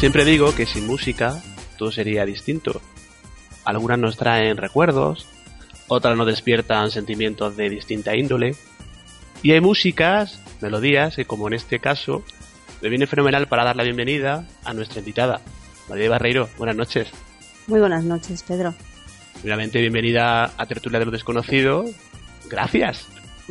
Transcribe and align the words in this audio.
Siempre 0.00 0.24
digo 0.24 0.54
que 0.54 0.64
sin 0.64 0.86
música 0.86 1.42
todo 1.76 1.92
sería 1.92 2.24
distinto. 2.24 2.80
Algunas 3.66 3.98
nos 3.98 4.16
traen 4.16 4.56
recuerdos, 4.56 5.28
otras 5.88 6.16
nos 6.16 6.26
despiertan 6.26 6.90
sentimientos 6.90 7.54
de 7.54 7.68
distinta 7.68 8.16
índole. 8.16 8.56
Y 9.42 9.52
hay 9.52 9.60
músicas, 9.60 10.40
melodías, 10.62 11.16
que 11.16 11.26
como 11.26 11.48
en 11.48 11.52
este 11.52 11.80
caso, 11.80 12.24
me 12.80 12.88
viene 12.88 13.06
fenomenal 13.06 13.46
para 13.46 13.62
dar 13.62 13.76
la 13.76 13.82
bienvenida 13.82 14.48
a 14.64 14.72
nuestra 14.72 15.00
invitada, 15.00 15.42
María 15.86 16.08
Barreiro. 16.08 16.48
Buenas 16.56 16.76
noches. 16.76 17.08
Muy 17.66 17.80
buenas 17.80 18.02
noches, 18.02 18.42
Pedro. 18.42 18.74
Primeramente, 19.34 19.80
bienvenida 19.80 20.50
a 20.56 20.64
Tertulia 20.64 20.98
de 20.98 21.04
lo 21.04 21.10
Desconocido. 21.10 21.84
Gracias. 22.48 23.06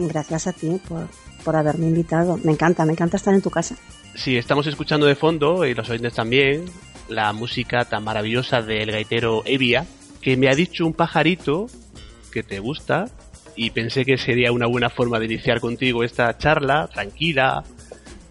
Gracias 0.07 0.47
a 0.47 0.53
ti 0.53 0.79
por, 0.87 1.07
por 1.43 1.55
haberme 1.55 1.87
invitado. 1.87 2.37
Me 2.43 2.53
encanta, 2.53 2.85
me 2.85 2.93
encanta 2.93 3.17
estar 3.17 3.33
en 3.33 3.41
tu 3.41 3.49
casa. 3.49 3.75
Sí, 4.15 4.37
estamos 4.37 4.65
escuchando 4.67 5.05
de 5.05 5.15
fondo, 5.15 5.65
y 5.65 5.73
los 5.73 5.89
oyentes 5.89 6.13
también, 6.13 6.65
la 7.07 7.33
música 7.33 7.85
tan 7.85 8.03
maravillosa 8.03 8.61
del 8.61 8.91
gaitero 8.91 9.43
Evia, 9.45 9.85
que 10.21 10.37
me 10.37 10.49
ha 10.49 10.55
dicho 10.55 10.85
un 10.85 10.93
pajarito 10.93 11.67
que 12.31 12.43
te 12.43 12.59
gusta 12.59 13.05
y 13.55 13.71
pensé 13.71 14.05
que 14.05 14.17
sería 14.17 14.51
una 14.51 14.67
buena 14.67 14.89
forma 14.89 15.19
de 15.19 15.25
iniciar 15.25 15.59
contigo 15.59 16.03
esta 16.03 16.37
charla, 16.37 16.87
tranquila, 16.87 17.63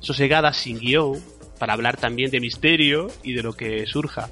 sosegada, 0.00 0.52
sin 0.52 0.78
guion, 0.78 1.18
para 1.58 1.74
hablar 1.74 1.96
también 1.96 2.30
de 2.30 2.40
misterio 2.40 3.08
y 3.22 3.34
de 3.34 3.42
lo 3.42 3.52
que 3.52 3.86
surja. 3.86 4.30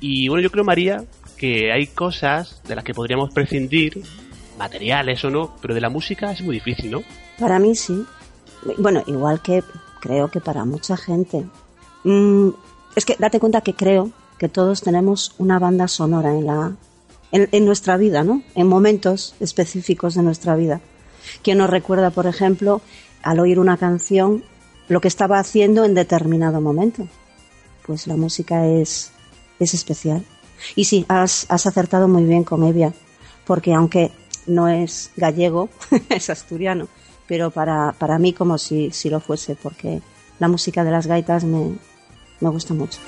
Y 0.00 0.28
bueno, 0.28 0.42
yo 0.42 0.50
creo, 0.50 0.64
María, 0.64 1.04
que 1.36 1.72
hay 1.72 1.86
cosas 1.88 2.62
de 2.66 2.74
las 2.74 2.84
que 2.84 2.94
podríamos 2.94 3.32
prescindir, 3.34 4.02
materiales 4.60 5.24
o 5.24 5.30
no, 5.30 5.56
pero 5.60 5.74
de 5.74 5.80
la 5.80 5.88
música 5.88 6.30
es 6.30 6.42
muy 6.42 6.56
difícil, 6.56 6.90
¿no? 6.90 7.02
Para 7.38 7.58
mí 7.58 7.74
sí. 7.74 8.04
Bueno, 8.76 9.02
igual 9.06 9.40
que 9.40 9.64
creo 10.00 10.30
que 10.30 10.40
para 10.40 10.66
mucha 10.66 10.96
gente. 10.98 11.46
Mm, 12.04 12.50
es 12.94 13.04
que 13.06 13.16
date 13.18 13.40
cuenta 13.40 13.62
que 13.62 13.74
creo 13.74 14.10
que 14.38 14.48
todos 14.48 14.82
tenemos 14.82 15.34
una 15.38 15.58
banda 15.58 15.88
sonora 15.88 16.30
en 16.32 16.46
la 16.46 16.72
en, 17.32 17.64
nuestra 17.64 17.96
vida, 17.96 18.22
¿no? 18.22 18.42
En 18.54 18.66
momentos 18.66 19.34
específicos 19.40 20.14
de 20.14 20.22
nuestra 20.22 20.56
vida. 20.56 20.80
Que 21.42 21.54
nos 21.54 21.70
recuerda, 21.70 22.10
por 22.10 22.26
ejemplo, 22.26 22.82
al 23.22 23.38
oír 23.38 23.58
una 23.60 23.76
canción, 23.76 24.42
lo 24.88 25.00
que 25.00 25.08
estaba 25.08 25.38
haciendo 25.38 25.84
en 25.84 25.94
determinado 25.94 26.60
momento. 26.60 27.06
Pues 27.86 28.06
la 28.08 28.16
música 28.16 28.66
es, 28.66 29.12
es 29.60 29.74
especial. 29.74 30.24
Y 30.74 30.84
sí, 30.84 31.06
has, 31.08 31.46
has 31.48 31.66
acertado 31.66 32.08
muy 32.08 32.24
bien 32.24 32.42
con 32.42 32.64
Evia, 32.64 32.92
porque 33.46 33.72
aunque 33.72 34.10
no 34.46 34.68
es 34.68 35.10
gallego, 35.16 35.68
es 36.08 36.30
asturiano, 36.30 36.88
pero 37.26 37.50
para, 37.50 37.92
para 37.98 38.18
mí 38.18 38.32
como 38.32 38.58
si, 38.58 38.90
si 38.90 39.10
lo 39.10 39.20
fuese, 39.20 39.56
porque 39.56 40.00
la 40.38 40.48
música 40.48 40.84
de 40.84 40.90
las 40.90 41.06
gaitas 41.06 41.44
me, 41.44 41.74
me 42.40 42.48
gusta 42.48 42.74
mucho. 42.74 42.98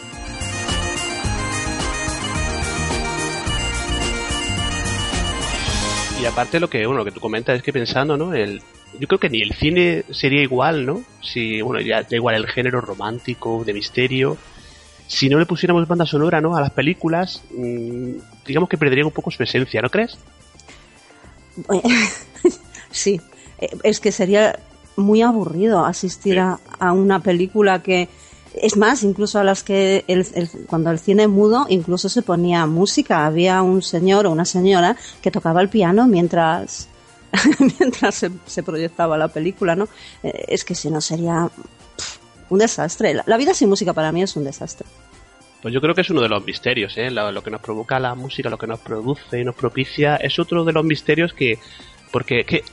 Y 6.22 6.24
aparte 6.24 6.60
lo 6.60 6.70
que, 6.70 6.86
bueno, 6.86 7.04
que 7.04 7.10
tú 7.10 7.18
comentas 7.18 7.56
es 7.56 7.64
que 7.64 7.72
pensando, 7.72 8.16
¿no? 8.16 8.32
El, 8.32 8.62
yo 9.00 9.08
creo 9.08 9.18
que 9.18 9.28
ni 9.28 9.42
el 9.42 9.54
cine 9.54 10.04
sería 10.10 10.40
igual, 10.40 10.86
¿no? 10.86 11.02
Si, 11.20 11.60
bueno, 11.62 11.80
ya 11.80 12.04
da 12.04 12.16
igual 12.16 12.36
el 12.36 12.46
género 12.46 12.80
romántico, 12.80 13.64
de 13.64 13.72
misterio. 13.72 14.36
Si 15.08 15.28
no 15.28 15.40
le 15.40 15.46
pusiéramos 15.46 15.88
banda 15.88 16.06
sonora, 16.06 16.40
¿no? 16.40 16.56
A 16.56 16.60
las 16.60 16.70
películas, 16.70 17.42
mmm, 17.50 18.12
digamos 18.46 18.68
que 18.68 18.78
perdería 18.78 19.04
un 19.04 19.10
poco 19.10 19.32
su 19.32 19.42
esencia, 19.42 19.82
¿no 19.82 19.90
crees? 19.90 20.16
sí, 22.90 23.20
eh, 23.58 23.70
es 23.82 24.00
que 24.00 24.12
sería 24.12 24.58
muy 24.96 25.22
aburrido 25.22 25.84
asistir 25.84 26.38
a, 26.38 26.58
a, 26.78 26.92
una 26.92 27.20
película 27.20 27.82
que 27.82 28.08
es 28.54 28.76
más 28.76 29.02
incluso 29.02 29.38
a 29.38 29.44
las 29.44 29.62
que 29.62 30.04
el, 30.08 30.26
el, 30.34 30.50
cuando 30.66 30.90
el 30.90 30.98
cine 30.98 31.28
mudo 31.28 31.66
incluso 31.68 32.08
se 32.08 32.22
ponía 32.22 32.66
música. 32.66 33.26
Había 33.26 33.62
un 33.62 33.82
señor 33.82 34.26
o 34.26 34.30
una 34.30 34.44
señora 34.44 34.96
que 35.22 35.30
tocaba 35.30 35.60
el 35.60 35.68
piano 35.68 36.06
mientras 36.06 36.88
mientras 37.78 38.14
se, 38.14 38.30
se, 38.46 38.62
proyectaba 38.62 39.16
la 39.16 39.28
película 39.28 39.74
no 39.74 39.88
eh, 40.22 40.44
es 40.48 40.64
que 40.64 40.74
si 40.74 40.90
no 40.90 41.00
sería 41.00 41.48
pff, 41.96 42.18
un 42.50 42.58
desastre. 42.58 43.14
La, 43.14 43.24
la, 43.26 43.36
vida 43.38 43.54
sin 43.54 43.70
música 43.70 43.94
para 43.94 44.12
mí 44.12 44.22
es 44.22 44.36
un 44.36 44.44
desastre 44.44 44.86
pues 45.62 45.72
yo 45.72 45.80
creo 45.80 45.94
que 45.94 46.00
es 46.00 46.10
uno 46.10 46.20
de 46.20 46.28
los 46.28 46.44
misterios, 46.44 46.98
¿eh? 46.98 47.10
lo, 47.10 47.30
lo 47.30 47.42
que 47.42 47.50
nos 47.50 47.60
provoca 47.60 48.00
la 48.00 48.14
música, 48.16 48.50
lo 48.50 48.58
que 48.58 48.66
nos 48.66 48.80
produce 48.80 49.40
y 49.40 49.44
nos 49.44 49.54
propicia, 49.54 50.16
es 50.16 50.38
otro 50.40 50.64
de 50.64 50.72
los 50.72 50.84
misterios 50.84 51.32
que, 51.32 51.58
porque 52.10 52.44
que 52.44 52.64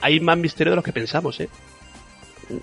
hay 0.00 0.20
más 0.20 0.36
misterio 0.38 0.72
de 0.72 0.76
lo 0.76 0.82
que 0.82 0.92
pensamos, 0.92 1.40
¿eh? 1.40 1.48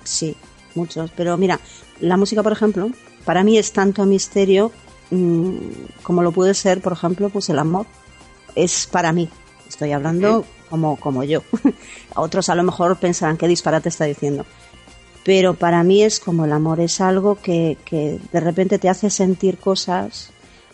Sí, 0.04 0.36
muchos. 0.76 1.12
Pero 1.16 1.38
mira, 1.38 1.60
la 2.00 2.16
música, 2.16 2.44
por 2.44 2.52
ejemplo, 2.52 2.92
para 3.26 3.44
mí 3.44 3.58
es 3.58 3.74
tanto 3.74 4.06
misterio 4.06 4.72
mmm, 5.10 5.58
como 6.04 6.22
lo 6.24 6.32
puede 6.32 6.54
ser, 6.54 6.82
por 6.82 6.94
ejemplo, 6.94 7.30
pues 7.30 7.50
el 7.50 7.60
amor. 7.60 7.86
Es 8.56 8.88
para 8.88 9.14
mí. 9.14 9.30
Estoy 9.68 9.92
hablando 9.94 10.46
como, 10.70 10.98
como 10.98 11.24
yo. 11.24 11.42
Otros 12.16 12.50
a 12.50 12.56
lo 12.56 12.64
mejor 12.64 12.98
pensarán 12.98 13.38
qué 13.38 13.48
disparate 13.48 13.90
está 13.90 14.06
diciendo. 14.06 14.46
Pero 15.24 15.54
para 15.54 15.84
mí 15.84 16.04
es 16.04 16.20
como 16.20 16.46
el 16.46 16.52
amor, 16.52 16.80
es 16.80 17.00
algo 17.00 17.36
que, 17.36 17.78
que 17.86 18.20
de 18.32 18.40
repente 18.40 18.80
te 18.80 18.90
hace 18.90 19.10
sentir 19.10 19.58
cosas 19.58 20.32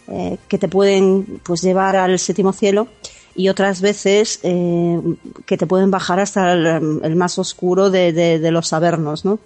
eh, 0.07 0.37
que 0.47 0.57
te 0.57 0.69
pueden 0.69 1.41
pues 1.43 1.61
llevar 1.61 1.97
al 1.97 2.17
séptimo 2.17 2.53
cielo 2.53 2.87
y 3.35 3.49
otras 3.49 3.81
veces 3.81 4.39
eh, 4.43 4.99
que 5.45 5.57
te 5.57 5.67
pueden 5.67 5.91
bajar 5.91 6.21
hasta 6.21 6.53
el, 6.53 7.15
más 7.17 7.37
oscuro 7.37 7.89
de, 7.89 8.13
de, 8.13 8.39
de, 8.39 8.51
los 8.51 8.69
sabernos, 8.69 9.25
¿no? 9.25 9.37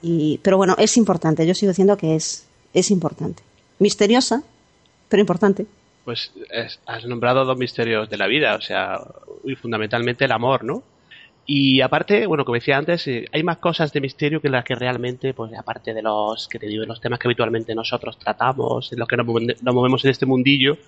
Y, 0.00 0.40
pero 0.42 0.56
bueno, 0.56 0.74
es 0.78 0.96
importante, 0.96 1.46
yo 1.46 1.54
sigo 1.54 1.70
diciendo 1.70 1.96
que 1.96 2.16
es, 2.16 2.46
es 2.72 2.90
importante. 2.90 3.42
Misteriosa, 3.78 4.42
pero 5.08 5.20
importante. 5.20 5.66
Pues 6.04 6.32
es, 6.50 6.80
has 6.86 7.04
nombrado 7.04 7.44
dos 7.44 7.56
misterios 7.56 8.08
de 8.08 8.16
la 8.16 8.26
vida, 8.26 8.56
o 8.56 8.60
sea, 8.60 9.00
y 9.44 9.54
fundamentalmente 9.54 10.24
el 10.24 10.32
amor, 10.32 10.64
¿no? 10.64 10.82
Y 11.46 11.82
aparte, 11.82 12.26
bueno, 12.26 12.44
como 12.44 12.54
decía 12.54 12.78
antes, 12.78 13.06
eh, 13.06 13.26
hay 13.32 13.42
más 13.42 13.58
cosas 13.58 13.92
de 13.92 14.00
misterio 14.00 14.40
que 14.40 14.48
las 14.48 14.64
que 14.64 14.74
realmente, 14.74 15.34
pues 15.34 15.52
aparte 15.54 15.92
de 15.92 16.02
los 16.02 16.48
que 16.48 16.58
te 16.58 16.66
digo, 16.66 16.84
los 16.86 17.00
temas 17.00 17.18
que 17.18 17.28
habitualmente 17.28 17.74
nosotros 17.74 18.18
tratamos, 18.18 18.90
en 18.92 18.98
los 18.98 19.06
que 19.06 19.16
nos, 19.16 19.26
movemos 19.26 20.04
en 20.04 20.10
este 20.10 20.24
mundillo, 20.24 20.78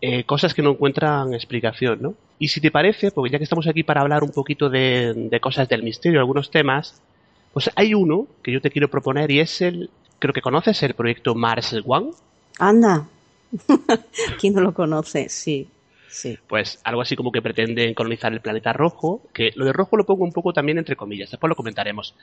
eh, 0.00 0.24
cosas 0.24 0.54
que 0.54 0.62
no 0.62 0.70
encuentran 0.70 1.32
explicación, 1.34 2.02
¿no? 2.02 2.14
Y 2.40 2.48
si 2.48 2.60
te 2.60 2.72
parece, 2.72 3.12
porque 3.12 3.30
ya 3.30 3.38
que 3.38 3.44
estamos 3.44 3.68
aquí 3.68 3.84
para 3.84 4.00
hablar 4.00 4.24
un 4.24 4.32
poquito 4.32 4.68
de, 4.68 5.12
de, 5.14 5.40
cosas 5.40 5.68
del 5.68 5.84
misterio, 5.84 6.18
algunos 6.18 6.50
temas, 6.50 7.00
pues 7.52 7.70
hay 7.76 7.94
uno 7.94 8.26
que 8.42 8.50
yo 8.50 8.60
te 8.60 8.70
quiero 8.70 8.88
proponer 8.88 9.30
y 9.30 9.38
es 9.38 9.60
el, 9.60 9.90
creo 10.18 10.34
que 10.34 10.42
conoces, 10.42 10.82
el 10.82 10.94
proyecto 10.94 11.36
Mars 11.36 11.76
One. 11.86 12.10
Anda, 12.58 13.06
¿quién 14.40 14.54
no 14.54 14.62
lo 14.62 14.74
conoce? 14.74 15.28
Sí. 15.28 15.68
Sí. 16.12 16.38
Pues 16.46 16.78
algo 16.84 17.00
así 17.00 17.16
como 17.16 17.32
que 17.32 17.40
pretenden 17.40 17.94
colonizar 17.94 18.32
el 18.32 18.40
planeta 18.40 18.72
rojo, 18.72 19.22
que 19.32 19.50
lo 19.56 19.64
de 19.64 19.72
rojo 19.72 19.96
lo 19.96 20.04
pongo 20.04 20.24
un 20.24 20.32
poco 20.32 20.52
también 20.52 20.78
entre 20.78 20.94
comillas, 20.94 21.30
después 21.30 21.48
lo 21.48 21.56
comentaremos. 21.56 22.14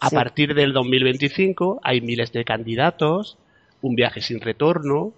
A 0.00 0.10
sí. 0.10 0.16
partir 0.16 0.54
del 0.54 0.72
2025 0.72 1.80
hay 1.82 2.00
miles 2.00 2.32
de 2.32 2.44
candidatos, 2.44 3.38
un 3.82 3.94
viaje 3.94 4.20
sin 4.20 4.40
retorno, 4.40 5.12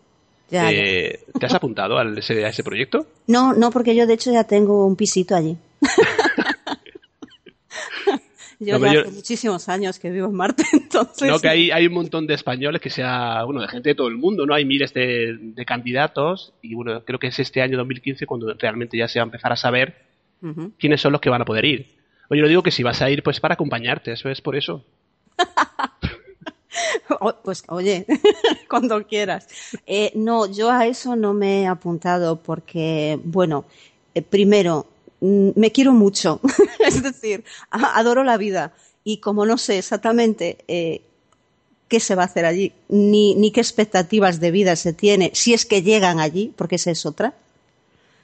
ya, 0.50 0.72
eh, 0.72 1.20
¿Te 1.38 1.46
has 1.46 1.54
apuntado 1.54 1.98
a 1.98 2.04
ese, 2.16 2.44
a 2.44 2.48
ese, 2.48 2.64
proyecto? 2.64 3.06
No, 3.26 3.52
no, 3.52 3.70
porque 3.70 3.94
yo 3.94 4.06
de 4.06 4.14
hecho 4.14 4.32
ya 4.32 4.44
tengo 4.44 4.86
un 4.86 4.96
pisito 4.96 5.36
allí. 5.36 5.58
yo 8.58 8.78
no, 8.78 8.86
ya 8.86 8.94
yo... 8.94 9.00
hace 9.02 9.10
muchísimos 9.12 9.68
años 9.68 9.98
que 9.98 10.10
vivo 10.10 10.26
en 10.26 10.34
Marte, 10.34 10.64
entonces... 10.72 11.28
No, 11.28 11.38
que 11.38 11.48
hay, 11.48 11.70
hay 11.70 11.86
un 11.86 11.94
montón 11.94 12.26
de 12.26 12.34
españoles 12.34 12.80
que 12.80 12.90
sea, 12.90 13.44
bueno, 13.44 13.60
de 13.60 13.68
gente 13.68 13.90
de 13.90 13.94
todo 13.94 14.08
el 14.08 14.16
mundo, 14.16 14.46
¿no? 14.46 14.54
Hay 14.54 14.64
miles 14.64 14.92
de, 14.94 15.36
de 15.38 15.64
candidatos 15.64 16.52
y 16.62 16.74
bueno, 16.74 17.04
creo 17.04 17.18
que 17.18 17.28
es 17.28 17.38
este 17.38 17.62
año 17.62 17.76
2015 17.78 18.26
cuando 18.26 18.52
realmente 18.54 18.96
ya 18.96 19.08
se 19.08 19.18
va 19.18 19.24
a 19.24 19.26
empezar 19.26 19.52
a 19.52 19.56
saber 19.56 19.96
uh 20.42 20.48
-huh. 20.48 20.72
quiénes 20.78 21.00
son 21.00 21.12
los 21.12 21.20
que 21.20 21.30
van 21.30 21.42
a 21.42 21.44
poder 21.44 21.64
ir. 21.64 21.98
Oye, 22.30 22.42
yo 22.42 22.48
digo 22.48 22.62
que 22.62 22.70
si 22.70 22.82
vas 22.82 23.00
a 23.00 23.10
ir, 23.10 23.22
pues 23.22 23.40
para 23.40 23.54
acompañarte, 23.54 24.12
eso 24.12 24.28
es 24.28 24.40
por 24.40 24.56
eso. 24.56 24.84
Pues 27.42 27.64
oye, 27.68 28.06
cuando 28.68 29.04
quieras. 29.06 29.48
Eh, 29.86 30.12
no, 30.14 30.46
yo 30.46 30.70
a 30.70 30.86
eso 30.86 31.16
no 31.16 31.32
me 31.32 31.62
he 31.62 31.66
apuntado 31.66 32.36
porque, 32.36 33.18
bueno, 33.24 33.64
eh, 34.14 34.22
primero, 34.22 34.86
mm, 35.20 35.50
me 35.56 35.72
quiero 35.72 35.92
mucho, 35.92 36.40
es 36.86 37.02
decir, 37.02 37.44
adoro 37.70 38.24
la 38.24 38.36
vida 38.36 38.72
y 39.04 39.18
como 39.18 39.46
no 39.46 39.58
sé 39.58 39.78
exactamente 39.78 40.58
eh, 40.68 41.02
qué 41.88 42.00
se 42.00 42.14
va 42.14 42.22
a 42.22 42.26
hacer 42.26 42.44
allí, 42.44 42.72
ni, 42.88 43.34
ni 43.34 43.50
qué 43.50 43.60
expectativas 43.60 44.40
de 44.40 44.50
vida 44.50 44.76
se 44.76 44.92
tiene, 44.92 45.30
si 45.34 45.54
es 45.54 45.64
que 45.66 45.82
llegan 45.82 46.20
allí, 46.20 46.52
porque 46.56 46.76
esa 46.76 46.90
es 46.90 47.06
otra. 47.06 47.34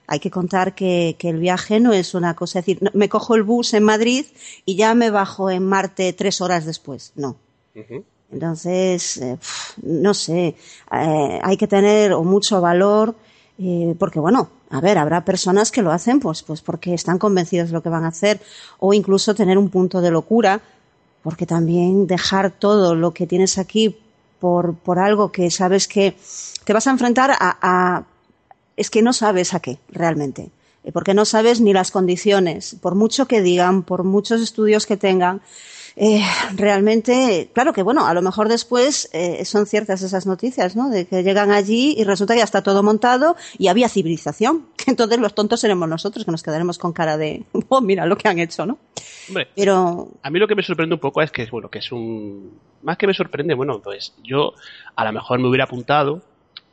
Hay 0.06 0.20
que 0.20 0.30
contar 0.30 0.74
que, 0.74 1.16
que 1.18 1.30
el 1.30 1.38
viaje 1.38 1.80
no 1.80 1.94
es 1.94 2.14
una 2.14 2.36
cosa, 2.36 2.58
es 2.58 2.66
decir, 2.66 2.90
me 2.92 3.08
cojo 3.08 3.34
el 3.34 3.42
bus 3.42 3.72
en 3.72 3.84
Madrid 3.84 4.26
y 4.66 4.76
ya 4.76 4.94
me 4.94 5.10
bajo 5.10 5.50
en 5.50 5.64
Marte 5.64 6.12
tres 6.12 6.42
horas 6.42 6.66
después. 6.66 7.12
No. 7.16 7.36
Uh 7.74 7.80
-huh. 7.80 8.04
Entonces, 8.34 9.16
eh, 9.18 9.38
no 9.82 10.12
sé, 10.12 10.56
eh, 10.92 11.40
hay 11.42 11.56
que 11.56 11.68
tener 11.68 12.12
o 12.12 12.24
mucho 12.24 12.60
valor, 12.60 13.14
eh, 13.58 13.94
porque 13.98 14.18
bueno, 14.18 14.50
a 14.74 14.80
ver, 14.80 14.98
habrá 14.98 15.24
personas 15.24 15.70
que 15.70 15.82
lo 15.82 15.92
hacen 15.92 16.18
pues, 16.18 16.42
pues 16.42 16.60
porque 16.60 16.94
están 16.94 17.18
convencidos 17.18 17.68
de 17.68 17.74
lo 17.74 17.82
que 17.82 17.88
van 17.90 18.04
a 18.04 18.08
hacer, 18.08 18.40
o 18.80 18.92
incluso 18.92 19.34
tener 19.34 19.56
un 19.56 19.70
punto 19.70 20.00
de 20.00 20.10
locura, 20.10 20.60
porque 21.22 21.46
también 21.46 22.08
dejar 22.08 22.50
todo 22.50 22.96
lo 22.96 23.14
que 23.14 23.28
tienes 23.28 23.56
aquí 23.56 23.96
por, 24.40 24.74
por 24.74 24.98
algo 24.98 25.30
que 25.30 25.48
sabes 25.52 25.86
que 25.86 26.16
te 26.64 26.72
vas 26.72 26.88
a 26.88 26.90
enfrentar 26.90 27.30
a, 27.30 27.36
a 27.62 28.04
es 28.76 28.90
que 28.90 29.00
no 29.00 29.12
sabes 29.12 29.54
a 29.54 29.60
qué 29.60 29.78
realmente 29.90 30.50
eh, 30.82 30.90
porque 30.90 31.14
no 31.14 31.24
sabes 31.24 31.60
ni 31.60 31.72
las 31.72 31.92
condiciones, 31.92 32.76
por 32.80 32.96
mucho 32.96 33.26
que 33.26 33.42
digan, 33.42 33.84
por 33.84 34.02
muchos 34.02 34.42
estudios 34.42 34.86
que 34.86 34.96
tengan. 34.96 35.40
Eh, 35.96 36.22
realmente, 36.56 37.50
claro 37.52 37.72
que 37.72 37.82
bueno, 37.82 38.06
a 38.06 38.14
lo 38.14 38.22
mejor 38.22 38.48
después 38.48 39.08
eh, 39.12 39.44
son 39.44 39.66
ciertas 39.66 40.02
esas 40.02 40.26
noticias, 40.26 40.74
¿no? 40.74 40.90
De 40.90 41.06
que 41.06 41.22
llegan 41.22 41.52
allí 41.52 41.94
y 41.96 42.04
resulta 42.04 42.34
que 42.34 42.38
ya 42.38 42.44
está 42.44 42.62
todo 42.62 42.82
montado 42.82 43.36
y 43.58 43.68
había 43.68 43.88
civilización. 43.88 44.66
Entonces 44.86 45.18
los 45.18 45.34
tontos 45.34 45.60
seremos 45.60 45.88
nosotros 45.88 46.24
que 46.24 46.30
nos 46.30 46.42
quedaremos 46.42 46.78
con 46.78 46.92
cara 46.92 47.16
de, 47.16 47.44
oh, 47.68 47.80
mira 47.80 48.06
lo 48.06 48.16
que 48.16 48.28
han 48.28 48.38
hecho, 48.38 48.66
¿no? 48.66 48.78
Hombre, 49.28 49.48
Pero 49.54 50.08
a 50.22 50.30
mí 50.30 50.38
lo 50.38 50.48
que 50.48 50.54
me 50.54 50.62
sorprende 50.62 50.94
un 50.94 51.00
poco 51.00 51.22
es 51.22 51.30
que 51.30 51.46
bueno, 51.50 51.68
que 51.70 51.78
es 51.78 51.92
un 51.92 52.58
más 52.82 52.98
que 52.98 53.06
me 53.06 53.14
sorprende, 53.14 53.54
bueno, 53.54 53.80
pues 53.80 54.14
yo 54.22 54.52
a 54.94 55.04
lo 55.04 55.12
mejor 55.12 55.38
me 55.38 55.48
hubiera 55.48 55.64
apuntado, 55.64 56.22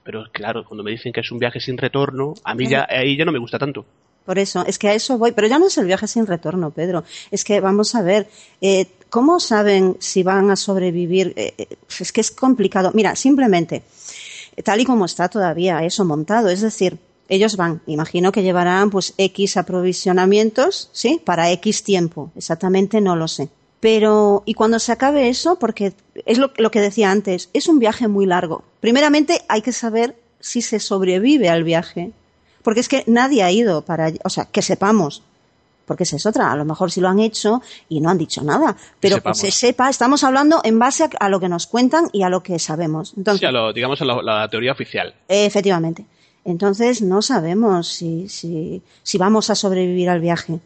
pero 0.03 0.25
claro, 0.31 0.65
cuando 0.65 0.83
me 0.83 0.91
dicen 0.91 1.13
que 1.13 1.21
es 1.21 1.31
un 1.31 1.39
viaje 1.39 1.59
sin 1.59 1.77
retorno, 1.77 2.33
a 2.43 2.53
mí 2.53 2.67
ya 2.67 2.85
ahí 2.89 3.17
ya 3.17 3.23
no 3.23 3.31
me 3.31 3.39
gusta 3.39 3.57
tanto. 3.57 3.85
Por 4.25 4.37
eso, 4.37 4.63
es 4.67 4.77
que 4.77 4.89
a 4.89 4.93
eso 4.93 5.17
voy. 5.17 5.31
Pero 5.31 5.47
ya 5.47 5.57
no 5.57 5.67
es 5.67 5.77
el 5.77 5.87
viaje 5.87 6.07
sin 6.07 6.27
retorno, 6.27 6.69
Pedro. 6.71 7.03
Es 7.31 7.43
que 7.43 7.59
vamos 7.59 7.95
a 7.95 8.03
ver, 8.03 8.27
eh, 8.61 8.85
¿cómo 9.11 9.39
saben 9.39 9.97
si 9.99 10.23
van 10.23 10.49
a 10.49 10.55
sobrevivir? 10.55 11.33
Eh, 11.35 11.53
eh, 11.59 11.67
es 11.99 12.11
que 12.11 12.21
es 12.21 12.31
complicado. 12.31 12.89
Mira, 12.95 13.15
simplemente, 13.15 13.83
tal 14.63 14.81
y 14.81 14.85
como 14.85 15.05
está 15.05 15.29
todavía 15.29 15.83
eso 15.83 16.03
montado, 16.03 16.49
es 16.49 16.61
decir, 16.61 16.97
ellos 17.29 17.55
van, 17.55 17.81
imagino 17.85 18.31
que 18.31 18.41
llevarán 18.41 18.89
pues 18.89 19.13
X 19.17 19.57
aprovisionamientos, 19.57 20.89
¿sí? 20.91 21.21
Para 21.23 21.51
X 21.51 21.83
tiempo. 21.83 22.31
Exactamente 22.35 22.99
no 22.99 23.15
lo 23.15 23.27
sé. 23.27 23.49
Pero, 23.79 24.41
y 24.45 24.55
cuando 24.55 24.79
se 24.79 24.91
acabe 24.91 25.29
eso, 25.29 25.57
porque 25.59 25.93
es 26.25 26.39
lo, 26.39 26.51
lo 26.57 26.71
que 26.71 26.81
decía 26.81 27.11
antes, 27.11 27.49
es 27.53 27.67
un 27.67 27.77
viaje 27.77 28.07
muy 28.07 28.25
largo. 28.25 28.63
Primeramente 28.79 29.41
hay 29.47 29.61
que 29.61 29.71
saber 29.71 30.15
si 30.39 30.61
se 30.61 30.79
sobrevive 30.79 31.49
al 31.49 31.63
viaje 31.63 32.11
porque 32.63 32.79
es 32.79 32.89
que 32.89 33.03
nadie 33.07 33.43
ha 33.43 33.51
ido 33.51 33.83
para 33.83 34.11
o 34.23 34.29
sea, 34.29 34.45
que 34.45 34.61
sepamos, 34.61 35.23
porque 35.85 36.03
esa 36.03 36.15
es 36.15 36.25
otra, 36.25 36.51
a 36.51 36.55
lo 36.55 36.65
mejor 36.65 36.91
sí 36.91 37.01
lo 37.01 37.09
han 37.09 37.19
hecho 37.19 37.61
y 37.89 37.99
no 38.01 38.09
han 38.09 38.17
dicho 38.17 38.43
nada, 38.43 38.75
pero 38.99 39.21
que 39.21 39.33
se 39.33 39.51
sepa, 39.51 39.89
estamos 39.89 40.23
hablando 40.23 40.61
en 40.63 40.79
base 40.79 41.09
a, 41.19 41.29
lo 41.29 41.39
que 41.39 41.49
nos 41.49 41.67
cuentan 41.67 42.09
y 42.13 42.23
a 42.23 42.29
lo 42.29 42.43
que 42.43 42.59
sabemos. 42.59 43.13
Entonces, 43.17 43.41
sí, 43.41 43.45
a 43.45 43.51
lo, 43.51 43.73
digamos 43.73 44.01
a 44.01 44.05
la, 44.05 44.47
teoría 44.49 44.71
oficial. 44.71 45.13
Efectivamente. 45.27 46.05
Entonces 46.43 47.01
no 47.01 47.21
sabemos 47.21 47.87
si, 47.87 48.27
si, 48.27 48.81
si 49.03 49.17
vamos 49.17 49.49
a 49.49 49.55
sobrevivir 49.55 50.09
al 50.09 50.19
viaje 50.19 50.59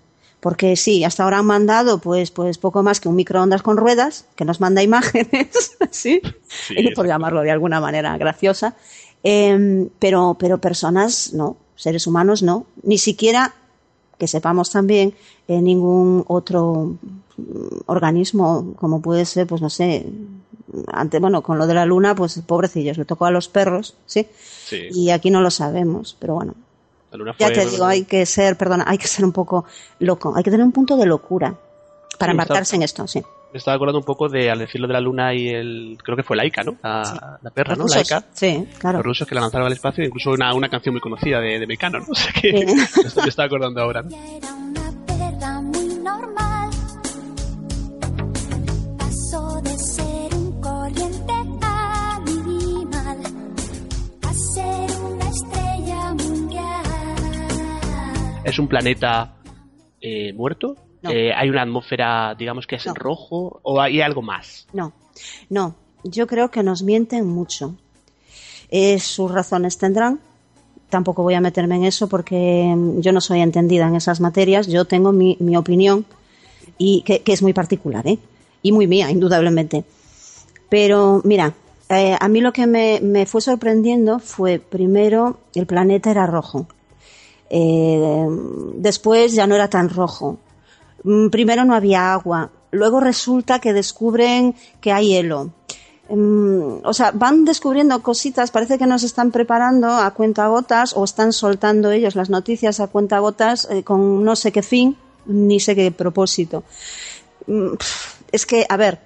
porque 0.46 0.76
sí, 0.76 1.04
hasta 1.04 1.24
ahora 1.24 1.40
han 1.40 1.48
mandado 1.48 1.98
pues, 1.98 2.30
pues 2.30 2.60
poco 2.60 2.84
más 2.84 3.00
que 3.00 3.10
un 3.10 3.16
microondas 3.16 3.64
con 3.64 3.78
ruedas, 3.78 4.28
que 4.36 4.46
nos 4.46 4.62
manda 4.62 4.84
imágenes, 4.84 5.76
¿sí? 5.90 6.22
sí 6.48 6.92
por 6.96 7.08
llamarlo 7.08 7.42
de 7.42 7.50
alguna 7.50 7.82
manera 7.82 8.16
graciosa, 8.20 8.76
em, 9.24 9.90
pero, 9.98 10.38
pero 10.40 10.60
personas 10.60 11.34
no, 11.34 11.58
seres 11.76 12.06
humanos 12.06 12.44
no, 12.44 12.68
ni 12.84 13.00
siquiera 13.00 13.56
que 14.18 14.28
sepamos 14.28 14.72
también 14.72 15.14
en 15.48 15.64
ningún 15.64 16.24
otro 16.28 16.96
organismo 17.86 18.74
como 18.78 19.02
puede 19.02 19.26
ser 19.26 19.46
pues 19.48 19.62
no 19.62 19.70
sé 19.70 20.06
ante 20.88 21.20
bueno 21.20 21.42
con 21.42 21.58
lo 21.58 21.68
de 21.68 21.74
la 21.74 21.86
luna 21.86 22.16
pues 22.16 22.40
pobrecillos 22.46 22.98
le 22.98 23.06
tocó 23.06 23.26
a 23.26 23.32
los 23.32 23.48
perros 23.50 23.96
sí, 24.06 24.28
y 24.72 25.10
aquí 25.10 25.30
no 25.30 25.42
lo 25.42 25.52
sabemos 25.52 26.16
pero 26.20 26.36
bueno. 26.36 26.56
Ya 27.40 27.52
te 27.52 27.66
digo 27.66 27.86
hay 27.86 28.04
que 28.04 28.26
ser 28.26 28.58
perdona 28.58 28.86
hay 28.88 28.98
que 28.98 29.08
ser 29.08 29.24
un 29.24 29.32
poco 29.32 29.66
loco 30.00 30.34
hay 30.36 30.44
que 30.44 30.52
tener 30.52 30.66
un 30.66 30.72
punto 30.72 30.98
de 30.98 31.06
locura 31.06 31.56
para 32.18 32.32
embarcarse 32.32 32.76
en 32.76 32.84
esto 32.84 33.08
sí 33.08 33.24
me 33.56 33.60
estaba 33.60 33.76
acordando 33.76 34.00
un 34.00 34.06
poco 34.06 34.28
de, 34.28 34.52
al 34.52 34.60
decirlo 34.60 34.86
de 34.86 34.92
la 34.92 35.00
luna 35.00 35.34
y 35.34 35.48
el, 35.48 35.98
creo 36.04 36.18
que 36.18 36.24
fue 36.24 36.36
Laika, 36.36 36.62
¿no? 36.62 36.76
La, 36.84 37.40
la 37.42 37.50
perra, 37.52 37.74
¿no? 37.74 37.86
Laika. 37.88 38.22
Sí, 38.34 38.68
claro. 38.78 38.98
Los 38.98 39.06
rusos 39.06 39.26
que 39.26 39.34
la 39.34 39.40
lanzaron 39.40 39.68
al 39.68 39.72
espacio, 39.72 40.04
incluso 40.04 40.32
una, 40.32 40.54
una 40.54 40.68
canción 40.68 40.94
muy 40.94 41.00
conocida 41.00 41.40
de, 41.40 41.58
de 41.58 41.66
Mecano, 41.66 42.00
¿no? 42.00 42.06
O 42.12 42.16
sea 42.16 42.34
que 42.34 42.52
me 42.52 43.30
estaba 43.30 43.46
acordando 43.46 43.80
ahora, 43.80 44.02
¿no? 44.02 44.10
¿Es 58.44 58.60
un 58.60 58.68
planeta 58.68 59.34
eh, 60.02 60.34
muerto? 60.34 60.76
Eh, 61.10 61.34
¿Hay 61.36 61.50
una 61.50 61.62
atmósfera, 61.62 62.36
digamos, 62.38 62.68
que 62.68 62.76
es 62.76 62.86
rojo 62.86 63.60
o 63.64 63.80
hay 63.80 64.02
algo 64.02 64.22
más? 64.22 64.68
No, 64.74 64.94
no. 65.50 65.76
Yo 66.04 66.28
creo 66.28 66.52
que 66.52 66.62
nos 66.64 66.84
mienten 66.84 67.28
mucho. 67.28 67.76
Eh, 68.70 69.00
sus 69.00 69.32
razones 69.32 69.78
tendrán. 69.78 70.20
Tampoco 70.90 71.24
voy 71.24 71.34
a 71.34 71.42
meterme 71.42 71.76
en 71.78 71.86
eso 71.86 72.08
porque 72.08 72.72
mm, 72.76 73.00
yo 73.00 73.12
no 73.12 73.22
soy 73.22 73.42
entendida 73.42 73.88
en 73.88 73.96
esas 73.96 74.22
materias. 74.22 74.68
Yo 74.68 74.86
tengo 74.86 75.12
mi, 75.12 75.38
opinión 75.58 76.06
y 76.78 77.02
que, 77.02 77.22
es 77.26 77.42
muy 77.42 77.54
particular, 77.54 78.06
¿eh? 78.08 78.20
Y 78.62 78.72
muy 78.72 78.88
mía, 78.88 79.10
indudablemente. 79.10 79.84
Pero 80.70 81.22
mira, 81.24 81.54
eh, 81.90 82.16
a 82.20 82.28
mí 82.28 82.42
lo 82.42 82.54
que 82.54 82.68
me, 82.68 83.00
me, 83.02 83.26
fue 83.26 83.42
sorprendiendo 83.42 84.20
fue 84.20 84.60
primero 84.60 85.40
el 85.54 85.66
planeta 85.66 86.12
era 86.12 86.26
rojo. 86.28 86.68
después 87.50 89.34
ya 89.34 89.48
no 89.48 89.56
era 89.56 89.70
tan 89.70 89.90
rojo. 89.90 90.40
Mm, 91.06 91.30
primero 91.30 91.66
no 91.66 91.76
había 91.76 92.14
agua, 92.14 92.50
luego 92.72 93.00
resulta 93.00 93.60
que 93.60 93.74
descubren 93.74 94.56
que 94.82 94.92
hay 94.92 95.10
hielo. 95.10 95.52
Mm, 96.10 96.84
o 96.84 96.94
sea, 96.94 97.12
van 97.12 97.46
descubriendo 97.46 98.02
cositas, 98.02 98.50
parece 98.52 98.78
que 98.80 98.88
nos 98.88 99.04
están 99.04 99.32
preparando 99.32 99.88
a 99.88 100.12
cuenta 100.12 100.48
gotas 100.48 100.94
o 100.96 101.04
están 101.04 101.32
soltando 101.32 101.92
ellos 101.92 102.16
las 102.16 102.30
noticias 102.30 102.80
a 102.80 102.88
cuenta 102.88 103.20
gotas 103.20 103.68
eh, 103.70 103.84
con 103.84 104.24
no 104.24 104.36
sé 104.36 104.52
qué 104.52 104.64
fin 104.64 104.98
ni 105.28 105.60
sé 105.60 105.76
qué 105.76 105.92
propósito. 105.92 106.64
Mm, 107.48 107.74
es 108.32 108.46
que, 108.48 108.66
a 108.68 108.78
ver, 108.78 109.00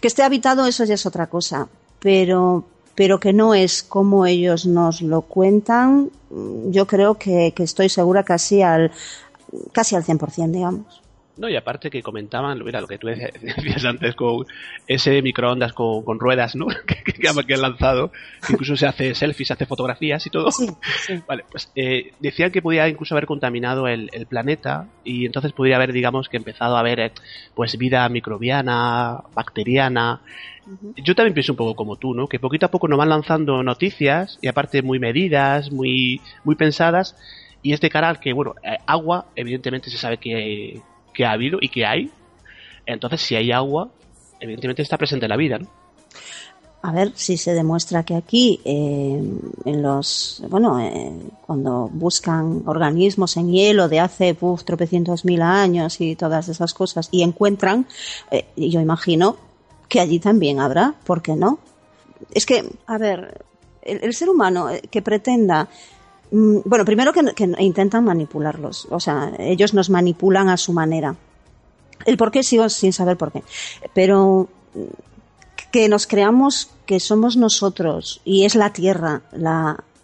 que 0.00 0.08
esté 0.08 0.22
habitado 0.24 0.66
eso 0.66 0.84
ya 0.84 0.94
es 0.94 1.06
otra 1.06 1.28
cosa, 1.28 1.68
pero, 2.00 2.64
pero 2.96 3.20
que 3.20 3.32
no 3.32 3.54
es 3.54 3.84
como 3.84 4.26
ellos 4.26 4.66
nos 4.66 5.02
lo 5.02 5.22
cuentan, 5.22 6.10
yo 6.70 6.86
creo 6.86 7.14
que, 7.14 7.52
que 7.54 7.62
estoy 7.62 7.88
segura 7.88 8.24
casi 8.24 8.62
al, 8.62 8.90
casi 9.72 9.94
al 9.94 10.04
100%, 10.04 10.50
digamos. 10.50 11.03
No, 11.36 11.48
y 11.48 11.56
aparte 11.56 11.90
que 11.90 12.00
comentaban, 12.00 12.62
mira, 12.64 12.80
lo 12.80 12.86
que 12.86 12.98
tú 12.98 13.08
decías 13.08 13.84
antes 13.84 14.14
con 14.14 14.46
ese 14.86 15.20
microondas 15.20 15.72
con, 15.72 16.18
ruedas, 16.20 16.54
¿no? 16.54 16.66
que, 16.86 17.02
que, 17.02 17.28
han 17.28 17.60
lanzado, 17.60 18.12
incluso 18.48 18.76
se 18.76 18.86
hace 18.86 19.14
selfies, 19.16 19.48
se 19.48 19.54
hace 19.54 19.66
fotografías 19.66 20.24
y 20.26 20.30
todo. 20.30 20.50
Vale, 21.26 21.44
pues 21.50 21.72
eh, 21.74 22.12
decían 22.20 22.52
que 22.52 22.62
podía 22.62 22.88
incluso 22.88 23.14
haber 23.14 23.26
contaminado 23.26 23.88
el, 23.88 24.10
planeta 24.28 24.88
y 25.02 25.26
entonces 25.26 25.52
podría 25.52 25.76
haber, 25.76 25.92
digamos, 25.92 26.28
que 26.28 26.36
empezado 26.36 26.76
a 26.76 26.80
haber, 26.80 27.00
eh, 27.00 27.12
pues, 27.54 27.76
vida 27.76 28.08
microbiana, 28.08 29.22
bacteriana. 29.34 30.20
Yo 30.96 31.14
también 31.14 31.34
pienso 31.34 31.52
un 31.52 31.56
poco 31.56 31.74
como 31.74 31.96
tú, 31.96 32.14
¿no? 32.14 32.28
Que 32.28 32.38
poquito 32.38 32.66
a 32.66 32.70
poco 32.70 32.88
nos 32.88 32.98
van 32.98 33.10
lanzando 33.10 33.62
noticias 33.62 34.38
y 34.40 34.46
aparte 34.48 34.82
muy 34.82 34.98
medidas, 34.98 35.72
muy, 35.72 36.20
muy 36.44 36.54
pensadas. 36.54 37.16
Y 37.60 37.72
este 37.72 37.90
canal 37.90 38.20
que, 38.20 38.32
bueno, 38.32 38.54
eh, 38.62 38.78
agua, 38.86 39.26
evidentemente 39.34 39.90
se 39.90 39.98
sabe 39.98 40.18
que 40.18 40.80
que 41.14 41.24
ha 41.24 41.32
habido 41.32 41.58
y 41.60 41.68
que 41.68 41.86
hay. 41.86 42.10
Entonces, 42.86 43.22
si 43.22 43.36
hay 43.36 43.52
agua, 43.52 43.88
evidentemente 44.40 44.82
está 44.82 44.98
presente 44.98 45.28
la 45.28 45.36
vida, 45.36 45.58
¿no? 45.58 45.68
A 46.82 46.92
ver 46.92 47.12
si 47.14 47.38
se 47.38 47.54
demuestra 47.54 48.02
que 48.02 48.14
aquí, 48.14 48.60
eh, 48.62 49.18
en 49.64 49.82
los, 49.82 50.42
bueno, 50.50 50.78
eh, 50.80 51.18
cuando 51.46 51.88
buscan 51.90 52.62
organismos 52.66 53.38
en 53.38 53.50
hielo 53.50 53.88
de 53.88 54.00
hace 54.00 54.36
uf, 54.38 54.64
tropecientos 54.64 55.24
mil 55.24 55.40
años 55.40 55.98
y 56.02 56.14
todas 56.14 56.50
esas 56.50 56.74
cosas 56.74 57.08
y 57.10 57.22
encuentran, 57.22 57.86
eh, 58.30 58.44
yo 58.54 58.80
imagino 58.82 59.38
que 59.88 59.98
allí 59.98 60.18
también 60.18 60.60
habrá, 60.60 60.94
¿por 61.06 61.22
qué 61.22 61.36
no? 61.36 61.58
Es 62.34 62.44
que, 62.44 62.68
a 62.86 62.98
ver, 62.98 63.46
el, 63.80 64.12
ser 64.12 64.28
humano 64.28 64.68
que 64.90 65.00
pretenda 65.00 65.70
bueno, 66.30 66.84
primero 66.84 67.12
que, 67.12 67.54
intentan 67.58 68.04
manipularlos, 68.04 68.88
o 68.90 69.00
sea, 69.00 69.32
ellos 69.38 69.74
nos 69.74 69.90
manipulan 69.90 70.48
a 70.48 70.56
su 70.56 70.72
manera. 70.72 71.16
El 72.06 72.16
por 72.16 72.30
qué 72.30 72.42
sigo 72.42 72.68
sin 72.68 72.92
saber 72.92 73.16
por 73.16 73.32
qué, 73.32 73.42
pero 73.94 74.48
mm, 74.74 74.80
que 75.70 75.88
nos 75.88 76.06
creamos 76.06 76.70
que 76.86 77.00
somos 77.00 77.36
nosotros 77.36 78.20
y 78.24 78.44
es 78.44 78.54
la 78.54 78.72
Tierra 78.72 79.22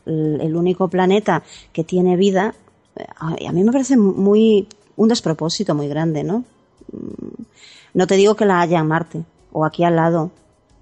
el 0.07 0.57
único 0.57 0.89
planeta 0.89 1.43
que 1.73 1.85
tiene 1.85 2.17
vida, 2.17 2.55
eh, 2.97 3.05
a 3.47 3.53
mí 3.53 3.63
me 3.63 3.73
parece 3.73 3.97
muy 3.97 4.67
un 4.97 5.09
despropósito 5.09 5.75
muy 5.75 5.89
grande, 5.89 6.25
¿no? 6.25 6.45
Mm, 6.93 7.43
no 7.95 8.07
te 8.07 8.17
digo 8.17 8.35
que 8.35 8.47
la 8.47 8.61
haya 8.61 8.79
en 8.79 8.87
Marte 8.87 9.25
o 9.53 9.65
aquí 9.65 9.85
al 9.85 9.97
lado, 9.97 10.31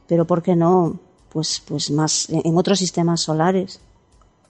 pero 0.07 0.27
¿por 0.27 0.43
qué 0.43 0.57
no? 0.57 0.99
Pues, 1.31 1.63
pues 1.67 1.91
más 1.91 2.29
en 2.31 2.57
otros 2.57 2.79
sistemas 2.79 3.21
solares. 3.21 3.81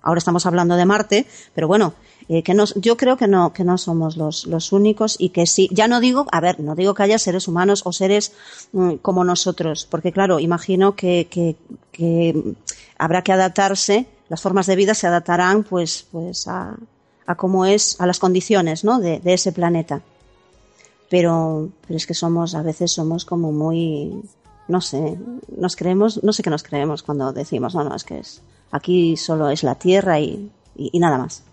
Ahora 0.08 0.20
estamos 0.20 0.46
hablando 0.46 0.74
de 0.76 0.86
Marte, 0.86 1.26
pero 1.54 1.68
bueno, 1.68 1.92
eh, 2.30 2.42
que 2.42 2.56
yo 2.76 2.96
creo 2.96 3.18
que 3.18 3.28
no, 3.28 3.52
que 3.52 3.62
no 3.62 3.76
somos 3.76 4.16
los, 4.16 4.72
únicos 4.72 5.16
y 5.18 5.28
que 5.28 5.46
sí, 5.46 5.68
ya 5.70 5.86
no 5.86 6.00
digo, 6.00 6.26
a 6.32 6.40
ver, 6.40 6.60
no 6.60 6.74
digo 6.74 6.94
que 6.94 7.02
haya 7.02 7.18
seres 7.18 7.46
humanos 7.46 7.82
o 7.84 7.92
seres 7.92 8.32
mm, 8.72 8.94
como 9.02 9.22
nosotros, 9.22 9.86
porque 9.90 10.10
claro, 10.10 10.40
imagino 10.40 10.96
que, 10.96 11.28
que, 11.30 11.56
que, 11.92 12.54
habrá 12.96 13.20
que 13.20 13.32
adaptarse, 13.32 14.06
las 14.30 14.40
formas 14.40 14.64
de 14.64 14.76
vida 14.76 14.94
se 14.94 15.06
adaptarán 15.06 15.62
pues, 15.62 16.06
pues 16.10 16.48
a, 16.48 16.74
a 17.26 17.34
cómo 17.34 17.66
es, 17.66 18.00
a 18.00 18.06
las 18.06 18.18
condiciones, 18.18 18.84
¿no? 18.84 19.00
de, 19.00 19.20
de 19.20 19.34
ese 19.34 19.52
planeta. 19.52 20.00
Pero, 21.10 21.68
pero 21.86 21.98
es 21.98 22.06
que 22.06 22.14
somos, 22.14 22.54
a 22.54 22.62
veces 22.62 22.92
somos 22.92 23.26
como 23.26 23.52
muy, 23.52 24.22
no 24.68 24.80
sé, 24.80 25.18
nos 25.54 25.76
creemos, 25.76 26.24
no 26.24 26.32
sé 26.32 26.42
qué 26.42 26.48
nos 26.48 26.62
creemos 26.62 27.02
cuando 27.02 27.30
decimos, 27.34 27.74
no, 27.74 27.84
no, 27.84 27.94
es 27.94 28.04
que 28.04 28.20
es, 28.20 28.40
aquí 28.70 29.16
solo 29.16 29.50
es 29.50 29.62
la 29.62 29.76
Tierra 29.76 30.20
y, 30.20 30.50
y, 30.76 30.90
y 30.92 30.98
nada 30.98 31.18
más. 31.18 31.44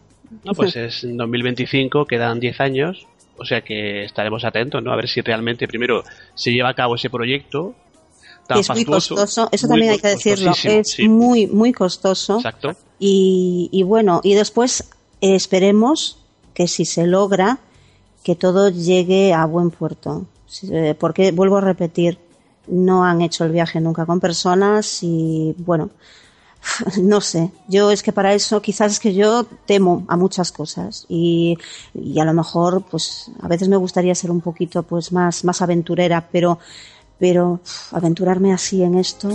No, 0.44 0.54
pues 0.54 0.76
es 0.76 1.04
en 1.04 1.18
2025, 1.18 2.06
quedan 2.06 2.40
10 2.40 2.60
años, 2.62 3.08
o 3.38 3.46
sea 3.46 3.62
que 3.62 4.06
estaremos 4.06 4.44
atentos, 4.46 4.82
¿no? 4.84 4.92
A 4.92 4.96
ver 4.96 5.08
si 5.08 5.22
realmente 5.22 5.68
primero 5.68 6.04
se 6.34 6.52
lleva 6.52 6.70
a 6.70 6.74
cabo 6.74 6.96
ese 6.96 7.10
proyecto. 7.10 7.76
Tan 8.48 8.60
es 8.60 8.70
muy 8.70 8.86
fastuoso, 8.86 9.16
costoso, 9.16 9.50
eso 9.52 9.68
muy 9.68 9.74
también 9.74 9.92
hay 9.94 10.00
que 10.00 10.08
decirlo, 10.10 10.52
es 10.64 10.92
sí. 10.92 11.08
muy, 11.08 11.48
muy 11.48 11.74
costoso. 11.74 12.38
Exacto. 12.38 12.76
Y, 13.00 13.70
y 13.72 13.84
bueno, 13.84 14.22
y 14.24 14.36
después 14.36 14.88
eh, 15.22 15.36
esperemos 15.36 16.20
que 16.54 16.68
si 16.68 16.86
se 16.86 17.08
logra, 17.08 17.60
que 18.24 18.36
todo 18.36 18.70
llegue 18.70 19.34
a 19.34 19.46
buen 19.46 19.72
puerto. 19.72 20.26
Eh, 20.72 20.96
Porque, 20.98 21.32
vuelvo 21.32 21.58
a 21.58 21.62
repetir, 21.62 22.18
no 22.68 23.04
han 23.04 23.22
hecho 23.22 23.44
el 23.46 23.52
viaje 23.52 23.80
nunca 23.82 24.06
con 24.06 24.20
personas 24.20 25.04
y, 25.04 25.54
bueno, 25.58 25.92
no 27.02 27.22
sé. 27.22 27.52
Yo 27.68 27.92
es 27.92 28.04
que 28.04 28.12
para 28.12 28.34
eso 28.34 28.62
quizás 28.62 28.94
es 28.94 29.00
que 29.00 29.14
yo 29.14 29.46
temo 29.66 30.04
a 30.08 30.18
muchas 30.18 30.52
cosas 30.52 31.06
y, 31.10 31.58
y 31.94 32.20
a 32.20 32.26
lo 32.26 32.34
mejor, 32.34 32.84
pues, 32.90 33.32
a 33.42 33.48
veces 33.48 33.68
me 33.68 33.78
gustaría 33.78 34.16
ser 34.16 34.32
un 34.32 34.42
poquito, 34.42 34.84
pues, 34.84 35.12
más, 35.12 35.44
más 35.44 35.62
aventurera, 35.62 36.28
pero, 36.32 36.60
pero 37.20 37.60
aventurarme 37.92 38.54
así 38.54 38.84
en 38.84 38.96
esto, 38.96 39.30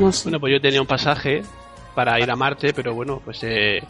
no 0.00 0.12
sé. 0.12 0.24
Bueno, 0.24 0.40
pues 0.40 0.52
yo 0.54 0.60
tenía 0.62 0.80
un 0.80 0.86
pasaje 0.86 1.42
para 1.94 2.20
ir 2.20 2.30
a 2.30 2.36
Marte, 2.36 2.72
pero 2.74 2.94
bueno, 2.94 3.20
pues 3.24 3.42
eh, 3.42 3.88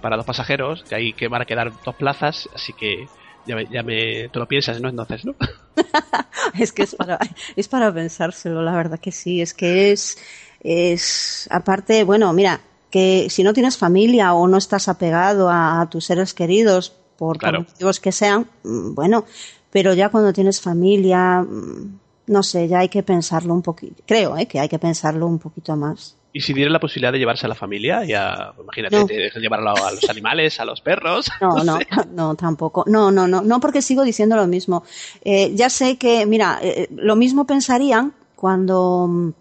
para 0.00 0.16
dos 0.16 0.26
pasajeros, 0.26 0.84
que 0.84 0.94
hay 0.94 1.14
que 1.14 1.28
van 1.28 1.42
a 1.42 1.46
quedar 1.46 1.72
dos 1.84 1.96
plazas, 1.96 2.48
así 2.54 2.74
que 2.74 3.06
ya 3.46 3.56
me, 3.56 3.66
ya 3.66 3.82
me 3.82 4.28
tú 4.30 4.38
lo 4.40 4.46
piensas, 4.48 4.80
¿no? 4.80 4.88
Entonces, 4.88 5.24
¿no? 5.24 5.34
Es 6.58 6.72
que 6.72 6.82
es 6.82 6.94
para, 6.94 7.18
es 7.56 7.68
para 7.68 7.92
pensárselo, 7.92 8.62
la 8.62 8.72
verdad 8.74 8.98
que 9.00 9.12
sí. 9.12 9.40
Es 9.40 9.54
que 9.54 9.92
es, 9.92 10.18
es, 10.60 11.48
aparte, 11.50 12.04
bueno, 12.04 12.32
mira, 12.32 12.60
que 12.90 13.28
si 13.30 13.42
no 13.42 13.52
tienes 13.52 13.76
familia 13.78 14.34
o 14.34 14.48
no 14.48 14.58
estás 14.58 14.88
apegado 14.88 15.48
a, 15.50 15.80
a 15.80 15.88
tus 15.90 16.04
seres 16.06 16.34
queridos, 16.34 16.90
por, 17.16 17.38
por 17.38 17.38
Claro. 17.38 17.58
motivos 17.58 18.00
que 18.00 18.12
sean, 18.12 18.48
mm, 18.64 18.94
bueno, 18.94 19.24
pero 19.70 19.94
ya 19.94 20.08
cuando 20.10 20.32
tienes 20.32 20.60
familia, 20.60 21.42
mm, 21.42 22.00
no 22.28 22.42
sé, 22.42 22.68
ya 22.68 22.80
hay 22.80 22.88
que 22.88 23.02
pensarlo 23.02 23.54
un 23.54 23.62
poquito. 23.62 24.02
Creo, 24.06 24.36
¿eh? 24.36 24.46
Que 24.46 24.60
hay 24.60 24.68
que 24.68 24.78
pensarlo 24.78 25.26
un 25.26 25.38
poquito 25.38 25.76
más. 25.76 26.16
Y 26.32 26.42
si 26.42 26.52
dieras 26.52 26.72
la 26.72 26.78
posibilidad 26.78 27.12
de 27.12 27.18
llevarse 27.18 27.46
a 27.46 27.48
la 27.48 27.56
familia, 27.56 28.04
ya, 28.04 28.52
imagínate, 28.62 28.96
No. 28.96 29.06
te 29.06 29.30
llevarlo 29.40 29.70
a 29.70 29.90
los 29.90 30.08
animales, 30.08 30.60
a 30.60 30.64
los 30.64 30.80
perros. 30.80 31.28
No, 31.40 31.48
no, 31.64 31.78
sé. 31.78 31.86
no, 32.12 32.34
tampoco. 32.36 32.84
No, 32.86 33.10
no, 33.10 33.26
no, 33.26 33.42
no, 33.42 33.58
porque 33.60 33.82
sigo 33.82 34.04
diciendo 34.04 34.36
lo 34.36 34.46
mismo. 34.46 34.84
Eh, 35.24 35.50
ya 35.54 35.68
sé 35.70 35.98
que, 35.98 36.26
mira, 36.26 36.60
eh, 36.62 36.86
lo 36.94 37.16
mismo 37.16 37.46
pensarían 37.46 38.12
cuando 38.36 39.34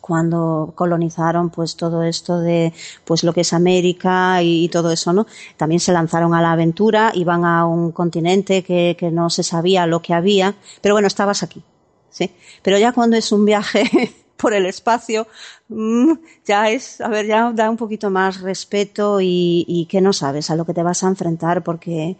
cuando 0.00 0.72
colonizaron 0.74 1.50
pues 1.50 1.76
todo 1.76 2.02
esto 2.02 2.40
de 2.40 2.72
pues 3.04 3.22
lo 3.22 3.32
que 3.34 3.42
es 3.42 3.52
América 3.52 4.42
y, 4.42 4.64
y 4.64 4.68
todo 4.70 4.90
eso, 4.90 5.12
¿no? 5.12 5.26
También 5.58 5.78
se 5.78 5.92
lanzaron 5.92 6.34
a 6.34 6.40
la 6.42 6.52
aventura, 6.52 7.12
iban 7.14 7.44
a 7.44 7.66
un 7.66 7.92
continente 7.92 8.64
que, 8.64 8.96
que 8.98 9.10
no 9.10 9.28
se 9.30 9.42
sabía 9.42 9.86
lo 9.86 10.00
que 10.00 10.14
había, 10.14 10.54
pero 10.80 10.94
bueno, 10.94 11.06
estabas 11.06 11.42
aquí, 11.42 11.62
¿sí? 12.08 12.30
Pero 12.62 12.78
ya 12.78 12.92
cuando 12.92 13.16
es 13.16 13.30
un 13.30 13.44
viaje 13.44 13.84
por 14.40 14.52
el 14.54 14.66
espacio, 14.66 15.26
mm, 15.68 16.12
ya 16.44 16.70
es, 16.70 17.00
a 17.00 17.08
ver, 17.08 17.26
ya 17.26 17.52
da 17.52 17.70
un 17.70 17.76
poquito 17.76 18.10
más 18.10 18.40
respeto 18.40 19.20
y, 19.20 19.64
y 19.68 19.86
que 19.86 20.00
no 20.00 20.12
sabes 20.12 20.50
a 20.50 20.56
lo 20.56 20.64
que 20.64 20.74
te 20.74 20.82
vas 20.82 21.02
a 21.04 21.08
enfrentar 21.08 21.62
porque, 21.62 22.16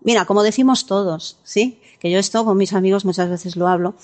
mira, 0.00 0.24
como 0.24 0.42
decimos 0.42 0.86
todos, 0.86 1.38
¿sí? 1.44 1.80
Que 1.98 2.10
yo 2.10 2.18
esto 2.18 2.44
con 2.44 2.56
mis 2.56 2.72
amigos 2.72 3.04
muchas 3.04 3.28
veces 3.30 3.56
lo 3.56 3.68
hablo 3.68 3.94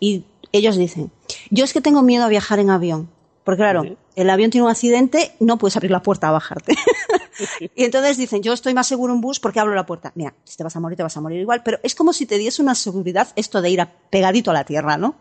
y 0.00 0.24
ellos 0.52 0.76
dicen, 0.76 1.10
yo 1.50 1.64
es 1.64 1.72
que 1.72 1.80
tengo 1.80 2.02
miedo 2.02 2.24
a 2.24 2.28
viajar 2.28 2.58
en 2.58 2.70
avión. 2.70 3.08
Porque 3.44 3.58
claro, 3.62 3.84
el 4.16 4.28
avión 4.30 4.50
tiene 4.50 4.64
un 4.64 4.70
accidente, 4.72 5.36
no 5.38 5.56
puedes 5.56 5.76
abrir 5.76 5.92
la 5.92 6.02
puerta 6.02 6.26
a 6.28 6.32
bajarte. 6.32 6.74
y 7.76 7.84
entonces 7.84 8.16
dicen, 8.16 8.42
yo 8.42 8.52
estoy 8.52 8.74
más 8.74 8.88
seguro 8.88 9.14
en 9.14 9.20
bus 9.20 9.38
porque 9.38 9.60
abro 9.60 9.72
la 9.72 9.86
puerta. 9.86 10.10
Mira, 10.16 10.34
si 10.42 10.56
te 10.56 10.64
vas 10.64 10.74
a 10.74 10.80
morir, 10.80 10.96
te 10.96 11.04
vas 11.04 11.16
a 11.16 11.20
morir 11.20 11.40
igual. 11.40 11.62
Pero 11.62 11.78
es 11.84 11.94
como 11.94 12.12
si 12.12 12.26
te 12.26 12.38
diese 12.38 12.60
una 12.60 12.74
seguridad 12.74 13.28
esto 13.36 13.62
de 13.62 13.70
ir 13.70 13.80
a- 13.80 13.92
pegadito 14.10 14.50
a 14.50 14.54
la 14.54 14.64
tierra, 14.64 14.96
¿no? 14.96 15.14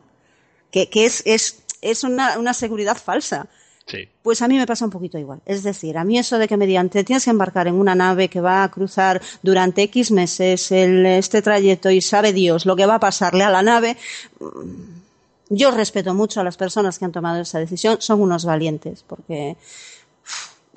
Que, 0.75 0.89
que 0.89 1.05
es, 1.05 1.23
es, 1.25 1.63
es 1.81 2.03
una, 2.03 2.37
una 2.37 2.53
seguridad 2.53 2.97
falsa. 2.97 3.47
Sí. 3.87 4.09
Pues 4.21 4.41
a 4.41 4.49
mí 4.49 4.57
me 4.57 4.65
pasa 4.67 4.83
un 4.83 4.91
poquito 4.91 5.17
igual. 5.17 5.39
Es 5.45 5.63
decir, 5.63 5.97
a 5.97 6.03
mí 6.03 6.17
eso 6.19 6.37
de 6.37 6.49
que 6.49 6.57
me 6.57 6.67
digan, 6.67 6.89
te 6.89 7.05
tienes 7.05 7.23
que 7.23 7.29
embarcar 7.29 7.67
en 7.67 7.75
una 7.75 7.95
nave 7.95 8.27
que 8.27 8.41
va 8.41 8.61
a 8.61 8.69
cruzar 8.69 9.21
durante 9.41 9.83
X 9.83 10.11
meses 10.11 10.69
el, 10.73 11.05
este 11.05 11.41
trayecto 11.41 11.89
y 11.91 12.01
sabe 12.01 12.33
Dios 12.33 12.65
lo 12.65 12.75
que 12.75 12.85
va 12.85 12.95
a 12.95 12.99
pasarle 12.99 13.45
a 13.45 13.49
la 13.49 13.61
nave, 13.61 13.95
mm, 14.41 15.55
yo 15.55 15.71
respeto 15.71 16.13
mucho 16.13 16.41
a 16.41 16.43
las 16.43 16.57
personas 16.57 16.99
que 16.99 17.05
han 17.05 17.13
tomado 17.13 17.41
esa 17.41 17.59
decisión, 17.59 18.01
son 18.01 18.19
unos 18.21 18.43
valientes, 18.43 19.03
porque 19.07 19.55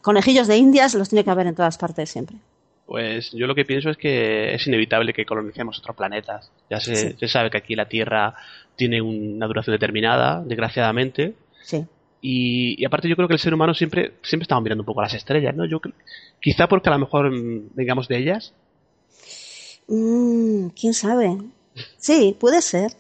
conejillos 0.03 0.47
de 0.47 0.59
indias 0.59 0.95
los 0.95 1.09
tiene 1.09 1.25
que 1.25 1.31
haber 1.31 1.49
en 1.49 1.55
todas 1.57 1.77
partes 1.77 2.09
siempre. 2.11 2.37
Pues 2.87 3.33
yo 3.33 3.47
lo 3.47 3.55
que 3.55 3.65
pienso 3.65 3.91
es 3.91 3.97
que 3.97 4.55
es 4.55 4.67
inevitable 4.67 5.13
que 5.13 5.27
colonicemos 5.27 5.79
otros 5.79 5.97
planetas. 5.97 6.51
Ya 6.71 6.81
se, 6.81 6.95
Sí. 6.95 7.17
se 7.19 7.29
sabe 7.29 7.51
que 7.51 7.59
aquí 7.59 7.75
la 7.75 7.87
Tierra 7.89 8.35
tiene 8.79 9.03
una 9.03 9.49
duración 9.49 9.75
determinada, 9.75 10.43
desgraciadamente. 10.45 11.35
Sí. 11.65 11.85
Y, 12.23 12.81
y 12.81 12.85
aparte 12.85 13.09
yo 13.09 13.17
creo 13.17 13.27
que 13.27 13.35
el 13.35 13.41
ser 13.41 13.53
humano 13.53 13.75
siempre, 13.75 14.15
siempre 14.23 14.45
estamos 14.45 14.63
mirando 14.63 14.83
un 14.83 14.87
poco 14.87 15.01
a 15.01 15.05
las 15.05 15.15
estrellas, 15.15 15.55
¿no? 15.55 15.67
Yo 15.67 15.81
quizá 16.41 16.69
porque 16.69 16.89
a 16.89 16.93
lo 16.93 17.01
mejor 17.01 17.31
mm, 17.31 17.71
vengamos 17.75 18.07
de 18.07 18.19
ellas. 18.19 18.55
Mm, 19.89 20.69
¿Quién 20.69 20.95
sabe? 20.95 21.37
Sí, 21.99 22.37
puede 22.39 22.63
ser. 22.63 22.93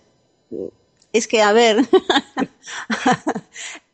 Es 1.12 1.28
que, 1.28 1.42
a 1.42 1.52
ver, 1.52 1.78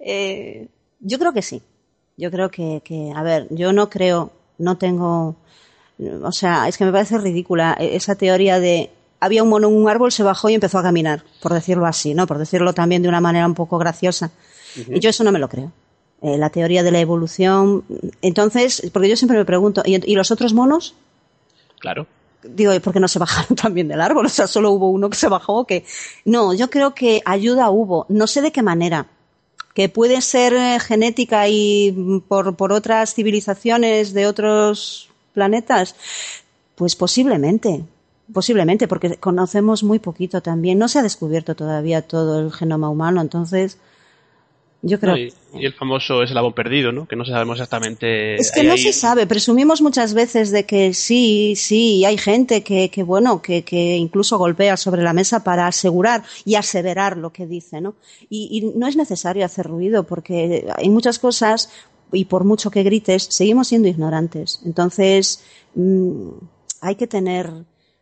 eh, 0.00 0.68
yo 1.00 1.18
creo 1.18 1.34
que 1.34 1.42
sí. 1.42 1.60
Yo 2.16 2.30
creo 2.30 2.50
que, 2.50 2.80
que, 2.82 3.12
a 3.14 3.22
ver, 3.22 3.46
yo 3.50 3.74
no 3.74 3.90
creo, 3.90 4.32
no 4.56 4.78
tengo, 4.78 5.36
o 6.22 6.32
sea, 6.32 6.66
es 6.66 6.78
que 6.78 6.84
me 6.84 6.92
parece 6.92 7.18
ridícula 7.18 7.76
esa 7.78 8.14
teoría 8.14 8.58
de 8.58 8.90
había 9.24 9.42
un 9.42 9.48
mono 9.48 9.68
en 9.68 9.74
un 9.74 9.88
árbol, 9.88 10.12
se 10.12 10.22
bajó 10.22 10.50
y 10.50 10.54
empezó 10.54 10.78
a 10.78 10.82
caminar, 10.82 11.24
por 11.40 11.52
decirlo 11.52 11.86
así, 11.86 12.14
¿no? 12.14 12.26
Por 12.26 12.38
decirlo 12.38 12.72
también 12.72 13.02
de 13.02 13.08
una 13.08 13.20
manera 13.20 13.46
un 13.46 13.54
poco 13.54 13.78
graciosa. 13.78 14.30
Y 14.76 15.00
yo 15.00 15.10
eso 15.10 15.24
no 15.24 15.32
me 15.32 15.38
lo 15.38 15.48
creo. 15.48 15.72
Eh, 16.22 16.38
la 16.38 16.50
teoría 16.50 16.82
de 16.82 16.90
la 16.90 17.00
evolución. 17.00 17.84
Entonces, 18.22 18.90
porque 18.92 19.08
yo 19.08 19.16
siempre 19.16 19.36
me 19.36 19.44
pregunto, 19.44 19.82
¿y, 19.84 20.10
y 20.10 20.14
los 20.14 20.30
otros 20.30 20.54
monos? 20.54 20.94
Claro. 21.78 22.06
digo, 22.42 22.72
¿por 22.80 22.92
qué 22.92 23.00
no 23.00 23.08
se 23.08 23.18
bajaron 23.18 23.56
también 23.62 23.88
del 23.88 24.00
árbol? 24.00 24.26
O 24.26 24.30
sea, 24.30 24.46
solo 24.46 24.70
hubo 24.70 24.90
uno 24.90 25.10
que 25.10 25.16
se 25.16 25.28
bajó, 25.28 25.66
que 25.66 25.84
no, 26.24 26.54
yo 26.54 26.70
creo 26.70 26.94
que 26.94 27.22
ayuda 27.24 27.70
hubo, 27.70 28.06
no 28.08 28.26
sé 28.26 28.42
de 28.42 28.52
qué 28.52 28.62
manera, 28.62 29.06
que 29.74 29.88
puede 29.88 30.20
ser 30.20 30.54
eh, 30.54 30.78
genética 30.80 31.48
y 31.48 32.22
por, 32.28 32.56
por 32.56 32.72
otras 32.72 33.14
civilizaciones 33.14 34.14
de 34.14 34.26
otros 34.26 35.10
planetas, 35.34 35.96
pues 36.76 36.96
posiblemente, 36.96 37.84
posiblemente, 38.32 38.88
porque 38.88 39.16
conocemos 39.16 39.82
muy 39.82 39.98
poquito 39.98 40.40
también, 40.40 40.78
no 40.78 40.88
se 40.88 40.98
ha 40.98 41.02
descubierto 41.02 41.54
todavía 41.54 42.02
todo 42.02 42.40
el 42.40 42.52
genoma 42.52 42.88
humano, 42.88 43.20
entonces 43.20 43.78
yo 44.82 45.00
creo 45.00 45.14
No, 45.14 45.18
y, 45.18 45.32
y 45.54 45.64
el 45.64 45.72
famoso 45.72 46.22
eslabón 46.22 46.52
perdido, 46.52 46.92
¿no? 46.92 47.08
Que 47.08 47.16
no 47.16 47.24
sabemos 47.24 47.58
exactamente. 47.58 48.34
es 48.34 48.52
que 48.52 48.60
hay 48.60 48.66
no 48.66 48.76
se 48.76 48.92
sabe, 48.92 49.26
presumimos 49.26 49.80
muchas 49.80 50.12
veces 50.12 50.50
de 50.50 50.66
que 50.66 50.92
sí, 50.92 51.54
sí, 51.56 52.04
hay 52.04 52.18
gente 52.18 52.62
que, 52.62 52.90
que 52.90 53.02
bueno, 53.02 53.40
que, 53.40 53.62
que 53.62 53.96
incluso 53.96 54.36
golpea 54.36 54.76
sobre 54.76 55.02
la 55.02 55.12
mesa 55.12 55.42
para 55.42 55.66
asegurar 55.66 56.22
y 56.44 56.56
aseverar 56.56 57.16
lo 57.16 57.32
que 57.32 57.46
dice, 57.46 57.80
¿no? 57.80 57.94
Y, 58.28 58.48
y 58.50 58.78
no 58.78 58.86
es 58.86 58.96
necesario 58.96 59.44
hacer 59.44 59.66
ruido 59.66 60.04
porque 60.04 60.66
hay 60.76 60.88
muchas 60.90 61.18
cosas 61.18 61.70
y 62.14 62.26
por 62.26 62.44
mucho 62.44 62.70
que 62.70 62.82
grites, 62.82 63.26
seguimos 63.30 63.68
siendo 63.68 63.88
ignorantes. 63.88 64.60
Entonces, 64.64 65.42
mm, 65.74 66.28
hay 66.80 66.94
que 66.96 67.06
tener, 67.06 67.50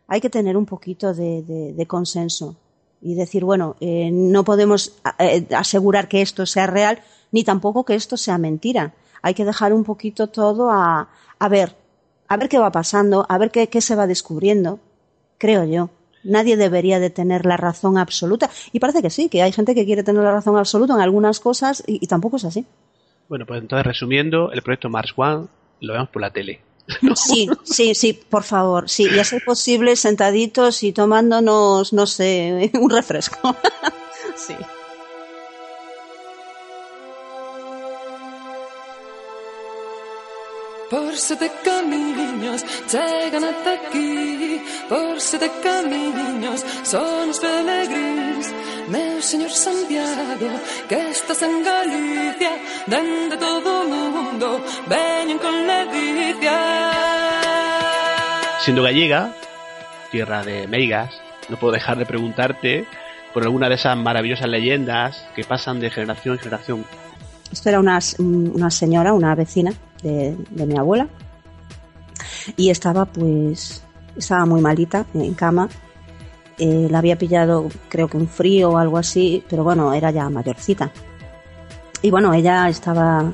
hay 0.07 0.21
que 0.21 0.29
tener 0.29 0.57
un 0.57 0.65
poquito 0.65 1.13
de, 1.13 1.85
consenso 1.87 2.55
y 3.01 3.15
decir, 3.15 3.43
bueno, 3.43 3.75
eh, 3.79 4.09
no 4.11 4.43
podemos 4.43 4.93
eh, 5.19 5.45
asegurar 5.55 6.07
que 6.07 6.21
esto 6.21 6.45
sea 6.45 6.67
real, 6.67 7.01
ni 7.31 7.43
tampoco 7.43 7.83
que 7.83 7.95
esto 7.95 8.15
sea 8.15 8.37
mentira. 8.37 8.93
Hay 9.21 9.33
que 9.33 9.45
dejar 9.45 9.73
un 9.73 9.83
poquito 9.83 10.27
todo 10.27 10.71
a, 10.71 11.09
a 11.39 11.49
ver, 11.49 11.75
a 12.27 12.37
ver 12.37 12.49
qué 12.49 12.59
va 12.59 12.71
pasando, 12.71 13.25
a 13.27 13.37
ver 13.37 13.51
qué, 13.51 13.67
qué 13.67 13.81
se 13.81 13.95
va 13.95 14.07
descubriendo, 14.07 14.79
creo 15.37 15.65
yo. 15.65 15.89
Nadie 16.23 16.55
debería 16.55 16.99
de 16.99 17.09
tener 17.09 17.45
la 17.45 17.57
razón 17.57 17.97
absoluta. 17.97 18.49
Y 18.71 18.79
parece 18.79 19.01
que 19.01 19.09
sí, 19.09 19.27
que 19.27 19.41
hay 19.41 19.51
gente 19.51 19.75
que 19.75 19.85
quiere 19.85 20.03
tener 20.03 20.23
la 20.23 20.31
razón 20.31 20.57
absoluta 20.57 20.93
en 20.93 21.01
algunas 21.01 21.41
cosas 21.41 21.83
y, 21.85 21.99
y 22.01 22.07
tampoco 22.07 22.37
es 22.37 22.45
así. 22.45 22.65
Bueno, 23.27 23.45
pues 23.45 23.61
entonces 23.61 23.85
resumiendo, 23.85 24.51
el 24.51 24.61
proyecto 24.61 24.89
Mars 24.89 25.13
One 25.15 25.47
lo 25.81 25.93
vemos 25.93 26.09
por 26.09 26.21
la 26.21 26.31
tele. 26.31 26.61
Sí, 27.15 27.49
sí, 27.63 27.95
sí, 27.95 28.13
por 28.13 28.43
favor. 28.43 28.89
Sí, 28.89 29.07
y 29.13 29.19
a 29.19 29.23
ser 29.23 29.43
posible 29.43 29.95
sentaditos 29.95 30.83
y 30.83 30.91
tomándonos, 30.91 31.93
no 31.93 32.05
sé, 32.05 32.71
un 32.79 32.89
refresco. 32.89 33.55
Sí. 34.35 34.55
Por 40.89 41.15
sete 41.15 41.51
camiños 41.63 42.65
chegan 42.87 43.43
ata 43.43 43.73
aquí 43.73 44.61
Por 44.89 45.21
sete 45.21 45.51
camiños 45.61 46.65
son 46.83 47.29
os 47.29 47.39
peregrinos 47.39 48.47
Meu 48.89 49.21
señor 49.21 49.49
Santiago 49.49 50.59
Que 50.89 51.11
estás 51.11 51.41
en 51.41 51.63
Galicia 51.63 52.51
Dende 52.87 53.37
todo 53.37 53.87
mundo 53.87 54.63
Veñen 54.87 55.37
con 55.39 55.67
ledicia 55.67 56.93
Siendo 58.63 58.81
gallega, 58.81 59.35
tierra 60.09 60.41
de 60.41 60.67
meigas, 60.69 61.11
no 61.49 61.59
puedo 61.59 61.73
dejar 61.73 61.97
de 61.97 62.05
preguntarte 62.05 62.85
por 63.33 63.43
alguna 63.43 63.67
de 63.67 63.75
esas 63.75 63.97
maravillosas 63.97 64.47
leyendas 64.47 65.25
que 65.35 65.43
pasan 65.43 65.81
de 65.81 65.89
generación 65.89 66.35
en 66.35 66.39
generación. 66.39 66.85
Esto 67.51 67.67
era 67.67 67.81
una, 67.81 67.99
una 68.19 68.71
señora, 68.71 69.11
una 69.11 69.35
vecina 69.35 69.73
de, 70.01 70.37
de 70.49 70.65
mi 70.65 70.77
abuela. 70.77 71.07
Y 72.55 72.69
estaba 72.69 73.03
pues, 73.03 73.83
estaba 74.15 74.45
muy 74.45 74.61
malita 74.61 75.05
en 75.13 75.33
cama. 75.33 75.67
Eh, 76.57 76.87
la 76.89 76.99
había 76.99 77.17
pillado 77.17 77.67
creo 77.89 78.07
que 78.07 78.17
un 78.17 78.27
frío 78.27 78.71
o 78.71 78.77
algo 78.77 78.97
así, 78.97 79.43
pero 79.49 79.63
bueno, 79.63 79.93
era 79.93 80.11
ya 80.11 80.29
mayorcita. 80.29 80.91
Y 82.01 82.11
bueno, 82.11 82.33
ella 82.33 82.69
estaba, 82.69 83.31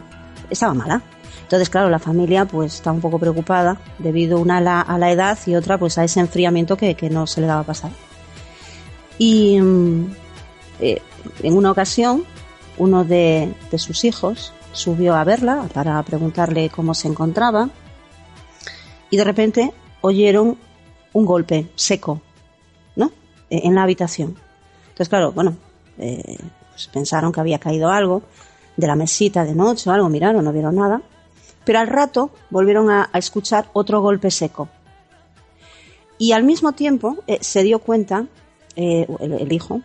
estaba 0.50 0.74
mala. 0.74 1.02
Entonces, 1.44 1.70
claro, 1.70 1.90
la 1.90 2.00
familia 2.00 2.46
pues 2.46 2.76
estaba 2.76 2.94
un 2.94 3.02
poco 3.02 3.18
preocupada 3.18 3.78
debido 3.98 4.40
una 4.40 4.58
a 4.58 4.62
la, 4.62 4.82
a 4.82 4.98
la 4.98 5.12
edad 5.12 5.38
y 5.48 5.56
otra 5.56 5.78
pues 5.78 5.98
a 5.98 6.04
ese 6.04 6.20
enfriamiento 6.20 6.78
que, 6.78 6.96
que 6.96 7.10
no 7.10 7.26
se 7.26 7.42
le 7.42 7.48
daba 7.48 7.62
a 7.62 7.66
pasar. 7.66 7.92
Y 9.18 9.60
mm, 9.60 10.06
eh, 10.80 11.02
en 11.44 11.58
una 11.58 11.72
ocasión, 11.72 12.24
uno 12.78 13.04
de, 13.04 13.54
sus 13.78 14.06
hijos 14.06 14.54
subió 14.72 15.16
a 15.16 15.24
verla 15.24 15.68
para 15.74 16.02
preguntarle 16.04 16.70
cómo 16.70 16.94
se 16.94 17.08
encontraba 17.08 17.70
y 19.10 19.18
de 19.18 19.24
repente 19.24 19.74
oyeron 20.02 20.58
un 21.12 21.26
golpe 21.26 21.68
seco, 21.76 22.22
En 23.50 23.76
la 23.76 23.84
habitación. 23.84 24.36
Entonces, 25.00 25.10
claro, 25.10 25.32
bueno, 25.32 25.56
eh, 25.98 26.38
pues 26.72 26.88
pensaron 26.88 27.32
que 27.32 27.40
había 27.40 27.58
caído 27.58 27.90
algo 27.90 28.22
de 28.76 28.88
la 28.88 28.96
mesita 28.96 29.46
de 29.46 29.56
noche 29.56 29.90
o 29.90 29.94
algo, 29.94 30.10
miraron, 30.10 30.44
no 30.44 30.52
vieron 30.52 30.76
nada. 30.76 31.02
Pero 31.64 31.80
al 31.80 31.88
rato 31.88 32.32
volvieron 32.50 32.90
a, 32.90 33.10
escuchar 33.14 33.70
otro 33.74 34.02
golpe 34.02 34.32
seco. 34.32 34.70
Y 36.18 36.32
al 36.32 36.44
mismo 36.44 36.74
tiempo 36.74 37.18
eh, 37.28 37.38
se 37.42 37.64
dio 37.64 37.80
cuenta, 37.80 38.26
eh, 38.76 39.08
el, 39.20 39.52
hijo, 39.52 39.82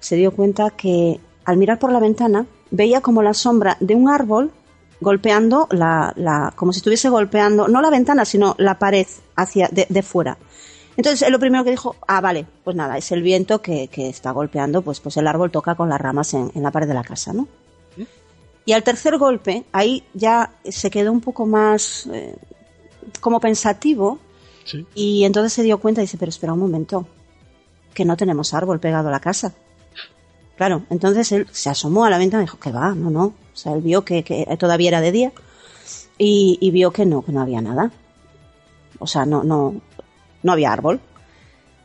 se 0.00 0.16
dio 0.16 0.32
cuenta 0.32 0.70
que 0.70 1.18
al 1.44 1.56
mirar 1.56 1.78
por 1.78 1.92
la 1.92 2.00
ventana 2.00 2.46
veía 2.70 3.00
como 3.00 3.22
la 3.22 3.34
sombra 3.34 3.76
de 3.80 3.94
un 3.94 4.08
árbol 4.08 4.52
golpeando 5.00 5.66
la, 5.70 6.52
como 6.54 6.72
si 6.72 6.78
estuviese 6.78 7.08
golpeando 7.08 7.68
no 7.68 7.82
la 7.82 7.90
ventana 7.90 8.24
sino 8.24 8.54
la 8.58 8.78
pared 8.78 9.06
hacia 9.34 9.68
de 9.68 10.02
fuera 10.02 10.38
entonces 10.96 11.22
él 11.22 11.32
lo 11.32 11.38
primero 11.38 11.64
que 11.64 11.70
dijo 11.70 11.96
ah 12.06 12.20
vale 12.20 12.46
pues 12.62 12.76
nada 12.76 12.96
es 12.98 13.10
el 13.12 13.22
viento 13.22 13.60
que, 13.62 13.88
que 13.88 14.08
está 14.08 14.30
golpeando 14.30 14.82
pues 14.82 15.00
pues 15.00 15.16
el 15.16 15.26
árbol 15.26 15.50
toca 15.50 15.74
con 15.74 15.88
las 15.88 16.00
ramas 16.00 16.34
en, 16.34 16.50
en 16.54 16.62
la 16.62 16.70
pared 16.70 16.86
de 16.88 16.94
la 16.94 17.04
casa 17.04 17.32
no 17.32 17.48
y 18.66 18.72
al 18.72 18.82
tercer 18.82 19.18
golpe 19.18 19.64
ahí 19.72 20.04
ya 20.14 20.52
se 20.64 20.90
quedó 20.90 21.12
un 21.12 21.20
poco 21.20 21.44
más 21.46 22.08
eh, 22.12 22.34
como 23.20 23.40
pensativo 23.40 24.18
Sí. 24.66 24.86
y 24.94 25.24
entonces 25.24 25.52
se 25.52 25.62
dio 25.62 25.76
cuenta 25.76 26.00
y 26.00 26.04
dice 26.04 26.16
pero 26.16 26.30
espera 26.30 26.54
un 26.54 26.58
momento 26.60 27.06
que 27.92 28.06
no 28.06 28.16
tenemos 28.16 28.54
árbol 28.54 28.80
pegado 28.80 29.08
a 29.08 29.12
la 29.12 29.20
casa 29.20 29.52
Claro, 30.56 30.84
entonces 30.88 31.32
él 31.32 31.48
se 31.50 31.68
asomó 31.68 32.04
a 32.04 32.10
la 32.10 32.16
ventana 32.16 32.44
y 32.44 32.46
dijo 32.46 32.60
que 32.60 32.70
va, 32.70 32.94
no, 32.94 33.10
no. 33.10 33.24
O 33.24 33.56
sea, 33.56 33.72
él 33.72 33.80
vio 33.82 34.04
que, 34.04 34.22
que 34.22 34.46
todavía 34.56 34.88
era 34.90 35.00
de 35.00 35.10
día 35.10 35.32
y, 36.16 36.58
y 36.60 36.70
vio 36.70 36.92
que 36.92 37.04
no, 37.06 37.22
que 37.22 37.32
no 37.32 37.40
había 37.40 37.60
nada. 37.60 37.90
O 39.00 39.06
sea, 39.08 39.26
no, 39.26 39.42
no, 39.42 39.74
no 40.44 40.52
había 40.52 40.72
árbol. 40.72 41.00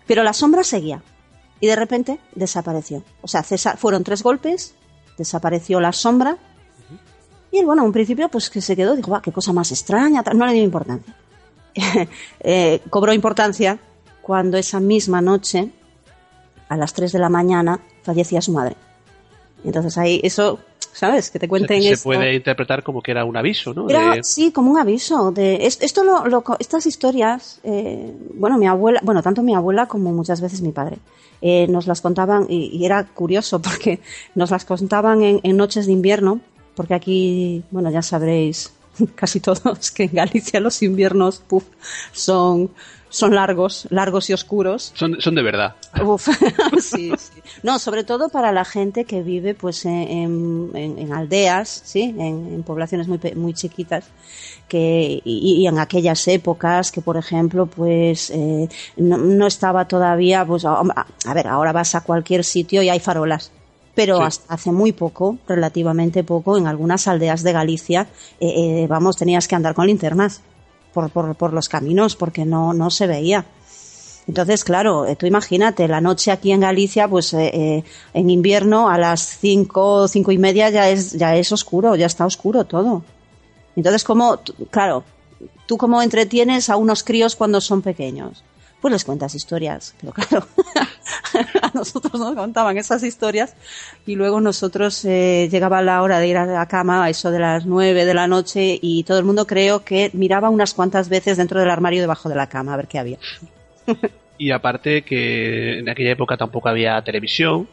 Pero 0.05 0.23
la 0.23 0.33
sombra 0.33 0.63
seguía 0.63 1.01
y 1.59 1.65
de 1.67 1.75
repente 1.75 2.19
desapareció. 2.35 3.03
O 3.21 3.27
sea, 3.27 3.41
cesa- 3.41 3.75
fueron 3.77 4.03
tres 4.03 4.21
golpes, 4.21 4.75
desapareció 5.17 5.79
la 5.79 5.91
sombra 5.91 6.37
y 7.51 7.57
él, 7.57 7.65
bueno, 7.65 7.81
en 7.81 7.87
un 7.87 7.93
principio 7.93 8.29
pues 8.29 8.49
que 8.51 8.61
se 8.61 8.75
quedó, 8.75 8.95
dijo, 8.95 9.19
qué 9.23 9.31
cosa 9.31 9.51
más 9.53 9.71
extraña, 9.71 10.21
tal", 10.21 10.37
no 10.37 10.45
le 10.45 10.53
dio 10.53 10.63
importancia. 10.63 11.15
Eh, 12.41 12.81
cobró 12.89 13.13
importancia 13.13 13.79
cuando 14.21 14.57
esa 14.57 14.79
misma 14.79 15.21
noche 15.21 15.71
a 16.67 16.77
las 16.77 16.93
3 16.93 17.11
de 17.11 17.19
la 17.19 17.29
mañana 17.29 17.79
fallecía 18.03 18.41
su 18.41 18.51
madre. 18.51 18.75
Entonces 19.63 19.97
ahí 19.97 20.19
eso, 20.23 20.59
¿sabes? 20.93 21.29
Que 21.29 21.39
te 21.39 21.47
cuenten 21.47 21.81
se, 21.81 21.95
se 21.95 22.03
puede 22.03 22.33
interpretar 22.35 22.83
como 22.83 23.01
que 23.01 23.11
era 23.11 23.25
un 23.25 23.37
aviso, 23.37 23.73
¿no? 23.73 23.89
Era, 23.89 24.15
De- 24.15 24.23
sí, 24.23 24.51
como 24.51 24.71
un 24.71 24.77
aviso. 24.79 25.31
De, 25.31 25.65
es- 25.65 25.79
esto 25.81 26.03
lo, 26.03 26.25
lo 26.27 26.41
co- 26.41 26.57
estas 26.59 26.85
historias, 26.85 27.59
eh, 27.63 28.13
bueno, 28.33 28.57
mi 28.57 28.67
abuela, 28.67 28.99
bueno, 29.03 29.21
tanto 29.23 29.41
mi 29.43 29.53
abuela 29.55 29.87
como 29.87 30.11
muchas 30.11 30.41
veces 30.41 30.61
mi 30.61 30.71
padre, 30.71 30.97
eh, 31.41 31.67
nos 31.67 31.87
las 31.87 32.01
contaban 32.01 32.45
y, 32.49 32.67
y 32.75 32.85
era 32.85 33.05
curioso 33.05 33.61
porque 33.61 33.99
nos 34.35 34.51
las 34.51 34.65
contaban 34.65 35.23
en, 35.23 35.39
en 35.43 35.55
noches 35.57 35.85
de 35.85 35.93
invierno, 35.93 36.39
porque 36.75 36.93
aquí, 36.93 37.63
bueno, 37.71 37.89
ya 37.91 38.01
sabréis 38.01 38.71
casi 39.15 39.39
todos 39.39 39.91
que 39.91 40.03
en 40.03 40.13
Galicia 40.13 40.59
los 40.59 40.81
inviernos 40.83 41.39
puf, 41.39 41.63
son, 42.11 42.69
son 43.09 43.33
largos, 43.35 43.87
largos 43.89 44.29
y 44.29 44.33
oscuros. 44.33 44.91
son, 44.95 45.19
son 45.19 45.35
de 45.35 45.41
verdad. 45.41 45.75
Uf, 46.03 46.27
sí, 46.81 47.11
sí. 47.17 47.41
No, 47.63 47.79
sobre 47.79 48.03
todo 48.03 48.29
para 48.29 48.51
la 48.51 48.65
gente 48.65 49.05
que 49.05 49.21
vive 49.23 49.55
pues 49.55 49.85
en, 49.85 50.69
en- 50.73 50.99
en 50.99 51.13
aldeas, 51.13 51.81
sí, 51.85 52.15
en, 52.17 52.53
en 52.53 52.63
poblaciones 52.63 53.07
muy 53.07 53.19
muy 53.35 53.53
chiquitas, 53.53 54.05
que 54.67 55.21
y, 55.25 55.61
y 55.63 55.67
en 55.67 55.79
aquellas 55.79 56.27
épocas 56.27 56.91
que 56.91 57.01
por 57.01 57.17
ejemplo 57.17 57.65
pues 57.65 58.29
eh, 58.29 58.69
no, 58.97 59.17
no 59.17 59.47
estaba 59.47 59.87
todavía 59.87 60.45
pues 60.45 60.63
a, 60.65 60.79
a 60.79 61.33
ver 61.33 61.47
ahora 61.47 61.71
vas 61.71 61.95
a 61.95 62.01
cualquier 62.01 62.43
sitio 62.43 62.83
y 62.83 62.89
hay 62.89 62.99
farolas. 62.99 63.51
Pero 63.99 64.17
Sí. 64.17 64.23
hasta 64.23 64.53
hace 64.53 64.71
muy 64.71 64.93
poco, 64.93 65.37
relativamente 65.45 66.23
poco, 66.23 66.57
en 66.57 66.67
algunas 66.67 67.05
aldeas 67.07 67.43
de 67.43 67.51
Galicia, 67.51 68.07
eh, 68.39 68.83
eh, 68.83 68.87
vamos, 68.87 69.17
tenías 69.17 69.45
que 69.47 69.55
andar 69.55 69.73
con 69.73 69.87
linternas 69.87 70.41
por, 70.93 71.09
por, 71.09 71.35
por 71.35 71.51
los 71.51 71.67
caminos 71.67 72.15
porque 72.15 72.45
no, 72.45 72.73
no 72.73 72.91
se 72.91 73.07
veía. 73.07 73.43
Entonces, 74.25 74.63
claro, 74.63 75.05
eh, 75.05 75.17
tú 75.17 75.25
imagínate, 75.25 75.87
la 75.89 75.99
noche 75.99 76.31
aquí 76.31 76.51
en 76.53 76.61
Galicia, 76.61 77.09
pues 77.09 77.33
eh, 77.33 77.51
eh, 77.53 77.83
en 78.13 78.29
invierno 78.29 78.87
a 78.87 78.97
las 78.97 79.21
cinco, 79.39 80.07
cinco 80.07 80.31
y 80.31 80.37
media 80.37 80.69
ya 80.69 80.87
es, 80.89 81.13
ya 81.13 81.35
es 81.35 81.51
oscuro, 81.51 81.95
ya 81.97 82.05
está 82.05 82.25
oscuro 82.25 82.63
todo. 82.63 83.03
Entonces, 83.75 84.05
¿cómo, 84.05 84.39
claro, 84.71 85.03
tú 85.65 85.77
cómo 85.77 86.01
entretienes 86.01 86.69
a 86.69 86.77
unos 86.77 87.03
críos 87.03 87.35
cuando 87.35 87.59
son 87.59 87.81
pequeños? 87.81 88.43
Pues 88.81 88.91
les 88.93 89.03
cuentas 89.03 89.35
historias, 89.35 89.93
pero 89.99 90.13
claro, 90.13 90.47
a 91.61 91.71
nosotros 91.73 92.19
nos 92.19 92.33
contaban 92.33 92.77
esas 92.77 93.03
historias 93.03 93.53
y 94.05 94.15
luego 94.15 94.39
nosotros 94.39 95.03
eh, 95.03 95.49
llegaba 95.51 95.81
la 95.81 96.01
hora 96.01 96.19
de 96.19 96.27
ir 96.29 96.37
a 96.37 96.45
la 96.45 96.65
cama 96.67 97.03
a 97.03 97.09
eso 97.09 97.29
de 97.29 97.39
las 97.39 97.65
nueve 97.65 98.05
de 98.05 98.13
la 98.13 98.27
noche 98.27 98.79
y 98.81 99.03
todo 99.03 99.19
el 99.19 99.25
mundo 99.25 99.45
creo 99.45 99.83
que 99.83 100.11
miraba 100.13 100.49
unas 100.49 100.73
cuantas 100.73 101.09
veces 101.09 101.35
dentro 101.37 101.59
del 101.59 101.69
armario 101.69 101.99
debajo 102.01 102.29
de 102.29 102.35
la 102.35 102.47
cama 102.47 102.73
a 102.73 102.77
ver 102.77 102.87
qué 102.87 102.99
había. 102.99 103.17
Y 104.41 104.51
aparte 104.51 105.01
que 105.01 105.79
en 105.79 105.89
aquella 105.89 106.11
época 106.11 106.37
tampoco 106.37 106.69
había 106.69 107.01
televisión, 107.01 107.67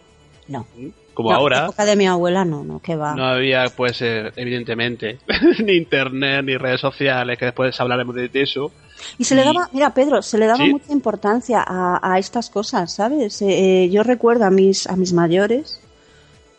No. 0.49 0.67
como 1.15 1.31
No, 1.31 1.37
En 1.37 1.39
la 1.39 1.39
ahora. 1.39 1.65
época 1.67 1.85
de 1.85 1.95
mi 1.95 2.09
abuela 2.09 2.45
no, 2.45 2.65
no, 2.65 2.81
que 2.83 2.97
va. 2.97 3.15
No 3.15 3.25
había, 3.25 3.67
pues, 3.69 4.03
eh, 4.03 4.33
evidentemente, 4.35 5.21
ni 5.65 5.75
internet, 5.77 6.45
ni 6.45 6.57
redes 6.57 6.81
sociales, 6.81 7.39
que 7.39 7.45
después 7.45 7.81
hablaremos 7.81 8.17
de 8.17 8.29
eso. 8.35 8.73
Y 9.19 9.25
se 9.25 9.35
le 9.35 9.45
daba, 9.45 9.69
mira 9.73 9.93
Pedro, 9.95 10.23
se 10.23 10.39
le 10.39 10.47
daba 10.47 10.65
Sí. 10.65 10.71
mucha 10.71 10.93
importancia 10.93 11.63
a, 11.67 12.01
a 12.03 12.19
estas 12.19 12.51
cosas, 12.51 12.93
¿sabes? 12.93 13.41
Eh, 13.43 13.85
eh, 13.85 13.91
yo 13.91 14.03
recuerdo 14.03 14.45
a 14.45 14.51
mis, 14.51 14.87
a 14.87 14.97
mis 14.97 15.13
mayores 15.13 15.81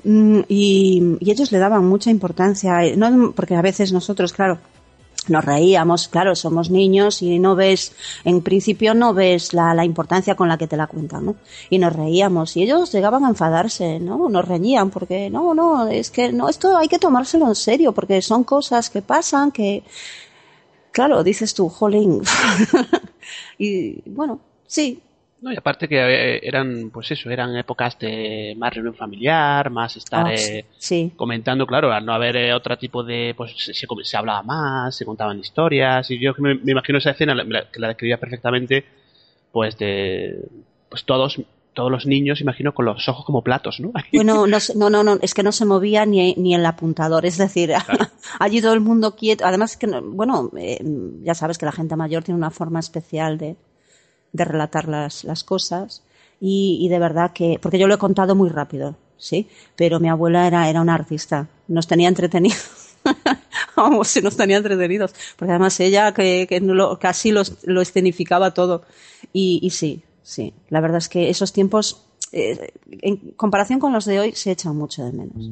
mm, 0.04 0.42
y, 0.48 1.18
y 1.20 1.32
ellos 1.32 1.52
le 1.52 1.60
daban 1.60 1.86
mucha 1.86 2.10
importancia, 2.10 2.84
eh, 2.84 2.96
no, 2.96 3.32
porque 3.32 3.56
a 3.56 3.62
veces 3.62 3.92
nosotros, 3.92 4.34
claro, 4.34 4.60
nos 5.28 5.44
reíamos, 5.44 6.08
claro, 6.08 6.36
somos 6.36 6.70
niños 6.70 7.22
y 7.22 7.38
no 7.38 7.54
ves, 7.56 7.92
en 8.24 8.42
principio 8.42 8.94
no 8.94 9.14
ves 9.14 9.54
la, 9.54 9.74
la 9.74 9.84
importancia 9.84 10.36
con 10.36 10.48
la 10.48 10.58
que 10.58 10.68
te 10.68 10.78
la 10.78 10.88
cuentan, 10.88 11.26
¿no? 11.26 11.36
Y 11.70 11.80
nos 11.80 11.94
reíamos 11.94 12.56
y 12.56 12.64
ellos 12.64 12.94
llegaban 12.94 13.26
a 13.26 13.30
enfadarse, 13.30 14.00
¿no? 14.00 14.30
Nos 14.30 14.48
reñían 14.48 14.90
porque, 14.90 15.30
no, 15.30 15.54
no, 15.54 15.88
es 15.88 16.12
que 16.12 16.32
no, 16.32 16.48
esto 16.48 16.78
hay 16.78 16.88
que 16.88 16.98
tomárselo 17.00 17.46
en 17.48 17.56
serio 17.56 17.92
porque 17.92 18.22
son 18.22 18.46
cosas 18.46 18.90
que 18.90 19.02
pasan, 19.02 19.52
que, 19.52 19.84
claro, 20.98 21.24
dices 21.24 21.54
tú, 21.54 21.70
jolín. 21.70 22.22
y 23.58 24.02
bueno, 24.10 24.40
sí, 24.66 25.00
No, 25.40 25.52
y 25.54 25.58
aparte 25.58 25.88
que 25.88 25.98
eh, 26.00 26.40
eran, 26.44 26.90
pues 26.92 27.12
eso, 27.12 27.30
eran 27.30 27.56
épocas 27.56 28.00
de 28.00 28.56
más 28.58 28.74
reunión 28.74 28.96
familiar, 28.96 29.70
más 29.70 29.96
estar 29.96 30.26
Ah, 30.28 30.34
eh, 30.34 30.66
sí. 30.80 31.12
comentando, 31.16 31.68
claro, 31.68 31.92
al 31.94 32.04
no 32.06 32.14
haber 32.14 32.36
eh, 32.38 32.54
otro 32.54 32.76
tipo 32.78 33.04
de, 33.04 33.36
pues 33.38 33.52
se, 33.56 33.74
se, 33.76 33.88
se 34.04 34.18
hablaba 34.18 34.42
más, 34.42 34.96
se 34.98 35.06
contaban 35.06 35.40
historias, 35.40 36.10
y 36.10 36.20
yo 36.20 36.34
me, 36.40 36.56
me 36.56 36.72
imagino 36.72 36.98
esa 36.98 37.12
escena, 37.12 37.36
que 37.72 37.80
la 37.80 37.90
describía 37.90 38.20
perfectamente, 38.20 38.86
pues 39.52 39.78
de, 39.78 40.42
pues 40.90 41.06
todos, 41.06 41.40
todos 41.78 41.92
los 41.92 42.06
niños, 42.08 42.42
imagino, 42.42 42.74
con 42.74 42.86
los 42.86 43.08
ojos 43.08 43.24
como 43.26 43.44
platos, 43.44 43.80
¿no? 43.80 43.92
Bueno, 44.12 44.48
no, 44.48 44.58
no, 44.76 44.90
no, 44.90 45.04
no, 45.04 45.20
es 45.22 45.34
que 45.36 45.44
no 45.44 45.52
se 45.52 45.64
movía 45.66 46.06
ni, 46.06 46.34
ni 46.36 46.56
el 46.56 46.66
apuntador, 46.66 47.26
es 47.26 47.38
decir, 47.38 47.72
allí 48.40 48.62
todo 48.62 48.74
el 48.74 48.82
mundo 48.82 49.16
quieto. 49.16 49.46
Además, 49.46 49.78
que, 49.78 49.86
no- 49.88 50.02
bueno, 50.02 50.52
eh, 50.58 50.80
ya 51.24 51.36
sabes 51.36 51.58
que 51.58 51.66
la 51.66 51.72
gente 51.72 51.96
mayor 51.96 52.24
tiene 52.24 52.38
una 52.40 52.50
forma 52.52 52.80
especial 52.80 53.38
de, 53.38 53.56
de 54.34 54.44
relatar 54.46 54.88
las, 54.88 55.24
las 55.24 55.44
cosas 55.44 56.02
y, 56.42 56.80
y 56.82 56.90
de 56.90 57.00
verdad 57.00 57.32
que, 57.32 57.60
porque 57.62 57.78
yo 57.80 57.88
lo 57.88 57.94
he 57.96 58.00
contado 58.00 58.36
muy 58.36 58.50
rápido, 58.50 58.96
sí, 59.18 59.48
pero 59.76 60.00
mi 60.00 60.10
abuela 60.10 60.48
era, 60.48 60.68
era 60.70 60.82
una 60.82 60.96
artista, 60.96 61.48
nos 61.68 61.86
tenía 61.88 62.08
entretenidos. 62.10 62.96
Vamos, 63.76 64.08
se 64.08 64.22
nos 64.22 64.36
tenía 64.36 64.58
entretenidos, 64.58 65.14
porque 65.38 65.52
además 65.52 65.80
ella 65.80 66.12
que, 66.14 66.46
que 66.50 66.60
lo- 66.60 66.98
casi 67.00 67.32
los- 67.32 67.58
lo 67.64 67.82
escenificaba 67.82 68.54
todo. 68.54 68.82
Y, 69.34 69.60
y 69.62 69.70
sí, 69.70 70.02
sí, 70.28 70.54
la 70.68 70.82
verdad 70.82 70.98
es 70.98 71.08
que 71.08 71.30
esos 71.30 71.54
tiempos, 71.54 72.06
eh, 72.34 72.74
en 73.02 73.32
comparación 73.38 73.80
con 73.80 73.94
los 73.94 74.04
de 74.04 74.20
hoy, 74.20 74.34
se 74.34 74.52
echan 74.52 74.76
mucho 74.76 75.06
de 75.06 75.14
menos. 75.14 75.50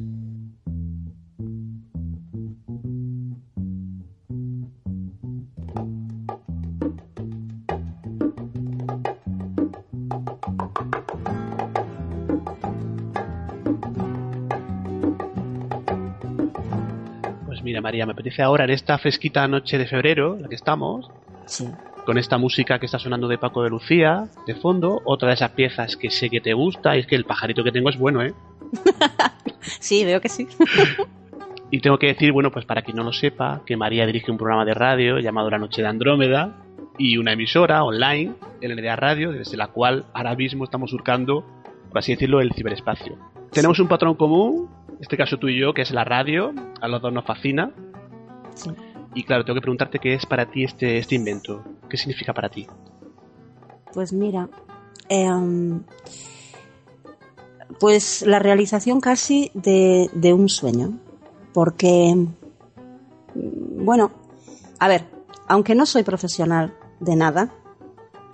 Pues 17.46 17.62
mira, 17.62 17.80
María, 17.80 18.04
me 18.04 18.12
apetece 18.12 18.42
ahora 18.42 18.64
en 18.64 18.70
esta 18.70 18.98
fresquita 18.98 19.48
noche 19.48 19.78
de 19.78 19.86
febrero, 19.86 20.36
en 20.36 20.42
la 20.42 20.48
que 20.48 20.54
estamos, 20.56 21.10
Sí. 21.46 21.66
Con 22.06 22.16
esta 22.16 22.38
música 22.38 22.78
que 22.78 22.86
está 22.86 22.98
sonando 22.98 23.28
de 23.28 23.36
Paco 23.36 23.62
de 23.62 23.68
Lucía, 23.68 24.28
de 24.46 24.54
fondo, 24.54 25.02
otra 25.04 25.28
de 25.28 25.34
esas 25.34 25.50
piezas 25.50 25.96
que 25.96 26.10
sé 26.10 26.30
que 26.30 26.40
te 26.40 26.54
gusta, 26.54 26.96
y 26.96 27.00
es 27.00 27.06
que 27.06 27.16
el 27.16 27.24
pajarito 27.24 27.64
que 27.64 27.72
tengo 27.72 27.90
es 27.90 27.98
bueno, 27.98 28.22
¿eh? 28.22 28.32
Sí, 29.80 30.04
veo 30.04 30.20
que 30.20 30.28
sí. 30.28 30.46
Y 31.68 31.80
tengo 31.80 31.98
que 31.98 32.06
decir, 32.06 32.30
bueno, 32.30 32.52
pues 32.52 32.64
para 32.64 32.82
quien 32.82 32.96
no 32.96 33.02
lo 33.02 33.12
sepa, 33.12 33.62
que 33.66 33.76
María 33.76 34.06
dirige 34.06 34.30
un 34.30 34.38
programa 34.38 34.64
de 34.64 34.72
radio 34.72 35.18
llamado 35.18 35.50
La 35.50 35.58
Noche 35.58 35.82
de 35.82 35.88
Andrómeda 35.88 36.54
y 36.96 37.18
una 37.18 37.32
emisora 37.32 37.82
online, 37.82 38.34
LNDA 38.62 38.94
Radio, 38.94 39.32
desde 39.32 39.56
la 39.56 39.66
cual 39.66 40.06
ahora 40.14 40.36
mismo 40.36 40.62
estamos 40.62 40.90
surcando, 40.90 41.44
por 41.88 41.98
así 41.98 42.12
decirlo, 42.12 42.40
el 42.40 42.52
ciberespacio. 42.52 43.18
Tenemos 43.50 43.80
un 43.80 43.88
patrón 43.88 44.14
común, 44.14 44.70
en 44.90 44.98
este 45.00 45.16
caso 45.16 45.38
tú 45.38 45.48
y 45.48 45.58
yo, 45.58 45.74
que 45.74 45.82
es 45.82 45.90
la 45.90 46.04
radio, 46.04 46.54
a 46.80 46.86
los 46.86 47.02
dos 47.02 47.12
nos 47.12 47.24
fascina. 47.24 47.72
Sí. 48.54 48.70
Y 49.16 49.24
claro, 49.24 49.46
tengo 49.46 49.54
que 49.54 49.62
preguntarte 49.62 49.98
qué 49.98 50.12
es 50.12 50.26
para 50.26 50.44
ti 50.44 50.62
este, 50.62 50.98
este 50.98 51.14
invento, 51.14 51.64
qué 51.88 51.96
significa 51.96 52.34
para 52.34 52.50
ti. 52.50 52.66
Pues 53.94 54.12
mira, 54.12 54.50
em, 55.08 55.82
pues 57.80 58.26
la 58.26 58.38
realización 58.38 59.00
casi 59.00 59.50
de, 59.54 60.10
de 60.12 60.34
un 60.34 60.50
sueño, 60.50 60.98
porque, 61.54 62.14
bueno, 63.34 64.10
a 64.78 64.86
ver, 64.86 65.06
aunque 65.48 65.74
no 65.74 65.86
soy 65.86 66.02
profesional 66.02 66.74
de 67.00 67.16
nada, 67.16 67.54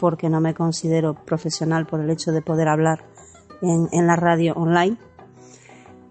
porque 0.01 0.29
no 0.29 0.40
me 0.40 0.53
considero 0.53 1.14
profesional 1.14 1.87
por 1.87 2.01
el 2.01 2.11
hecho 2.11 2.33
de 2.33 2.42
poder 2.42 2.66
hablar 2.66 3.05
en, 3.62 3.88
en 3.92 4.09
la 4.09 4.16
radio 4.16 4.55
online, 4.55 4.97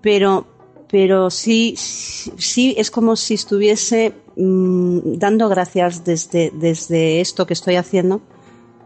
pero, 0.01 0.47
pero 0.91 1.29
sí, 1.29 1.73
sí, 1.77 2.75
es 2.77 2.91
como 2.91 3.15
si 3.15 3.33
estuviese 3.33 4.13
mm, 4.35 5.17
dando 5.17 5.49
gracias 5.49 6.03
desde, 6.03 6.51
desde 6.53 7.21
esto 7.21 7.47
que 7.47 7.53
estoy 7.53 7.77
haciendo 7.77 8.21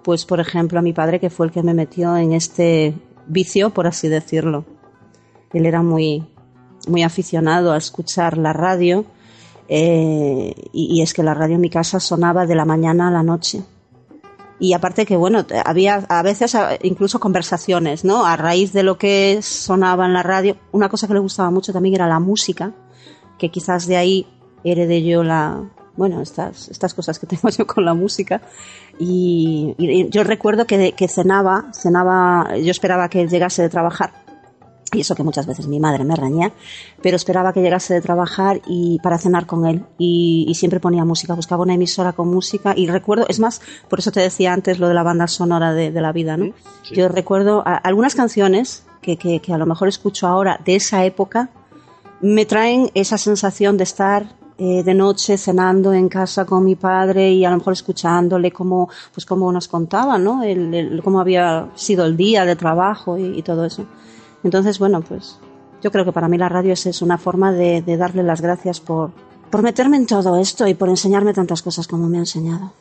pues 0.05 0.23
por 0.23 0.39
ejemplo 0.39 0.77
a 0.77 0.83
mi 0.83 0.93
padre 0.93 1.19
que 1.19 1.31
fue 1.31 1.47
el 1.47 1.51
que 1.51 1.63
me 1.63 1.73
metió 1.73 2.15
en 2.15 2.31
este 2.33 2.93
vicio, 3.25 3.71
por 3.71 3.87
así 3.87 4.07
decirlo. 4.07 4.63
Él 5.51 5.65
era 5.65 5.81
muy, 5.81 6.23
muy 6.87 7.01
aficionado 7.01 7.73
a 7.73 7.77
escuchar 7.77 8.37
la 8.37 8.53
radio 8.53 9.03
eh, 9.67 10.53
y 10.71 11.01
es 11.01 11.11
que 11.11 11.23
la 11.23 11.33
radio 11.33 11.55
en 11.55 11.61
mi 11.61 11.71
casa 11.71 11.99
sonaba 11.99 12.45
de 12.45 12.53
la 12.53 12.65
mañana 12.65 13.07
a 13.07 13.11
la 13.11 13.23
noche. 13.23 13.63
Y 14.59 14.73
aparte 14.73 15.05
que, 15.05 15.17
bueno, 15.17 15.45
había 15.65 16.05
a 16.07 16.23
veces 16.23 16.55
incluso 16.81 17.19
conversaciones, 17.19 18.05
¿no? 18.05 18.25
A 18.25 18.37
raíz 18.37 18.71
de 18.71 18.83
lo 18.83 18.97
que 18.97 19.41
sonaba 19.41 20.05
en 20.05 20.13
la 20.13 20.23
radio. 20.23 20.57
Una 20.71 20.87
cosa 20.87 21.07
que 21.07 21.13
le 21.13 21.19
gustaba 21.19 21.51
mucho 21.51 21.73
también 21.73 21.95
era 21.95 22.07
la 22.07 22.19
música, 22.19 22.73
que 23.37 23.51
quizás 23.51 23.85
de 23.85 23.97
ahí 23.97 24.27
heredé 24.63 25.03
yo 25.03 25.23
la, 25.23 25.61
bueno, 25.97 26.21
estas, 26.21 26.69
estas 26.69 26.93
cosas 26.93 27.19
que 27.19 27.27
tengo 27.27 27.49
yo 27.49 27.67
con 27.67 27.85
la 27.85 27.93
música. 27.93 28.41
Y, 28.97 29.75
yo 30.09 30.23
recuerdo 30.23 30.65
que, 30.65 30.93
que 30.93 31.07
cenaba, 31.07 31.71
cenaba, 31.73 32.55
yo 32.57 32.71
esperaba 32.71 33.09
que 33.09 33.27
llegase 33.27 33.61
de 33.61 33.69
trabajar. 33.69 34.24
Y 34.95 35.01
eso 35.01 35.15
que 35.15 35.23
muchas 35.23 35.45
veces 35.45 35.67
mi 35.67 35.79
madre 35.79 36.03
me 36.03 36.15
reñía, 36.15 36.51
pero 37.01 37.15
esperaba 37.15 37.53
que 37.53 37.61
llegase 37.61 37.93
de 37.93 38.01
trabajar 38.01 38.61
y 38.67 38.99
para 39.03 39.17
cenar 39.17 39.45
con 39.45 39.65
él. 39.65 39.83
Y, 39.97 40.45
y 40.47 40.55
siempre 40.55 40.79
ponía 40.79 41.05
música, 41.05 41.33
buscaba 41.35 41.63
una 41.63 41.73
emisora 41.73 42.13
con 42.13 42.29
música. 42.33 42.73
Y 42.75 42.87
recuerdo, 42.87 43.25
es 43.27 43.39
más, 43.39 43.61
por 43.89 43.99
eso 43.99 44.11
te 44.11 44.19
decía 44.21 44.53
antes 44.53 44.79
lo 44.79 44.87
de 44.87 44.93
la 44.93 45.03
banda 45.03 45.27
sonora 45.27 45.73
de, 45.73 45.91
de 45.91 46.01
la 46.01 46.11
vida, 46.11 46.37
¿no? 46.37 46.53
Sí. 46.83 46.95
Yo 46.95 47.07
recuerdo 47.09 47.61
a- 47.65 47.75
algunas 47.75 48.15
canciones 48.15 48.83
que, 49.01 49.17
que, 49.17 49.39
que 49.39 49.53
a 49.53 49.57
lo 49.57 49.65
mejor 49.65 49.87
escucho 49.87 50.27
ahora 50.27 50.59
de 50.65 50.75
esa 50.75 51.05
época, 51.05 51.49
me 52.21 52.45
traen 52.45 52.89
esa 52.93 53.17
sensación 53.17 53.77
de 53.77 53.83
estar 53.83 54.25
eh, 54.57 54.83
de 54.83 54.93
noche 54.93 55.37
cenando 55.37 55.91
en 55.91 56.07
casa 56.07 56.45
con 56.45 56.63
mi 56.63 56.75
padre 56.75 57.29
y 57.33 57.43
a 57.43 57.49
lo 57.51 57.57
mejor 57.57 57.73
escuchándole 57.73 58.51
cómo, 58.51 58.89
pues 59.13 59.25
cómo 59.25 59.51
nos 59.51 59.67
contaba, 59.67 60.17
¿no? 60.17 60.43
El, 60.43 60.73
el- 60.73 61.03
cómo 61.03 61.19
había 61.19 61.67
sido 61.75 62.05
el 62.05 62.15
día 62.15 62.45
de 62.45 62.55
trabajo 62.55 63.17
y, 63.17 63.37
y 63.37 63.41
todo 63.41 63.65
eso. 63.65 63.85
Entonces, 64.45 64.77
bueno, 64.79 65.01
pues 65.01 65.39
yo 65.81 65.91
creo 65.91 66.05
que 66.05 66.11
para 66.11 66.29
mí 66.29 66.37
la 66.37 66.47
radio 66.47 66.71
es, 66.71 66.85
es 66.85 67.01
una 67.01 67.17
forma 67.17 67.51
de, 67.51 67.81
de 67.81 67.97
darle 67.97 68.21
las 68.23 68.41
gracias 68.41 68.79
por, 68.79 69.11
por 69.49 69.63
meterme 69.63 69.97
en 69.97 70.05
todo 70.05 70.37
esto 70.37 70.67
y 70.67 70.75
por 70.75 70.87
enseñarme 70.87 71.33
tantas 71.33 71.63
cosas 71.63 71.87
como 71.87 72.07
me 72.07 72.17
ha 72.17 72.21
enseñado. 72.21 72.71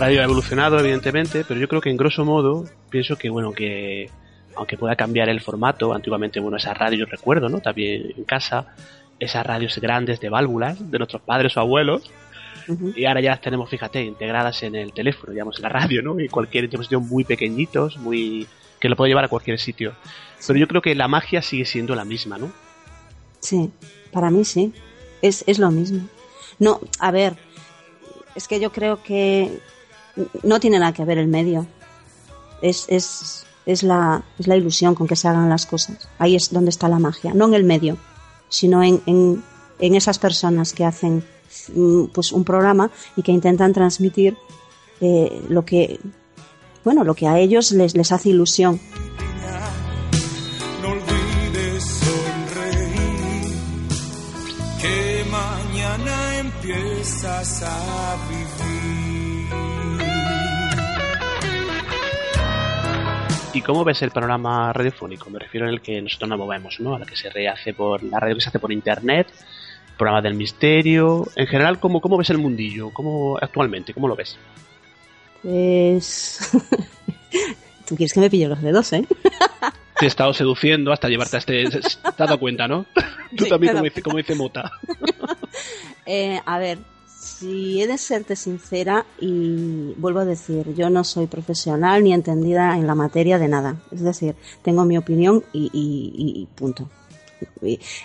Radio 0.00 0.20
ha 0.20 0.24
evolucionado, 0.24 0.78
evidentemente, 0.78 1.44
pero 1.46 1.60
yo 1.60 1.68
creo 1.68 1.80
que 1.80 1.90
en 1.90 1.96
grosso 1.96 2.24
modo, 2.24 2.64
pienso 2.88 3.16
que, 3.16 3.28
bueno, 3.28 3.52
que 3.52 4.10
aunque 4.56 4.76
pueda 4.76 4.96
cambiar 4.96 5.28
el 5.28 5.40
formato, 5.40 5.92
antiguamente, 5.92 6.40
bueno, 6.40 6.56
esa 6.56 6.74
radio, 6.74 7.00
yo 7.00 7.06
recuerdo, 7.06 7.48
¿no? 7.48 7.60
También 7.60 8.14
en 8.16 8.24
casa, 8.24 8.74
esas 9.18 9.46
radios 9.46 9.78
grandes 9.78 10.18
de 10.18 10.28
válvulas 10.28 10.90
de 10.90 10.98
nuestros 10.98 11.22
padres 11.22 11.56
o 11.56 11.60
abuelos, 11.60 12.10
y 12.94 13.04
ahora 13.04 13.20
ya 13.20 13.30
las 13.30 13.40
tenemos, 13.40 13.68
fíjate, 13.68 14.02
integradas 14.02 14.62
en 14.62 14.74
el 14.74 14.92
teléfono, 14.92 15.32
digamos, 15.32 15.56
en 15.56 15.62
la 15.62 15.68
radio, 15.68 16.02
¿no? 16.02 16.18
Y 16.20 16.28
cualquier 16.28 16.68
dispositivo 16.68 17.00
muy 17.00 17.24
pequeñitos, 17.24 17.96
muy 17.96 18.46
que 18.78 18.88
lo 18.88 18.96
puedo 18.96 19.08
llevar 19.08 19.24
a 19.24 19.28
cualquier 19.28 19.58
sitio. 19.58 19.92
Pero 20.46 20.58
yo 20.58 20.66
creo 20.66 20.80
que 20.80 20.94
la 20.94 21.08
magia 21.08 21.42
sigue 21.42 21.66
siendo 21.66 21.94
la 21.94 22.04
misma, 22.04 22.38
¿no? 22.38 22.50
Sí, 23.40 23.70
para 24.12 24.30
mí 24.30 24.44
sí. 24.44 24.72
Es, 25.20 25.44
es 25.46 25.58
lo 25.58 25.70
mismo. 25.70 26.08
No, 26.58 26.80
a 26.98 27.10
ver, 27.10 27.34
es 28.34 28.48
que 28.48 28.60
yo 28.60 28.72
creo 28.72 29.02
que 29.02 29.60
no 30.42 30.60
tiene 30.60 30.78
nada 30.78 30.92
que 30.92 31.04
ver 31.04 31.18
el 31.18 31.28
medio. 31.28 31.66
Es, 32.62 32.84
es, 32.88 33.46
es, 33.66 33.82
la, 33.82 34.22
es 34.38 34.46
la 34.46 34.56
ilusión 34.56 34.94
con 34.94 35.06
que 35.06 35.16
se 35.16 35.28
hagan 35.28 35.48
las 35.48 35.66
cosas. 35.66 36.08
Ahí 36.18 36.36
es 36.36 36.52
donde 36.52 36.70
está 36.70 36.88
la 36.88 36.98
magia. 36.98 37.32
No 37.34 37.46
en 37.46 37.54
el 37.54 37.64
medio, 37.64 37.96
sino 38.48 38.82
en, 38.82 39.00
en, 39.06 39.42
en 39.78 39.94
esas 39.94 40.18
personas 40.18 40.72
que 40.72 40.84
hacen 40.84 41.24
mm, 41.74 42.06
pues 42.06 42.32
un 42.32 42.44
programa 42.44 42.90
y 43.16 43.22
que 43.22 43.32
intentan 43.32 43.72
transmitir 43.72 44.36
eh, 45.00 45.42
lo 45.48 45.64
que 45.64 45.98
bueno 46.84 47.04
lo 47.04 47.14
que 47.14 47.26
a 47.26 47.38
ellos 47.38 47.72
les, 47.72 47.94
les 47.96 48.12
hace 48.12 48.30
ilusión. 48.30 48.80
Que 54.80 55.24
mañana 55.30 56.38
empiezas 56.38 57.62
a 57.62 58.16
vivir. 58.28 58.69
¿Y 63.60 63.62
cómo 63.62 63.84
ves 63.84 64.00
el 64.00 64.10
panorama 64.10 64.72
radiofónico? 64.72 65.28
Me 65.28 65.38
refiero 65.38 65.66
en 65.66 65.74
el 65.74 65.82
que 65.82 66.00
nosotros 66.00 66.30
nos 66.30 66.38
movemos, 66.38 66.80
¿no? 66.80 66.94
A 66.94 66.98
la 66.98 67.04
que 67.04 67.14
se 67.14 67.28
rehace 67.28 67.74
por 67.74 68.02
la 68.02 68.18
radio 68.18 68.34
que 68.36 68.40
se 68.40 68.48
hace 68.48 68.58
por 68.58 68.72
internet, 68.72 69.26
programa 69.98 70.22
del 70.22 70.32
misterio. 70.32 71.26
En 71.36 71.46
general, 71.46 71.78
¿cómo, 71.78 72.00
cómo 72.00 72.16
ves 72.16 72.30
el 72.30 72.38
mundillo? 72.38 72.88
¿Cómo 72.88 73.36
actualmente? 73.36 73.92
¿Cómo 73.92 74.08
lo 74.08 74.16
ves? 74.16 74.38
Pues. 75.42 76.52
Tú 77.86 77.96
quieres 77.96 78.14
que 78.14 78.20
me 78.20 78.30
pille 78.30 78.48
los 78.48 78.62
dedos, 78.62 78.94
¿eh? 78.94 79.06
Te 79.98 80.06
he 80.06 80.08
estado 80.08 80.32
seduciendo 80.32 80.90
hasta 80.90 81.08
llevarte 81.08 81.36
a 81.36 81.40
este... 81.40 81.68
¿Te 81.68 81.78
has 81.86 82.16
dado 82.16 82.40
cuenta, 82.40 82.66
no? 82.66 82.86
Tú 83.36 83.44
Sí, 83.44 83.50
también, 83.50 83.72
claro. 83.72 83.80
como 83.80 83.84
dice, 83.84 84.02
como 84.02 84.16
dice 84.16 84.34
Mota. 84.36 84.72
Eh, 86.06 86.40
a 86.46 86.58
ver, 86.58 86.78
si 87.20 87.82
he 87.82 87.86
de 87.86 87.98
serte 87.98 88.34
sincera 88.34 89.04
y 89.20 89.92
vuelvo 89.98 90.20
a 90.20 90.24
decir, 90.24 90.74
yo 90.74 90.88
no 90.88 91.04
soy 91.04 91.26
profesional 91.26 92.02
ni 92.02 92.14
entendida 92.14 92.78
en 92.78 92.86
la 92.86 92.94
materia 92.94 93.38
de 93.38 93.46
nada. 93.46 93.76
Es 93.90 94.00
decir, 94.00 94.34
tengo 94.62 94.84
mi 94.86 94.96
opinión 94.96 95.44
y, 95.52 95.70
y- 95.72 96.46
punto. 96.54 96.88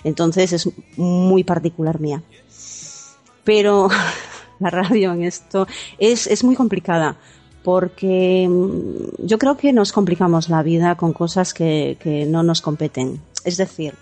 Entonces 0.03 0.51
es 0.51 0.69
muy 0.97 1.45
particular 1.45 2.01
mía. 2.01 2.23
Pero 3.45 3.87
la 4.59 4.69
radio 4.69 5.13
en 5.13 5.23
esto 5.23 5.65
es, 5.97 6.27
es 6.27 6.43
muy 6.43 6.55
complicada 6.55 7.15
porque 7.63 8.47
mm, 8.49 9.25
yo 9.25 9.37
creo 9.39 9.55
que 9.55 9.71
nos 9.71 9.93
complicamos 9.93 10.49
la 10.49 10.61
vida 10.61 10.95
con 10.95 11.13
cosas 11.13 11.53
que, 11.53 11.97
que 12.01 12.25
no 12.25 12.43
nos 12.43 12.61
competen. 12.61 13.21
Es 13.45 13.55
decir, 13.55 13.93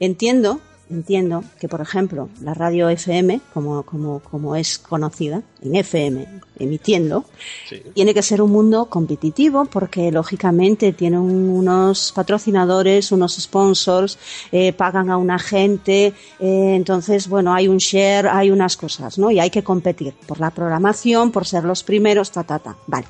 entiendo, 0.00 0.60
entiendo 0.90 1.44
que, 1.60 1.68
por 1.68 1.80
ejemplo, 1.80 2.28
la 2.42 2.52
radio 2.54 2.88
FM, 2.88 3.40
como, 3.54 3.82
como, 3.84 4.20
como 4.20 4.56
es 4.56 4.78
conocida, 4.78 5.42
en 5.62 5.76
FM, 5.76 6.26
emitiendo, 6.58 7.24
Sí. 7.68 7.80
tiene 7.94 8.12
que 8.12 8.22
ser 8.22 8.42
un 8.42 8.50
mundo 8.50 8.86
competitivo 8.86 9.64
porque 9.66 10.10
lógicamente 10.10 10.92
tiene 10.92 11.18
un- 11.18 11.48
unos 11.48 12.12
patrocinadores, 12.12 13.12
unos 13.12 13.36
sponsors, 13.36 14.18
eh, 14.52 14.72
pagan 14.72 15.10
a 15.10 15.16
una 15.16 15.38
gente, 15.38 16.12
eh, 16.40 16.74
entonces 16.74 17.28
bueno, 17.28 17.54
hay 17.54 17.68
un 17.68 17.78
share, 17.78 18.28
hay 18.28 18.50
unas 18.50 18.76
cosas, 18.76 19.16
¿no? 19.18 19.30
Y 19.30 19.38
hay 19.38 19.50
que 19.50 19.62
competir 19.62 20.14
por 20.26 20.40
la 20.40 20.50
programación, 20.50 21.30
por 21.30 21.46
ser 21.46 21.64
los 21.64 21.82
primeros, 21.84 22.30
ta, 22.32 22.42
ta, 22.44 22.58
ta. 22.58 22.76
Vale. 22.86 23.06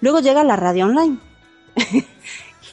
Luego 0.00 0.20
llega 0.20 0.42
la 0.44 0.56
radio 0.56 0.86
online. 0.86 1.18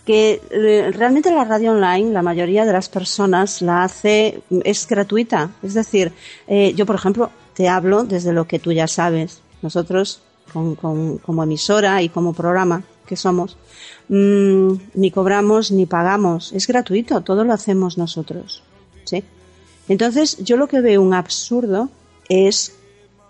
que 0.05 0.41
eh, 0.51 0.91
realmente 0.91 1.31
la 1.31 1.45
radio 1.45 1.71
online, 1.71 2.11
la 2.11 2.21
mayoría 2.21 2.65
de 2.65 2.73
las 2.73 2.89
personas 2.89 3.61
la 3.61 3.83
hace, 3.83 4.41
es 4.63 4.85
gratuita. 4.87 5.51
Es 5.63 5.73
decir, 5.73 6.11
eh, 6.47 6.73
yo 6.75 6.85
por 6.85 6.95
ejemplo 6.95 7.29
te 7.53 7.69
hablo 7.69 8.03
desde 8.03 8.33
lo 8.33 8.45
que 8.45 8.59
tú 8.59 8.71
ya 8.71 8.87
sabes. 8.87 9.41
Nosotros, 9.61 10.21
con- 10.51 10.75
como 10.75 11.43
emisora 11.43 12.01
y 12.01 12.09
como 12.09 12.33
programa 12.33 12.83
que 13.05 13.15
somos, 13.15 13.57
mm, 14.09 14.73
ni 14.95 15.11
cobramos 15.11 15.71
ni 15.71 15.85
pagamos. 15.85 16.51
Es 16.53 16.67
gratuito, 16.67 17.21
todo 17.21 17.43
lo 17.45 17.53
hacemos 17.53 17.97
nosotros. 17.97 18.61
¿sí? 19.05 19.23
Entonces, 19.87 20.37
yo 20.43 20.57
lo 20.57 20.67
que 20.67 20.81
veo 20.81 21.01
un 21.01 21.13
absurdo 21.13 21.89
es 22.27 22.75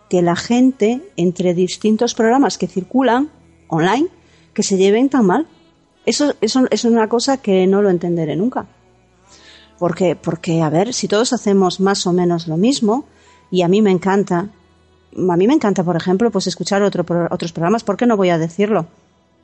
que 0.10 0.22
la 0.22 0.36
gente, 0.36 1.02
entre 1.18 1.54
distintos 1.54 2.14
programas 2.14 2.58
que 2.58 2.68
circulan 2.68 3.30
online, 3.68 4.08
que 4.54 4.64
se 4.64 4.78
lleven 4.78 5.10
tan 5.10 5.26
mal. 5.26 5.48
Eso, 6.06 6.34
eso 6.42 6.66
es 6.70 6.84
una 6.86 7.08
cosa 7.08 7.38
que 7.38 7.66
no 7.68 7.82
lo 7.82 7.90
entenderé 7.90 8.36
nunca. 8.36 8.66
Porque, 9.80 10.16
porque, 10.16 10.62
a 10.62 10.70
ver, 10.70 10.94
si 10.94 11.08
todos 11.08 11.34
hacemos 11.34 11.80
más 11.80 12.06
o 12.08 12.14
menos 12.14 12.48
lo 12.48 12.58
mismo, 12.58 13.06
y 13.52 13.62
a 13.64 13.68
mí 13.68 13.82
me 13.82 13.92
encanta, 13.92 14.50
a 15.18 15.38
mí 15.38 15.48
me 15.48 15.54
encanta, 15.54 15.84
por 15.84 15.96
ejemplo, 15.96 16.32
pues 16.32 16.48
escuchar 16.48 16.82
otro, 16.84 17.06
otros 17.32 17.52
programas, 17.52 17.84
¿por 17.84 17.98
qué 17.98 18.06
no 18.06 18.18
voy 18.18 18.30
a 18.30 18.38
decirlo? 18.38 18.88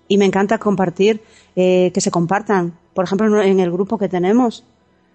Y 0.07 0.17
me 0.17 0.25
encanta 0.25 0.57
compartir, 0.57 1.21
eh, 1.55 1.91
que 1.93 2.01
se 2.01 2.11
compartan, 2.11 2.73
por 2.93 3.05
ejemplo, 3.05 3.41
en 3.41 3.59
el 3.59 3.71
grupo 3.71 3.97
que 3.97 4.09
tenemos. 4.09 4.63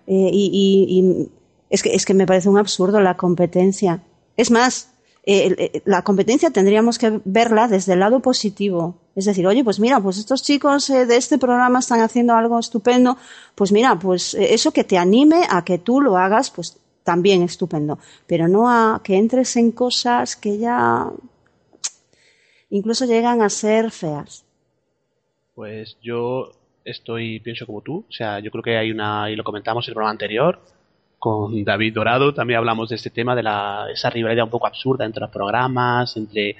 Eh, 0.06 0.30
y 0.32 0.50
y- 0.52 1.00
y 1.00 1.28
es, 1.70 1.82
que, 1.82 1.94
es 1.94 2.04
que 2.04 2.14
me 2.14 2.26
parece 2.26 2.48
un 2.48 2.58
absurdo 2.58 3.00
la 3.00 3.16
competencia. 3.16 4.02
Es 4.36 4.50
más, 4.50 4.90
eh, 5.26 5.54
eh, 5.58 5.82
la 5.86 6.02
competencia 6.02 6.50
tendríamos 6.50 6.98
que 6.98 7.20
verla 7.24 7.66
desde 7.66 7.94
el 7.94 8.00
lado 8.00 8.20
positivo. 8.20 9.00
Es 9.16 9.24
decir, 9.24 9.46
oye, 9.46 9.64
pues 9.64 9.80
mira, 9.80 10.00
pues 10.00 10.18
estos 10.18 10.42
chicos 10.42 10.90
eh, 10.90 11.06
de 11.06 11.16
este 11.16 11.38
programa 11.38 11.78
están 11.78 12.00
haciendo 12.00 12.34
algo 12.34 12.58
estupendo. 12.58 13.16
Pues 13.54 13.72
mira, 13.72 13.98
pues 13.98 14.34
eh, 14.34 14.52
eso 14.52 14.72
que 14.72 14.84
te 14.84 14.98
anime 14.98 15.44
a 15.48 15.64
que 15.64 15.78
tú 15.78 16.00
lo 16.00 16.18
hagas, 16.18 16.50
pues 16.50 16.78
también 17.04 17.42
estupendo. 17.42 17.98
Pero 18.26 18.48
no 18.48 18.68
a 18.68 19.00
que 19.02 19.16
entres 19.16 19.56
en 19.56 19.72
cosas 19.72 20.36
que 20.36 20.58
ya 20.58 21.10
incluso 22.70 23.06
llegan 23.06 23.40
a 23.40 23.48
ser 23.48 23.90
feas. 23.92 24.44
Pues 25.54 25.96
yo 26.02 26.50
estoy, 26.84 27.40
pienso 27.40 27.64
como 27.64 27.80
tú. 27.80 28.04
O 28.08 28.12
sea, 28.12 28.40
yo 28.40 28.50
creo 28.50 28.62
que 28.62 28.76
hay 28.76 28.90
una, 28.90 29.30
y 29.30 29.36
lo 29.36 29.44
comentamos 29.44 29.86
en 29.86 29.92
el 29.92 29.94
programa 29.94 30.10
anterior, 30.10 30.60
con 31.24 31.64
David 31.64 31.94
Dorado, 31.94 32.34
también 32.34 32.58
hablamos 32.58 32.90
de 32.90 32.96
este 32.96 33.08
tema, 33.08 33.34
de 33.34 33.42
la, 33.42 33.86
esa 33.90 34.10
rivalidad 34.10 34.44
un 34.44 34.50
poco 34.50 34.66
absurda 34.66 35.06
entre 35.06 35.22
los 35.22 35.30
programas, 35.30 36.18
entre 36.18 36.56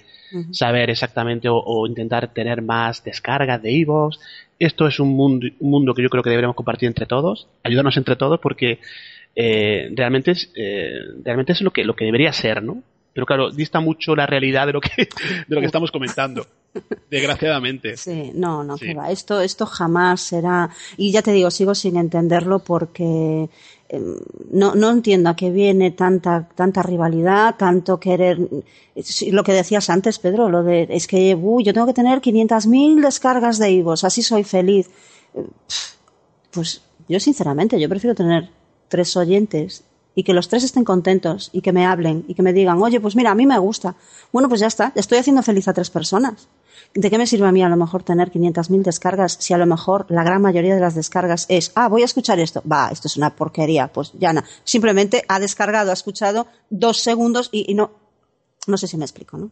saber 0.53 0.89
exactamente 0.89 1.51
o, 1.51 1.57
o 1.59 1.87
intentar 1.87 2.33
tener 2.33 2.63
más 2.63 3.05
descargas 3.05 3.61
de 3.61 3.73
iVoox. 3.73 4.19
Esto 4.59 4.87
es 4.87 4.99
un 5.01 5.11
mundo, 5.15 5.47
un 5.61 5.71
mundo 5.71 5.93
que 5.93 6.03
yo 6.03 6.09
creo 6.09 6.23
que 6.23 6.31
deberíamos 6.31 6.57
compartir 6.57 6.87
entre 6.87 7.05
todos, 7.05 7.47
ayudarnos 7.63 7.99
entre 7.99 8.17
todos, 8.17 8.41
porque 8.41 8.79
eh, 9.37 9.91
realmente 9.95 10.31
es, 10.31 10.51
eh, 10.57 10.95
realmente 11.23 11.53
es 11.53 11.61
lo 11.61 11.71
que, 11.71 11.85
lo 11.85 11.95
que 11.95 12.07
debería 12.07 12.33
ser, 12.33 12.63
¿no? 12.63 12.83
Pero 13.15 13.27
claro, 13.27 13.51
dista 13.51 13.81
mucho 13.81 14.15
la 14.17 14.27
realidad 14.27 14.67
de 14.67 14.73
lo 14.75 14.81
que, 14.81 14.91
de 15.49 15.55
lo 15.55 15.61
que 15.61 15.67
estamos 15.67 15.91
comentando, 15.93 16.47
desgraciadamente. 17.11 17.97
Sí, 17.97 18.33
no, 18.35 18.65
no, 18.65 18.77
Sí. 18.77 18.87
que 18.87 18.95
va. 18.95 19.11
Esto, 19.11 19.41
esto 19.41 19.67
jamás 19.67 20.21
será. 20.21 20.69
Y 20.97 21.13
ya 21.13 21.23
te 21.23 21.31
digo, 21.33 21.51
sigo 21.51 21.75
sin 21.77 21.97
entenderlo 21.97 22.59
porque 22.59 23.49
eh, 23.89 24.01
no, 24.51 24.75
no 24.75 24.91
entiendo 24.91 25.31
a 25.31 25.37
qué 25.37 25.51
viene 25.51 25.93
tanta, 25.93 26.49
tanta 26.55 26.83
rivalidad, 26.83 27.55
tanto 27.57 28.01
querer. 28.01 28.39
Lo 29.31 29.45
que 29.45 29.53
decías 29.53 29.89
antes, 29.91 30.19
Pedro, 30.19 30.49
lo 30.49 30.65
de 30.65 30.89
es 30.91 31.07
que 31.07 31.35
uy, 31.37 31.63
yo 31.63 31.73
tengo 31.73 31.87
que 31.87 31.93
tener 31.95 32.21
500.000 32.21 33.01
descargas 33.01 33.59
de 33.59 33.71
Ivos, 33.71 34.03
así 34.03 34.23
soy 34.23 34.43
feliz. 34.43 34.91
Pues 36.51 36.83
yo, 37.09 37.21
sinceramente, 37.21 37.79
yo 37.81 37.89
prefiero 37.89 38.15
tener 38.15 38.49
tres 38.89 39.17
oyentes 39.17 39.85
y 40.15 40.23
que 40.23 40.35
los 40.35 40.49
tres 40.49 40.65
estén 40.65 40.85
contentos 40.85 41.51
y 41.53 41.61
que 41.61 41.73
me 41.73 41.87
hablen 41.87 42.25
y 42.29 42.35
que 42.35 42.43
me 42.43 42.53
digan, 42.53 42.83
oye, 42.83 43.01
pues 43.01 43.17
mira, 43.17 43.31
a 43.31 43.35
mí 43.35 43.47
me 43.47 43.59
gusta. 43.59 43.95
Bueno, 44.33 44.49
pues 44.49 44.61
ya 44.61 44.67
está, 44.67 44.93
estoy 44.95 45.19
haciendo 45.19 45.43
feliz 45.43 45.69
a 45.69 45.73
tres 45.73 45.91
personas. 45.91 46.49
¿De 46.95 47.11
qué 47.11 47.19
me 47.19 47.27
sirve 47.27 47.49
a 47.49 47.53
mí 47.53 47.63
a 47.63 47.69
lo 47.69 47.77
mejor 47.77 48.05
tener 48.05 48.31
500.000 48.31 48.83
descargas 48.83 49.37
si 49.41 49.53
a 49.53 49.59
lo 49.59 49.67
mejor 49.67 50.07
la 50.11 50.23
gran 50.23 50.41
mayoría 50.41 50.75
de 50.77 50.81
las 50.81 50.95
descargas 50.95 51.47
es, 51.49 51.73
ah, 51.75 51.89
voy 51.89 52.03
a 52.03 52.05
escuchar 52.05 52.39
esto, 52.39 52.63
va, 52.71 52.89
esto 52.93 53.09
es 53.09 53.17
una 53.17 53.35
porquería, 53.35 53.89
pues 53.89 54.13
ya 54.15 54.33
no. 54.33 54.43
Simplemente 54.63 55.25
ha 55.29 55.41
descargado, 55.41 55.91
ha 55.91 55.95
escuchado 55.95 56.47
dos 56.71 56.99
segundos 56.99 57.49
y, 57.51 57.71
y 57.71 57.75
no, 57.75 57.91
no 58.69 58.77
sé 58.77 58.87
si 58.87 58.97
me 58.97 59.05
explico, 59.05 59.37
¿no? 59.37 59.51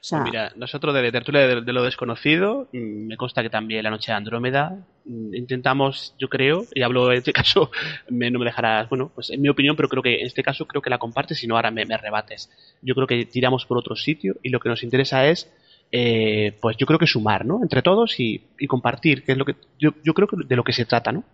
Sea, 0.00 0.20
Pues 0.20 0.30
mira, 0.32 0.52
nosotros 0.56 0.94
de 0.94 1.10
Tertulia 1.12 1.46
de, 1.46 1.60
de 1.62 1.72
lo 1.72 1.82
Desconocido, 1.82 2.68
mm, 2.72 3.06
me 3.08 3.16
consta 3.16 3.42
que 3.42 3.50
también 3.50 3.82
la 3.82 3.90
noche 3.90 4.12
de 4.12 4.16
Andrómeda, 4.16 4.86
mm, 5.04 5.34
intentamos, 5.34 6.14
yo 6.18 6.28
creo, 6.28 6.66
y 6.72 6.82
hablo 6.82 7.10
en 7.10 7.18
este 7.18 7.32
caso, 7.42 7.70
me- 8.08 8.30
no 8.30 8.38
me 8.38 8.44
dejarás, 8.44 8.88
bueno, 8.88 9.10
pues 9.14 9.30
en 9.30 9.40
mi 9.42 9.48
opinión, 9.48 9.74
pero 9.76 9.88
creo 9.88 10.02
que 10.02 10.20
en 10.20 10.26
este 10.26 10.42
caso 10.42 10.66
creo 10.66 10.82
que 10.82 10.90
la 10.90 10.98
compartes, 10.98 11.38
si 11.38 11.46
no 11.46 11.56
ahora 11.56 11.70
me, 11.70 11.84
me 11.84 11.96
rebates. 11.96 12.50
Yo 12.82 12.94
creo 12.94 13.06
que 13.06 13.26
tiramos 13.26 13.66
por 13.66 13.76
otro 13.78 13.96
sitio 13.96 14.36
y 14.42 14.50
lo 14.50 14.60
que 14.60 14.68
nos 14.68 14.82
interesa 14.82 15.26
es, 15.26 15.50
eh, 15.90 16.56
pues 16.60 16.76
yo 16.76 16.86
creo 16.86 16.98
que 16.98 17.06
sumar, 17.06 17.44
¿no? 17.44 17.60
Entre 17.62 17.82
todos 17.82 18.20
y, 18.20 18.42
y 18.58 18.66
compartir, 18.66 19.24
que 19.24 19.32
es 19.32 19.38
lo 19.38 19.44
que 19.44 19.56
yo, 19.78 19.90
yo 20.04 20.14
creo 20.14 20.28
que 20.28 20.36
de 20.46 20.56
lo 20.56 20.62
que 20.64 20.72
se 20.72 20.84
trata, 20.84 21.10
¿no? 21.12 21.24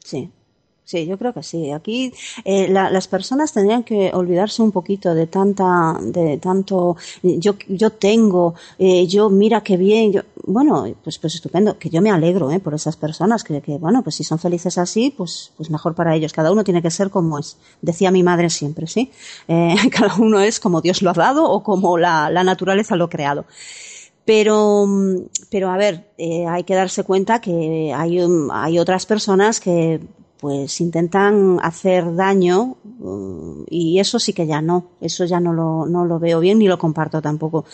Sí, 0.00 0.30
sí, 0.90 1.04
yo 1.06 1.18
creo 1.18 1.32
que 1.34 1.42
sí. 1.42 1.70
Aquí 1.72 2.12
eh, 2.44 2.68
la- 2.68 2.90
las 2.90 3.06
personas 3.08 3.52
tendrían 3.52 3.82
que 3.84 4.10
olvidarse 4.14 4.62
un 4.62 4.72
poquito 4.72 5.14
de 5.14 5.26
tanta, 5.26 5.98
de 6.02 6.38
tanto, 6.38 6.96
yo, 7.22 7.52
yo 7.68 7.90
tengo, 7.90 8.54
eh, 8.78 9.06
yo 9.06 9.28
mira 9.30 9.62
qué 9.62 9.76
bien, 9.76 10.12
yo, 10.12 10.22
bueno, 10.46 10.86
pues, 11.04 11.18
pues 11.18 11.34
estupendo, 11.34 11.78
que 11.78 11.90
yo 11.90 12.00
me 12.00 12.10
alegro 12.10 12.50
eh, 12.50 12.58
por 12.60 12.72
esas 12.74 12.96
personas, 12.96 13.44
que, 13.44 13.60
que 13.60 13.76
bueno, 13.78 14.02
pues 14.02 14.16
si 14.16 14.24
son 14.24 14.38
felices 14.38 14.78
así, 14.78 15.12
pues, 15.16 15.52
pues 15.56 15.70
mejor 15.70 15.94
para 15.94 16.14
ellos. 16.16 16.32
Cada 16.32 16.50
uno 16.50 16.64
tiene 16.64 16.80
que 16.82 16.90
ser 16.90 17.10
como 17.10 17.38
es. 17.38 17.58
Decía 17.82 18.10
mi 18.10 18.22
madre 18.22 18.48
siempre, 18.50 18.86
¿sí? 18.86 19.10
Eh, 19.46 19.74
cada 19.92 20.14
uno 20.16 20.40
es 20.40 20.58
como 20.58 20.80
Dios 20.80 21.02
lo 21.02 21.10
ha 21.10 21.14
dado 21.14 21.44
o 21.50 21.62
como 21.62 21.98
la, 21.98 22.30
la 22.30 22.44
naturaleza 22.44 22.96
lo 22.96 23.04
ha 23.04 23.10
creado. 23.10 23.44
Pero, 24.24 24.86
pero 25.50 25.70
a 25.70 25.76
ver, 25.78 26.10
hay 26.48 26.64
que 26.64 26.74
darse 26.74 27.02
cuenta 27.04 27.40
que 27.40 27.92
hay, 27.96 28.18
hay 28.52 28.78
otras 28.78 29.06
personas 29.06 29.58
que 29.58 30.00
pues 30.40 30.80
intentan 30.80 31.58
hacer 31.62 32.14
daño 32.14 32.76
y 33.68 33.98
eso 33.98 34.18
sí 34.18 34.32
que 34.32 34.46
ya 34.46 34.60
no, 34.60 34.86
eso 35.00 35.24
ya 35.24 35.40
no 35.40 35.52
lo, 35.52 35.86
no 35.86 36.04
lo 36.04 36.18
veo 36.18 36.40
bien 36.40 36.58
ni 36.58 36.68
lo 36.68 36.78
comparto 36.78 37.20
tampoco. 37.22 37.64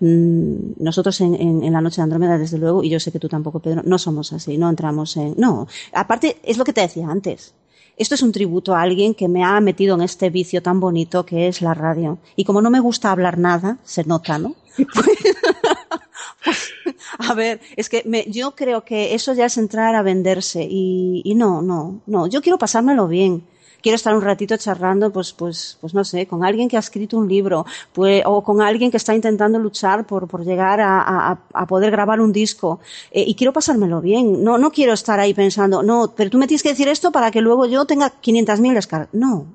Mm, 0.00 0.74
Nosotros 0.82 1.20
en, 1.20 1.34
en, 1.34 1.62
en 1.64 1.72
la 1.72 1.80
noche 1.80 1.96
de 1.96 2.02
Andrómeda, 2.04 2.38
desde 2.38 2.58
luego, 2.58 2.82
y 2.82 2.90
yo 2.90 3.00
sé 3.00 3.12
que 3.12 3.18
tú 3.18 3.28
tampoco, 3.28 3.60
Pedro, 3.60 3.82
no 3.84 3.98
somos 3.98 4.32
así, 4.32 4.58
no 4.58 4.68
entramos 4.68 5.16
en... 5.16 5.34
No, 5.38 5.66
aparte 5.92 6.38
es 6.42 6.58
lo 6.58 6.64
que 6.64 6.72
te 6.72 6.80
decía 6.82 7.08
antes. 7.08 7.54
esto 7.96 8.14
es 8.14 8.22
un 8.22 8.32
tributo 8.32 8.74
a 8.74 8.82
alguien 8.82 9.14
que 9.14 9.28
me 9.28 9.44
ha 9.44 9.60
metido 9.60 9.94
en 9.94 10.02
este 10.02 10.30
vicio 10.30 10.62
tan 10.62 10.80
bonito 10.80 11.24
que 11.24 11.48
es 11.48 11.62
la 11.62 11.74
radio. 11.74 12.18
Y 12.36 12.44
como 12.44 12.60
no 12.62 12.70
me 12.70 12.80
gusta 12.80 13.10
hablar 13.10 13.38
nada, 13.38 13.78
se 13.84 14.04
nota, 14.04 14.38
¿no? 14.38 14.54
a 17.18 17.34
ver, 17.34 17.60
es 17.76 17.88
que 17.88 18.02
me, 18.06 18.24
yo 18.28 18.54
creo 18.54 18.84
que 18.84 19.14
eso 19.14 19.34
ya 19.34 19.46
es 19.46 19.56
entrar 19.56 19.94
a 19.94 20.02
venderse 20.02 20.66
y, 20.68 21.22
y 21.24 21.34
no, 21.34 21.62
no, 21.62 22.02
no. 22.06 22.26
Yo 22.26 22.42
quiero 22.42 22.58
pasármelo 22.58 23.08
bien 23.08 23.44
quiero 23.84 23.96
estar 23.96 24.16
un 24.16 24.22
ratito 24.22 24.56
charlando, 24.56 25.12
pues, 25.12 25.34
pues, 25.34 25.76
pues 25.78 25.92
no 25.92 26.04
sé, 26.04 26.26
con 26.26 26.42
alguien 26.42 26.70
que 26.70 26.78
ha 26.78 26.80
escrito 26.80 27.18
un 27.18 27.28
libro, 27.28 27.66
pues, 27.92 28.22
o 28.24 28.42
con 28.42 28.62
alguien 28.62 28.90
que 28.90 28.96
está 28.96 29.14
intentando 29.14 29.58
luchar 29.58 30.06
por, 30.06 30.26
por 30.26 30.42
llegar 30.42 30.80
a, 30.80 31.38
a, 31.52 31.66
poder 31.66 31.90
grabar 31.90 32.18
un 32.18 32.32
disco. 32.32 32.80
Eh, 33.10 33.24
y 33.26 33.34
quiero 33.34 33.52
pasármelo 33.52 34.00
bien. 34.00 34.42
No, 34.42 34.56
no 34.56 34.70
quiero 34.70 34.94
estar 34.94 35.20
ahí 35.20 35.34
pensando, 35.34 35.82
no, 35.82 36.14
pero 36.16 36.30
tú 36.30 36.38
me 36.38 36.46
tienes 36.46 36.62
que 36.62 36.70
decir 36.70 36.88
esto 36.88 37.12
para 37.12 37.30
que 37.30 37.42
luego 37.42 37.66
yo 37.66 37.84
tenga 37.84 38.10
500.000 38.22 38.72
descargas. 38.74 39.08
No, 39.12 39.46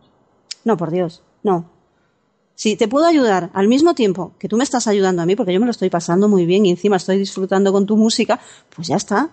no, 0.63 0.78
por 0.78 0.91
Dios, 0.91 1.23
no. 1.41 1.65
Si 2.60 2.76
te 2.76 2.89
puedo 2.89 3.06
ayudar 3.06 3.52
al 3.54 3.69
mismo 3.69 3.95
tiempo 3.95 4.34
que 4.38 4.50
tú 4.50 4.58
me 4.58 4.65
estás 4.65 4.86
ayudando 4.86 5.22
a 5.22 5.26
mí, 5.26 5.38
porque 5.38 5.54
yo 5.54 5.62
me 5.62 5.65
lo 5.65 5.72
estoy 5.72 5.89
pasando 5.89 6.28
muy 6.28 6.45
bien 6.45 6.65
y 6.65 6.72
encima 6.72 6.98
estoy 6.98 7.17
disfrutando 7.17 7.72
con 7.72 7.86
tu 7.86 7.95
música, 7.95 8.38
pues 8.76 8.89
ya 8.89 8.98
está. 8.98 9.30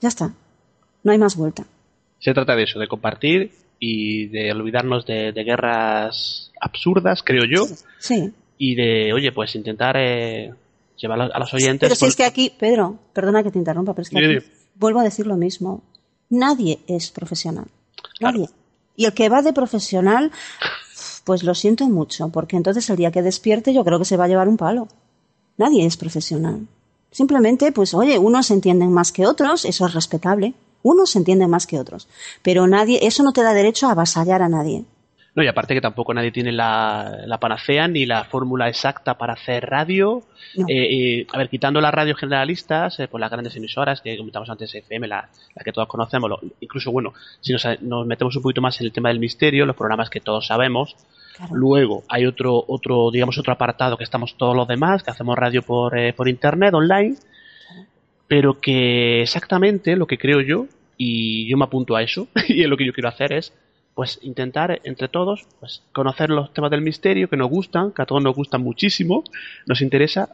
Ya 0.00 0.06
está. 0.08 0.32
No 1.02 1.10
hay 1.10 1.18
más 1.18 1.34
vuelta. 1.34 1.64
Se 2.20 2.32
trata 2.34 2.54
de 2.54 2.62
eso, 2.62 2.78
de 2.78 2.86
compartir 2.86 3.50
y 3.80 4.26
de 4.28 4.52
olvidarnos 4.52 5.04
de, 5.06 5.32
de 5.32 5.42
guerras 5.42 6.52
absurdas, 6.60 7.24
creo 7.24 7.42
yo, 7.52 7.66
Sí. 7.98 8.32
y 8.58 8.76
de, 8.76 9.12
oye, 9.12 9.32
pues 9.32 9.56
intentar 9.56 9.96
eh, 9.98 10.54
llevar 10.96 11.20
a 11.22 11.38
los 11.40 11.52
oyentes... 11.52 11.80
Pero 11.88 11.96
si 11.96 12.00
por- 12.02 12.08
es 12.10 12.14
que 12.16 12.24
aquí, 12.26 12.52
Pedro, 12.56 12.96
perdona 13.12 13.42
que 13.42 13.50
te 13.50 13.58
interrumpa, 13.58 13.92
pero 13.92 14.02
es 14.04 14.10
que 14.10 14.18
aquí 14.24 14.46
vuelvo 14.76 15.00
a 15.00 15.02
decir 15.02 15.26
lo 15.26 15.36
mismo. 15.36 15.82
Nadie 16.30 16.78
es 16.86 17.10
profesional. 17.10 17.66
Claro. 18.20 18.38
Nadie. 18.38 18.50
Y 18.94 19.04
el 19.06 19.14
que 19.14 19.28
va 19.28 19.42
de 19.42 19.52
profesional, 19.52 20.30
pues 21.26 21.42
lo 21.42 21.54
siento 21.54 21.86
mucho, 21.88 22.30
porque 22.30 22.56
entonces 22.56 22.88
el 22.88 22.96
día 22.96 23.10
que 23.10 23.20
despierte 23.20 23.74
yo 23.74 23.84
creo 23.84 23.98
que 23.98 24.04
se 24.06 24.16
va 24.16 24.24
a 24.24 24.28
llevar 24.28 24.48
un 24.48 24.56
palo. 24.56 24.88
Nadie 25.58 25.84
es 25.84 25.96
profesional. 25.96 26.60
Simplemente, 27.10 27.72
pues 27.72 27.92
oye, 27.94 28.16
unos 28.18 28.50
entienden 28.50 28.92
más 28.92 29.10
que 29.12 29.26
otros, 29.26 29.64
eso 29.64 29.86
es 29.86 29.92
respetable. 29.94 30.54
Unos 30.82 31.16
entienden 31.16 31.50
más 31.50 31.66
que 31.66 31.80
otros. 31.80 32.06
Pero 32.42 32.66
nadie, 32.68 33.00
eso 33.02 33.22
no 33.24 33.32
te 33.32 33.42
da 33.42 33.52
derecho 33.54 33.88
a 33.88 33.92
avasallar 33.92 34.40
a 34.42 34.48
nadie. 34.48 34.84
No, 35.34 35.42
y 35.42 35.48
aparte 35.48 35.74
que 35.74 35.80
tampoco 35.82 36.14
nadie 36.14 36.30
tiene 36.32 36.50
la, 36.52 37.18
la 37.26 37.38
panacea 37.38 37.88
ni 37.88 38.06
la 38.06 38.24
fórmula 38.24 38.68
exacta 38.68 39.18
para 39.18 39.34
hacer 39.34 39.66
radio. 39.68 40.22
No. 40.56 40.66
Eh, 40.68 41.18
eh, 41.20 41.26
a 41.32 41.36
ver, 41.38 41.50
quitando 41.50 41.80
las 41.80 41.92
radios 41.92 42.18
generalistas, 42.18 42.98
eh, 43.00 43.08
pues 43.08 43.20
las 43.20 43.30
grandes 43.30 43.54
emisoras 43.56 44.00
que 44.00 44.16
comentamos 44.16 44.48
antes, 44.48 44.74
FM, 44.74 45.06
la, 45.08 45.28
la 45.54 45.62
que 45.64 45.72
todos 45.72 45.88
conocemos, 45.88 46.30
lo- 46.30 46.40
incluso, 46.60 46.90
bueno, 46.90 47.12
si 47.40 47.52
nos, 47.52 47.66
nos 47.82 48.06
metemos 48.06 48.34
un 48.36 48.42
poquito 48.42 48.62
más 48.62 48.80
en 48.80 48.86
el 48.86 48.92
tema 48.92 49.10
del 49.10 49.18
misterio, 49.18 49.66
los 49.66 49.76
programas 49.76 50.08
que 50.08 50.20
todos 50.20 50.46
sabemos, 50.46 50.96
Luego 51.50 52.04
hay 52.08 52.26
otro, 52.26 52.64
otro, 52.66 53.10
digamos, 53.10 53.38
otro 53.38 53.52
apartado 53.52 53.96
que 53.96 54.04
estamos 54.04 54.36
todos 54.36 54.56
los 54.56 54.68
demás, 54.68 55.02
que 55.02 55.10
hacemos 55.10 55.36
radio 55.36 55.62
por, 55.62 55.98
eh, 55.98 56.12
por 56.12 56.28
internet, 56.28 56.74
online, 56.74 57.16
pero 58.26 58.60
que 58.60 59.22
exactamente 59.22 59.96
lo 59.96 60.06
que 60.06 60.18
creo 60.18 60.40
yo, 60.40 60.66
y 60.96 61.46
yo 61.48 61.56
me 61.56 61.64
apunto 61.64 61.96
a 61.96 62.02
eso, 62.02 62.28
y 62.48 62.62
es 62.62 62.68
lo 62.68 62.76
que 62.76 62.86
yo 62.86 62.92
quiero 62.92 63.08
hacer 63.08 63.32
es, 63.32 63.52
pues, 63.94 64.18
intentar 64.22 64.80
entre 64.84 65.08
todos, 65.08 65.46
pues, 65.60 65.82
conocer 65.92 66.30
los 66.30 66.52
temas 66.52 66.70
del 66.70 66.82
misterio 66.82 67.28
que 67.28 67.36
nos 67.36 67.48
gustan, 67.48 67.92
que 67.92 68.02
a 68.02 68.06
todos 68.06 68.22
nos 68.22 68.34
gustan 68.34 68.62
muchísimo, 68.62 69.24
nos 69.66 69.80
interesa, 69.80 70.30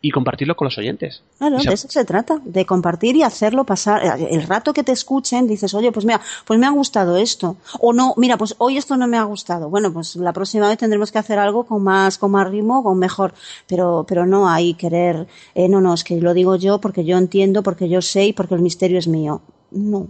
y 0.00 0.10
compartirlos 0.10 0.56
con 0.56 0.66
los 0.66 0.78
oyentes. 0.78 1.22
Claro, 1.38 1.60
se- 1.60 1.68
de 1.68 1.74
eso 1.74 1.88
se 1.88 2.04
trata, 2.04 2.40
de 2.44 2.64
compartir 2.66 3.16
y 3.16 3.22
hacerlo 3.22 3.64
pasar. 3.64 4.18
El 4.30 4.42
rato 4.44 4.72
que 4.72 4.82
te 4.82 4.92
escuchen, 4.92 5.46
dices, 5.46 5.72
oye, 5.74 5.92
pues 5.92 6.04
mira, 6.06 6.20
pues 6.44 6.58
me 6.58 6.66
ha 6.66 6.70
gustado 6.70 7.16
esto. 7.16 7.56
O 7.80 7.92
no, 7.92 8.14
mira, 8.16 8.36
pues 8.36 8.54
hoy 8.58 8.76
esto 8.76 8.96
no 8.96 9.06
me 9.06 9.16
ha 9.18 9.24
gustado. 9.24 9.68
Bueno, 9.70 9.92
pues 9.92 10.16
la 10.16 10.32
próxima 10.32 10.68
vez 10.68 10.78
tendremos 10.78 11.12
que 11.12 11.18
hacer 11.18 11.38
algo 11.38 11.64
con 11.64 11.82
más, 11.82 12.18
con 12.18 12.30
más 12.30 12.48
ritmo, 12.50 12.82
con 12.82 12.98
mejor. 12.98 13.34
Pero, 13.66 14.04
pero 14.08 14.26
no 14.26 14.48
hay 14.48 14.74
querer, 14.74 15.26
eh, 15.54 15.68
no, 15.68 15.80
no, 15.80 15.94
es 15.94 16.04
que 16.04 16.20
lo 16.20 16.34
digo 16.34 16.56
yo 16.56 16.80
porque 16.80 17.04
yo 17.04 17.16
entiendo, 17.18 17.62
porque 17.62 17.88
yo 17.88 18.00
sé 18.02 18.26
y 18.26 18.32
porque 18.32 18.54
el 18.54 18.62
misterio 18.62 18.98
es 18.98 19.08
mío. 19.08 19.42
No. 19.70 20.08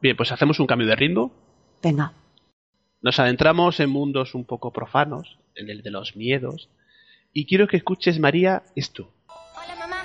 Bien, 0.00 0.16
pues 0.16 0.30
hacemos 0.32 0.60
un 0.60 0.66
cambio 0.66 0.86
de 0.86 0.96
ritmo, 0.96 1.30
Venga. 1.82 2.12
Nos 3.02 3.18
adentramos 3.20 3.78
en 3.80 3.90
mundos 3.90 4.34
un 4.34 4.44
poco 4.44 4.72
profanos, 4.72 5.38
en 5.54 5.68
el 5.70 5.82
de 5.82 5.90
los 5.90 6.16
miedos, 6.16 6.68
y 7.36 7.44
quiero 7.44 7.68
que 7.68 7.76
escuches, 7.76 8.18
María, 8.18 8.62
esto. 8.74 9.12
Hola, 9.28 9.76
mamá. 9.78 10.02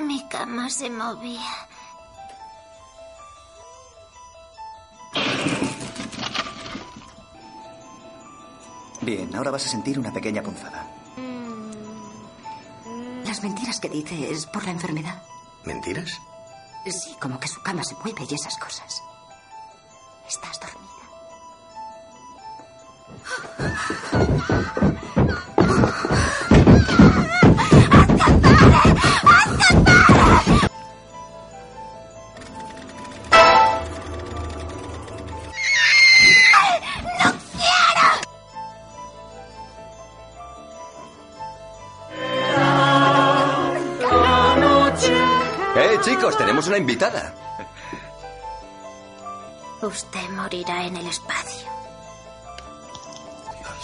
Mi 0.00 0.28
cama 0.28 0.68
se 0.68 0.90
movía. 0.90 1.52
Bien, 9.00 9.32
ahora 9.36 9.52
vas 9.52 9.66
a 9.66 9.68
sentir 9.68 9.96
una 9.96 10.12
pequeña 10.12 10.42
punzada. 10.42 10.90
Las 13.24 13.44
mentiras 13.44 13.78
que 13.78 13.90
dice 13.90 14.28
es 14.28 14.46
por 14.46 14.64
la 14.64 14.72
enfermedad. 14.72 15.22
¿Mentiras? 15.64 16.20
Sí, 16.84 17.14
como 17.20 17.38
que 17.38 17.46
su 17.46 17.62
cama 17.62 17.84
se 17.84 17.94
mueve 18.02 18.26
y 18.28 18.34
esas 18.34 18.58
cosas. 18.58 19.00
Estás 20.26 20.58
dormida. 20.58 21.03
¡Eh, 45.76 45.98
chicos! 46.02 46.36
Tenemos 46.38 46.68
una 46.68 46.78
invitada. 46.78 47.34
Usted 49.82 50.30
morirá 50.30 50.86
en 50.86 50.96
el 50.96 51.06
espacio. 51.06 51.73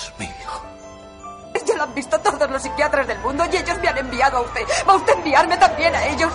Dios 0.00 0.12
mío. 0.18 0.30
Ya 1.66 1.76
lo 1.76 1.82
han 1.82 1.94
visto 1.94 2.18
todos 2.20 2.50
los 2.50 2.62
psiquiatras 2.62 3.06
del 3.06 3.18
mundo 3.18 3.44
y 3.52 3.56
ellos 3.56 3.78
me 3.80 3.88
han 3.88 3.98
enviado 3.98 4.38
a 4.38 4.40
usted. 4.40 4.62
¿Va 4.88 4.94
usted 4.94 5.12
a 5.12 5.16
enviarme 5.16 5.56
también 5.58 5.94
a 5.94 6.06
ellos? 6.06 6.32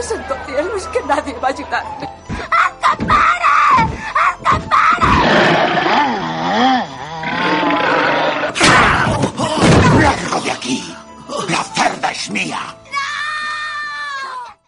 Santo 0.00 0.34
cielo, 0.46 0.76
es 0.76 0.86
que 0.88 1.00
nadie 1.02 1.34
va 1.34 1.48
a 1.48 1.50
ayudarme. 1.50 2.08
¡Largo 10.00 10.40
de 10.40 10.50
aquí! 10.50 10.94
¡La 11.48 11.62
cerda 11.62 12.10
es 12.10 12.30
mía! 12.30 12.58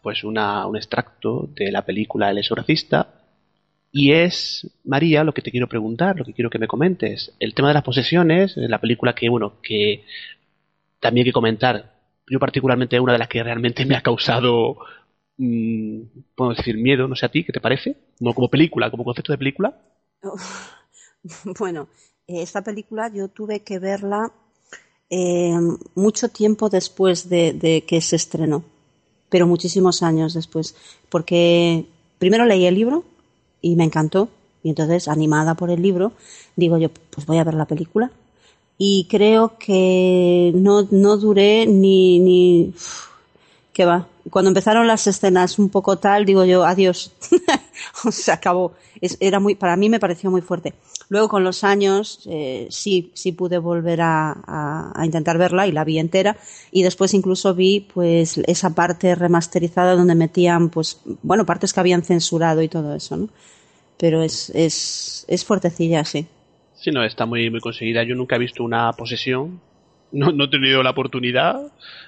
Pues 0.03 0.23
una, 0.23 0.67
un 0.67 0.77
extracto 0.77 1.49
de 1.49 1.73
la 1.73 1.85
película 1.85 2.31
El 2.31 2.39
exorcista, 2.39 3.09
y 3.99 4.13
es, 4.13 4.69
María, 4.85 5.25
lo 5.25 5.33
que 5.33 5.41
te 5.41 5.51
quiero 5.51 5.71
preguntar, 5.71 6.19
lo 6.19 6.25
que 6.27 6.35
quiero 6.35 6.51
que 6.51 6.59
me 6.59 6.69
comentes. 6.69 7.33
El 7.41 7.55
tema 7.55 7.69
de 7.69 7.75
las 7.75 7.83
posesiones, 7.83 8.53
la 8.59 8.79
película 8.79 9.15
que, 9.15 9.31
bueno, 9.31 9.55
que 9.63 10.05
también 11.01 11.25
hay 11.25 11.31
que 11.31 11.33
comentar, 11.33 11.95
yo 12.29 12.39
particularmente 12.39 13.01
una 13.01 13.15
de 13.15 13.19
las 13.21 13.29
que 13.29 13.43
realmente 13.43 13.87
me 13.87 13.97
ha 13.97 14.03
causado, 14.03 14.77
mm, 15.39 16.01
puedo 16.35 16.53
decir, 16.53 16.77
miedo, 16.77 17.09
no 17.09 17.17
sé 17.17 17.25
a 17.25 17.31
ti, 17.31 17.43
¿qué 17.43 17.55
te 17.55 17.61
parece? 17.63 17.97
Como, 18.19 18.35
como 18.35 18.51
película, 18.51 18.91
como 18.91 19.03
concepto 19.03 19.33
de 19.33 19.39
película. 19.39 19.75
Bueno, 21.59 21.89
esta 22.27 22.63
película 22.63 23.11
yo 23.13 23.27
tuve 23.27 23.61
que 23.65 23.81
verla 23.81 24.31
eh, 25.11 25.57
mucho 25.97 26.29
tiempo 26.29 26.69
después 26.69 27.29
de, 27.31 27.53
de 27.53 27.85
que 27.85 28.01
se 28.03 28.15
estrenó, 28.15 28.63
pero 29.29 29.47
muchísimos 29.49 30.05
años 30.05 30.35
después, 30.35 30.77
porque 31.09 31.87
primero 32.19 32.45
leí 32.45 32.67
el 32.67 32.77
libro 32.77 33.05
y 33.73 33.77
me 33.77 33.85
encantó, 33.85 34.29
y 34.63 34.71
entonces, 34.71 35.09
animada 35.09 35.55
por 35.55 35.71
el 35.71 35.81
libro, 35.83 36.13
digo 36.57 36.77
yo, 36.79 36.89
pues 37.11 37.27
voy 37.27 37.39
a 37.39 37.45
ver 37.45 37.55
la 37.55 37.67
película. 37.67 38.11
Y 38.79 39.07
creo 39.09 39.57
que 39.59 40.53
no, 40.55 40.87
no 40.91 41.17
duré 41.17 41.67
ni, 41.67 42.19
ni, 42.19 42.75
que 43.73 43.85
va. 43.85 44.07
Cuando 44.31 44.49
empezaron 44.51 44.87
las 44.87 45.07
escenas 45.07 45.59
un 45.59 45.69
poco 45.69 45.99
tal, 45.99 46.25
digo 46.25 46.45
yo, 46.45 46.65
adiós. 46.65 47.13
Se 48.11 48.33
acabó. 48.33 48.73
Era 49.21 49.39
muy, 49.39 49.55
para 49.55 49.77
mí 49.77 49.89
me 49.89 50.01
pareció 50.01 50.31
muy 50.31 50.41
fuerte. 50.41 50.75
Luego 51.09 51.29
con 51.29 51.45
los 51.45 51.63
años 51.63 52.21
eh, 52.27 52.67
sí, 52.71 53.13
sí 53.15 53.33
pude 53.33 53.59
volver 53.59 54.01
a, 54.01 54.33
a- 54.47 54.93
a 54.95 55.05
intentar 55.07 55.39
verla 55.39 55.67
y 55.69 55.73
la 55.73 55.85
vi 55.85 55.99
entera. 55.99 56.37
Y 56.73 56.83
después 56.83 57.15
incluso 57.15 57.55
vi 57.55 57.81
pues 57.81 58.39
esa 58.47 58.71
parte 58.75 59.15
remasterizada 59.15 59.95
donde 59.95 60.15
metían 60.15 60.71
pues, 60.71 60.99
bueno, 61.23 61.47
partes 61.47 61.73
que 61.73 61.81
habían 61.81 62.03
censurado 62.03 62.63
y 62.63 62.69
todo 62.69 62.95
eso, 62.95 63.17
¿no? 63.17 63.29
Pero 63.99 64.23
es, 64.23 64.51
es, 64.51 65.25
es 65.29 65.45
fuertecilla, 65.45 66.05
sí. 66.05 66.27
Sí, 66.75 66.91
no, 66.91 67.03
está 67.03 67.27
muy, 67.27 67.51
muy 67.51 67.61
conseguida. 67.61 68.03
Yo 68.03 68.15
nunca 68.15 68.37
he 68.37 68.39
visto 68.39 68.63
una 68.63 68.93
posesión. 68.93 69.61
No, 70.13 70.31
no 70.33 70.45
he 70.45 70.49
tenido 70.49 70.83
la 70.83 70.91
oportunidad. 70.91 71.61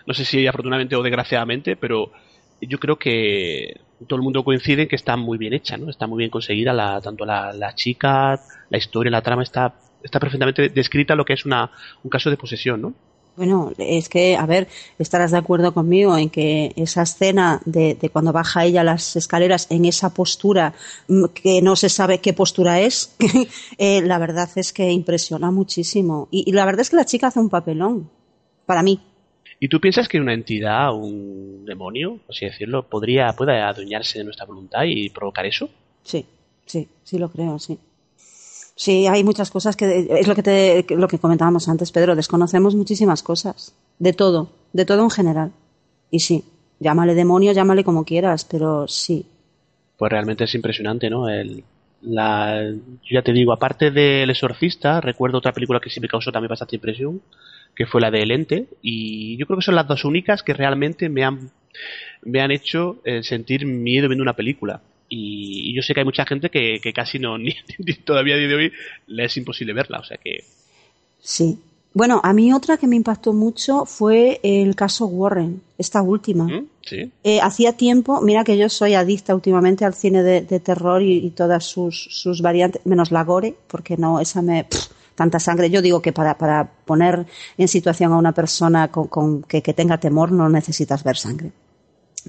No 0.07 0.15
sé 0.15 0.25
si 0.25 0.47
afortunadamente 0.47 0.97
o 0.97 1.03
desgraciadamente, 1.03 1.77
pero 1.77 2.13
yo 2.61 2.79
creo 2.79 2.97
que 2.97 3.81
todo 4.07 4.17
el 4.17 4.23
mundo 4.23 4.45
coincide 4.45 4.83
en 4.83 4.89
que 4.89 4.97
está 4.97 5.17
muy 5.17 5.39
bien 5.39 5.53
hecha, 5.53 5.77
¿no? 5.77 5.91
Está 5.91 6.07
muy 6.07 6.19
bien 6.19 6.31
conseguida, 6.31 6.73
la, 6.73 7.01
tanto 7.01 7.25
la, 7.25 7.53
la 7.53 7.75
chica, 7.75 8.41
la 8.71 8.79
historia, 8.79 9.11
la 9.11 9.23
trama 9.23 9.43
está, 9.43 9.75
está 10.03 10.21
perfectamente 10.21 10.69
descrita 10.69 11.15
lo 11.15 11.25
que 11.25 11.33
es 11.33 11.45
una, 11.45 11.71
un 12.03 12.11
caso 12.11 12.31
de 12.31 12.37
posesión, 12.37 12.81
¿no? 12.81 12.95
Bueno, 13.39 13.73
es 13.79 14.09
que, 14.09 14.37
a 14.37 14.47
ver, 14.47 14.67
estarás 14.99 15.31
de 15.31 15.39
acuerdo 15.39 15.73
conmigo 15.73 16.19
en 16.19 16.29
que 16.29 16.73
esa 16.75 17.03
escena 17.03 17.61
de, 17.67 17.95
de 17.95 18.11
cuando 18.11 18.33
baja 18.33 18.65
ella 18.65 18.83
las 18.83 19.15
escaleras 19.15 19.69
en 19.71 19.85
esa 19.85 20.13
postura, 20.13 20.75
mm, 21.07 21.27
que 21.27 21.63
no 21.63 21.77
se 21.77 21.89
sabe 21.89 22.19
qué 22.19 22.33
postura 22.33 22.81
es, 22.81 23.15
eh, 23.79 24.03
la 24.03 24.19
verdad 24.19 24.51
es 24.57 24.73
que 24.73 24.91
impresiona 24.91 25.53
muchísimo. 25.53 26.27
Y, 26.33 26.51
y 26.51 26.53
la 26.53 26.65
verdad 26.65 26.81
es 26.81 26.91
que 26.91 26.97
la 26.97 27.05
chica 27.05 27.29
hace 27.29 27.39
un 27.39 27.49
papelón, 27.49 28.11
para 28.67 28.83
mí. 28.83 29.01
¿Y 29.61 29.69
tú 29.69 29.81
piensas 29.81 30.09
que 30.09 30.19
una 30.19 30.35
entidad, 30.35 30.93
un 30.93 31.65
demonio, 31.65 32.19
por 32.27 32.35
así 32.35 32.45
decirlo, 32.45 32.89
podría, 32.89 33.33
puede 33.35 33.61
adueñarse 33.61 34.19
de 34.19 34.25
nuestra 34.25 34.47
voluntad 34.47 34.83
y 34.85 35.11
provocar 35.11 35.47
eso? 35.47 35.71
Sí, 36.03 36.27
sí, 36.67 36.89
sí 37.05 37.19
lo 37.19 37.31
creo, 37.31 37.57
sí. 37.61 37.79
Sí, 38.79 39.09
hay 39.09 39.25
muchas 39.25 39.51
cosas 39.51 39.75
que 39.75 40.07
es 40.09 40.29
lo 40.29 40.37
que 40.37 40.43
te, 40.45 40.87
lo 40.91 41.09
que 41.09 41.19
comentábamos 41.19 41.69
antes, 41.69 41.91
Pedro. 41.91 42.15
Desconocemos 42.15 42.77
muchísimas 42.77 43.25
cosas, 43.25 43.75
de 43.99 44.13
todo, 44.13 44.53
de 44.73 44.85
todo 44.85 45.03
en 45.03 45.11
general. 45.11 45.51
Y 46.13 46.21
sí, 46.21 46.45
llámale 46.79 47.17
demonio, 47.17 47.51
llámale 47.51 47.83
como 47.83 48.05
quieras, 48.05 48.45
pero 48.45 48.87
sí. 48.87 49.27
Pues 49.97 50.13
realmente 50.13 50.45
es 50.45 50.55
impresionante, 50.55 51.11
¿no? 51.11 51.29
El, 51.29 51.65
la, 52.03 52.63
yo 52.71 53.11
ya 53.11 53.23
te 53.23 53.33
digo, 53.33 53.53
aparte 53.53 53.91
del 53.91 54.31
Exorcista, 54.31 55.01
recuerdo 55.01 55.39
otra 55.39 55.53
película 55.53 55.81
que 55.81 55.91
sí 55.91 55.99
me 55.99 56.07
causó 56.07 56.31
también 56.31 56.51
bastante 56.51 56.77
impresión, 56.77 57.21
que 57.75 57.87
fue 57.87 58.01
la 58.01 58.13
de 58.13 58.23
El 58.23 58.31
Ente, 58.31 58.69
y 58.81 59.37
yo 59.39 59.47
creo 59.47 59.59
que 59.59 59.65
son 59.65 59.75
las 59.75 59.89
dos 59.89 60.05
únicas 60.05 60.45
que 60.45 60.55
realmente 60.55 61.09
me 61.09 61.25
han, 61.25 61.51
me 62.23 62.41
han 62.41 62.53
hecho 62.53 62.99
eh, 63.05 63.25
sentir 63.25 63.67
miedo 63.67 64.07
viendo 64.07 64.23
una 64.23 64.37
película. 64.37 64.83
Y, 65.09 65.71
y 65.71 65.75
yo 65.75 65.83
sé 65.83 65.95
que 65.95 66.01
hay 66.01 66.05
mucha 66.07 66.27
gente 66.27 66.51
que, 66.51 66.81
que 66.83 66.93
casi 66.93 67.19
no, 67.19 67.39
ni, 67.39 67.55
ni 67.79 67.95
todavía 67.95 68.35
a 68.35 68.39
día 68.39 68.49
de 68.49 68.55
hoy 68.55 68.73
le 69.07 69.25
es 69.25 69.37
imposible 69.37 69.73
verla, 69.73 70.01
o 70.01 70.05
sea 70.05 70.17
que 70.19 70.45
Sí. 71.21 71.59
Bueno, 71.95 72.21
a 72.23 72.33
mí 72.33 72.53
otra 72.53 72.77
que 72.77 72.87
me 72.87 72.97
impactó 72.97 73.33
mucho 73.33 73.85
fue 73.87 74.39
el 74.43 74.77
caso 74.77 75.07
Warren, 75.07 75.63
esta 75.79 76.03
última. 76.03 76.45
¿Mm? 76.45 76.67
sí. 76.83 77.11
Eh, 77.25 77.41
hacía 77.41 77.73
tiempo, 77.73 78.21
mira 78.21 78.45
que 78.45 78.57
yo 78.57 78.69
soy 78.69 78.95
adicta 78.95 79.35
últimamente 79.35 79.85
al 79.85 79.95
cine 79.95 80.23
de, 80.23 80.43
de 80.43 80.61
terror 80.61 81.03
y, 81.03 81.15
y 81.27 81.31
todas 81.31 81.65
sus, 81.65 82.09
sus 82.11 82.41
variantes, 82.43 82.85
menos 82.87 83.11
la 83.11 83.25
gore, 83.25 83.55
porque 83.67 83.97
no, 83.97 84.21
esa 84.21 84.43
me... 84.43 84.65
pff, 84.65 84.87
tanta 85.15 85.41
sangre. 85.41 85.69
Yo 85.71 85.83
digo 85.83 86.01
que 86.01 86.13
para, 86.13 86.39
para 86.39 86.71
poner 86.85 87.27
en 87.57 87.67
situación 87.67 88.13
a 88.13 88.19
una 88.19 88.33
persona 88.33 88.89
con, 88.89 89.09
con- 89.09 89.43
que, 89.43 89.63
que 89.63 89.75
tenga 89.75 89.99
temor 89.99 90.31
no 90.31 90.49
necesitas 90.49 91.03
ver 91.03 91.17
sangre. 91.17 91.51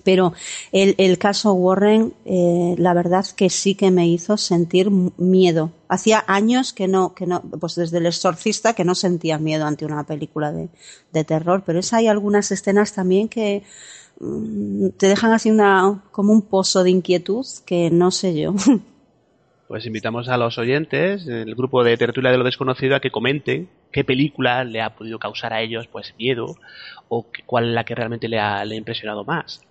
Pero 0.03 0.33
el, 0.71 0.95
el 0.97 1.17
caso 1.17 1.53
Warren, 1.53 2.13
eh, 2.25 2.75
la 2.77 2.93
verdad 2.93 3.25
que 3.35 3.49
sí 3.49 3.75
que 3.75 3.91
me 3.91 4.07
hizo 4.07 4.37
sentir 4.37 4.89
miedo. 4.91 5.71
Hacía 5.87 6.23
años 6.27 6.73
que 6.73 6.87
no, 6.87 7.13
que 7.15 7.25
no, 7.25 7.41
pues 7.41 7.75
desde 7.75 7.97
el 7.97 8.05
exorcista 8.05 8.73
que 8.73 8.85
no 8.85 8.95
sentía 8.95 9.39
miedo 9.39 9.65
ante 9.65 9.85
una 9.85 10.03
película 10.05 10.51
de, 10.51 10.69
de 11.11 11.23
terror. 11.23 11.63
Pero 11.65 11.79
es 11.79 11.93
hay 11.93 12.07
algunas 12.07 12.51
escenas 12.51 12.93
también 12.93 13.29
que 13.29 13.63
mm, 14.19 14.89
te 14.97 15.07
dejan 15.07 15.31
así 15.33 15.49
una, 15.49 16.03
como 16.11 16.33
un 16.33 16.43
pozo 16.43 16.83
de 16.83 16.91
inquietud 16.91 17.45
que 17.65 17.89
no 17.89 18.11
sé 18.11 18.39
yo. 18.39 18.55
Pues 19.69 19.85
invitamos 19.85 20.29
a 20.29 20.37
los 20.37 20.57
oyentes, 20.57 21.27
el 21.27 21.53
grupo 21.53 21.83
de 21.83 21.95
Tertulia 21.95 22.31
de 22.31 22.39
lo 22.39 22.43
Desconocido, 22.43 22.95
a 22.95 23.01
que 23.01 23.11
comenten 23.11 23.69
qué 23.91 24.03
película 24.03 24.63
le 24.63 24.81
ha 24.81 24.95
podido 24.95 25.19
causar 25.19 25.53
a 25.53 25.61
ellos 25.61 25.85
pues 25.85 26.15
miedo 26.17 26.55
o 27.07 27.27
cuál 27.45 27.67
es 27.67 27.75
la 27.75 27.83
que 27.83 27.93
realmente 27.93 28.27
le 28.27 28.39
ha, 28.39 28.65
le 28.65 28.73
ha 28.73 28.77
impresionado 28.79 29.25
más. 29.25 29.61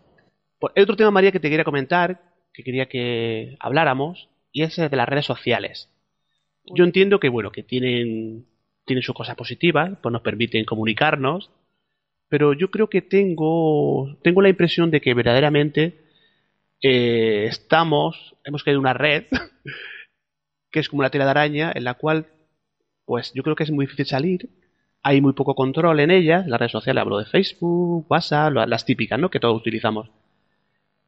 Hay 0.75 0.83
otro 0.83 0.97
tema, 0.97 1.11
María, 1.11 1.33
que 1.33 1.41
te 1.41 1.51
quería 1.51 1.65
comentar, 1.65 2.21
que 2.53 2.65
quería 2.65 2.87
que 2.87 3.57
habláramos, 3.61 4.29
y 4.53 4.63
es 4.63 4.79
el 4.79 4.91
de 4.91 4.97
las 4.97 5.09
redes 5.09 5.27
sociales. 5.27 5.91
Yo 6.65 6.85
entiendo 6.85 7.21
que, 7.21 7.29
bueno, 7.29 7.53
que 7.53 7.63
tienen, 7.63 8.47
tienen 8.85 9.03
sus 9.03 9.15
cosas 9.15 9.37
positivas, 9.37 9.99
pues 10.03 10.13
nos 10.13 10.23
permiten 10.23 10.65
comunicarnos, 10.65 11.51
pero 12.29 12.53
yo 12.53 12.71
creo 12.71 12.89
que 12.91 13.03
tengo, 13.03 14.19
tengo 14.23 14.43
la 14.43 14.49
impresión 14.51 14.91
de 14.91 15.01
que 15.01 15.15
verdaderamente 15.15 16.05
eh, 16.83 17.47
estamos, 17.49 18.37
hemos 18.45 18.63
caído 18.63 18.79
en 18.79 18.83
una 18.83 18.93
red 18.93 19.25
que 20.71 20.81
es 20.81 20.89
como 20.89 21.01
una 21.01 21.11
tela 21.11 21.25
de 21.25 21.31
araña 21.31 21.73
en 21.75 21.85
la 21.85 21.95
cual, 21.95 22.27
pues 23.05 23.33
yo 23.35 23.43
creo 23.43 23.57
que 23.57 23.65
es 23.65 23.71
muy 23.71 23.87
difícil 23.87 24.07
salir. 24.07 24.51
Hay 25.03 25.21
muy 25.21 25.33
poco 25.33 25.55
control 25.55 26.01
en 26.01 26.11
ellas, 26.11 26.47
las 26.47 26.59
redes 26.59 26.73
sociales, 26.73 27.01
hablo 27.01 27.19
de 27.19 27.25
Facebook, 27.25 28.07
WhatsApp, 28.11 28.53
las 28.53 28.85
típicas, 28.85 29.19
¿no? 29.19 29.31
Que 29.31 29.41
todos 29.41 29.57
utilizamos. 29.57 30.11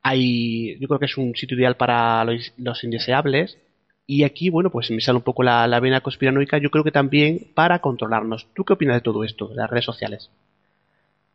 Hay, 0.03 0.79
yo 0.79 0.89
creo 0.89 0.99
que 0.99 1.07
es 1.07 1.17
un 1.19 1.35
sitio 1.37 1.57
ideal 1.59 1.77
para 1.77 2.25
los, 2.25 2.53
los 2.57 2.85
indeseables. 2.85 3.59
Y 4.07 4.25
aquí, 4.25 4.51
bueno, 4.51 4.71
pues 4.71 4.91
me 4.91 5.01
sale 5.01 5.19
un 5.19 5.23
poco 5.25 5.43
la, 5.43 5.67
la 5.69 5.81
vena 5.81 6.01
conspiranoica, 6.01 6.59
yo 6.59 6.71
creo 6.71 6.85
que 6.85 6.91
también 6.93 7.49
para 7.55 7.81
controlarnos. 7.81 8.49
¿Tú 8.55 8.65
qué 8.65 8.73
opinas 8.75 8.97
de 8.97 9.03
todo 9.03 9.23
esto, 9.25 9.49
de 9.49 9.57
las 9.57 9.71
redes 9.71 9.85
sociales? 9.85 10.31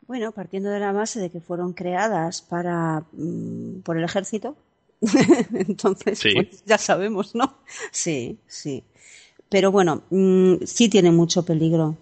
Bueno, 0.07 0.31
partiendo 0.31 0.69
de 0.69 0.79
la 0.79 0.91
base 0.91 1.19
de 1.19 1.29
que 1.31 1.39
fueron 1.41 1.73
creadas 1.73 2.41
para 2.41 3.03
mm, 3.13 3.79
por 3.83 3.97
el 3.97 4.03
ejército, 4.03 4.55
entonces 5.53 6.19
Sí. 6.19 6.33
pues, 6.33 6.63
ya 6.65 6.77
sabemos, 6.77 7.33
¿no? 7.35 7.55
Sí, 7.91 8.37
sí. 8.47 8.83
Pero 9.49 9.71
bueno, 9.71 10.03
mm, 10.11 10.55
sí 10.65 10.89
tiene 10.89 11.11
mucho 11.11 11.43
peligro. 11.45 11.97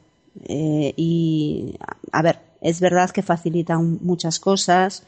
Eh, 0.45 0.93
y, 0.97 1.76
a 2.11 2.22
ver, 2.22 2.39
es 2.61 2.80
verdad 2.82 3.11
que 3.11 3.22
facilitan 3.22 3.99
muchas 4.01 4.39
cosas, 4.39 5.05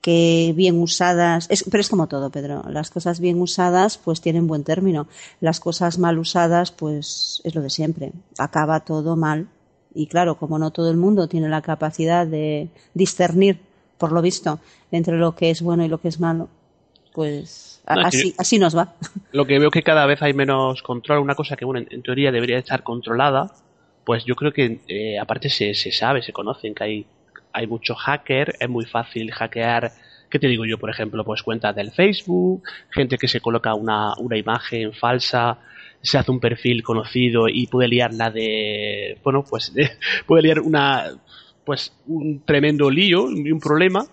que 0.00 0.52
bien 0.56 0.78
usadas, 0.80 1.46
es, 1.50 1.64
pero 1.70 1.80
es 1.80 1.88
como 1.88 2.06
todo, 2.06 2.30
Pedro. 2.30 2.64
Las 2.68 2.90
cosas 2.90 3.20
bien 3.20 3.40
usadas, 3.40 3.98
pues 3.98 4.20
tienen 4.20 4.46
buen 4.46 4.64
término. 4.64 5.08
Las 5.40 5.60
cosas 5.60 5.98
mal 5.98 6.18
usadas, 6.18 6.70
pues 6.70 7.40
es 7.44 7.54
lo 7.54 7.62
de 7.62 7.70
siempre. 7.70 8.12
Acaba 8.38 8.80
todo 8.80 9.16
mal. 9.16 9.48
Y 9.94 10.06
claro, 10.06 10.36
como 10.36 10.58
no 10.58 10.70
todo 10.70 10.90
el 10.90 10.96
mundo 10.96 11.28
tiene 11.28 11.48
la 11.48 11.62
capacidad 11.62 12.26
de 12.26 12.68
discernir, 12.94 13.58
por 13.96 14.12
lo 14.12 14.22
visto, 14.22 14.60
entre 14.92 15.16
lo 15.16 15.34
que 15.34 15.50
es 15.50 15.62
bueno 15.62 15.84
y 15.84 15.88
lo 15.88 16.00
que 16.00 16.08
es 16.08 16.20
malo, 16.20 16.48
pues 17.12 17.82
No, 17.88 18.02
así, 18.06 18.34
así 18.38 18.58
nos 18.58 18.76
va. 18.76 18.94
Lo 19.32 19.46
que 19.46 19.58
veo 19.58 19.70
que 19.70 19.82
cada 19.82 20.06
vez 20.06 20.22
hay 20.22 20.34
menos 20.34 20.82
control, 20.82 21.18
una 21.18 21.34
cosa 21.34 21.56
que, 21.56 21.64
bueno, 21.64 21.80
en, 21.80 21.88
en 21.90 22.02
teoría 22.02 22.30
debería 22.30 22.58
estar 22.58 22.82
controlada, 22.82 23.52
pues 24.08 24.24
yo 24.24 24.36
creo 24.36 24.52
que 24.52 24.80
eh, 24.88 25.18
aparte 25.18 25.50
se, 25.50 25.74
se 25.74 25.92
sabe, 25.92 26.22
se 26.22 26.32
conocen 26.32 26.74
que 26.74 26.84
hay, 26.84 27.06
hay 27.58 27.66
mucho 27.66 27.94
hacker, 27.94 28.56
es 28.60 28.68
muy 28.68 28.86
fácil 28.86 29.30
hackear, 29.32 29.92
¿qué 30.30 30.38
te 30.38 30.46
digo 30.46 30.64
yo? 30.64 30.78
Por 30.78 30.90
ejemplo, 30.90 31.24
pues 31.24 31.42
cuentas 31.42 31.74
del 31.74 31.90
Facebook, 31.92 32.62
gente 32.90 33.18
que 33.18 33.28
se 33.28 33.40
coloca 33.40 33.74
una, 33.74 34.14
una 34.18 34.36
imagen 34.36 34.92
falsa, 34.92 35.58
se 36.00 36.16
hace 36.18 36.30
un 36.30 36.38
perfil 36.40 36.82
conocido 36.82 37.48
y 37.48 37.66
puede 37.66 37.88
liar 37.88 38.14
la 38.14 38.30
de, 38.30 39.18
bueno, 39.24 39.44
pues 39.48 39.72
de- 39.74 39.90
puede 40.26 40.42
liar 40.42 40.60
una, 40.60 41.04
pues 41.64 41.92
un 42.06 42.42
tremendo 42.44 42.88
lío 42.90 43.30
y 43.30 43.50
un 43.50 43.58
problema. 43.60 44.06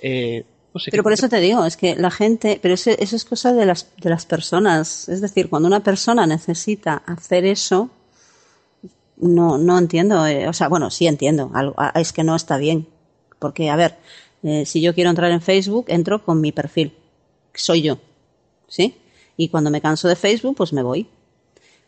Eh, 0.00 0.44
no 0.72 0.78
sé, 0.80 0.90
Pero 0.90 1.00
¿qué- 1.00 1.04
por 1.04 1.12
eso 1.12 1.28
te 1.28 1.40
digo, 1.40 1.64
es 1.64 1.76
que 1.76 1.96
la 1.96 2.10
gente, 2.10 2.58
pero 2.62 2.74
eso, 2.74 2.90
eso 2.98 3.16
es 3.16 3.24
cosa 3.24 3.52
de 3.52 3.66
las, 3.66 3.92
de 3.96 4.10
las 4.10 4.26
personas. 4.26 5.08
Es 5.08 5.20
decir, 5.20 5.48
cuando 5.48 5.66
una 5.66 5.80
persona 5.80 6.26
necesita 6.26 7.02
hacer 7.06 7.44
eso, 7.46 7.90
no, 9.18 9.58
no 9.58 9.78
entiendo. 9.78 10.26
eh, 10.26 10.48
o 10.48 10.52
sea, 10.52 10.68
bueno, 10.68 10.90
sí 10.90 11.06
entiendo. 11.06 11.50
algo- 11.54 11.74
ah, 11.78 11.92
es 12.00 12.12
que 12.12 12.24
no 12.24 12.36
está 12.36 12.56
bien. 12.58 12.86
Porque, 13.38 13.70
a 13.70 13.76
ver, 13.76 13.96
eh, 14.42 14.64
si 14.66 14.80
yo 14.80 14.94
quiero 14.94 15.10
entrar 15.10 15.30
en 15.30 15.42
Facebook, 15.42 15.86
entro 15.88 16.24
con 16.24 16.40
mi 16.40 16.52
perfil. 16.52 16.92
Soy 17.54 17.82
yo. 17.82 17.98
¿Sí? 18.68 18.96
Y 19.36 19.48
cuando 19.48 19.70
me 19.70 19.80
canso 19.80 20.08
de 20.08 20.16
Facebook, 20.16 20.56
pues 20.56 20.72
me 20.72 20.82
voy. 20.82 21.06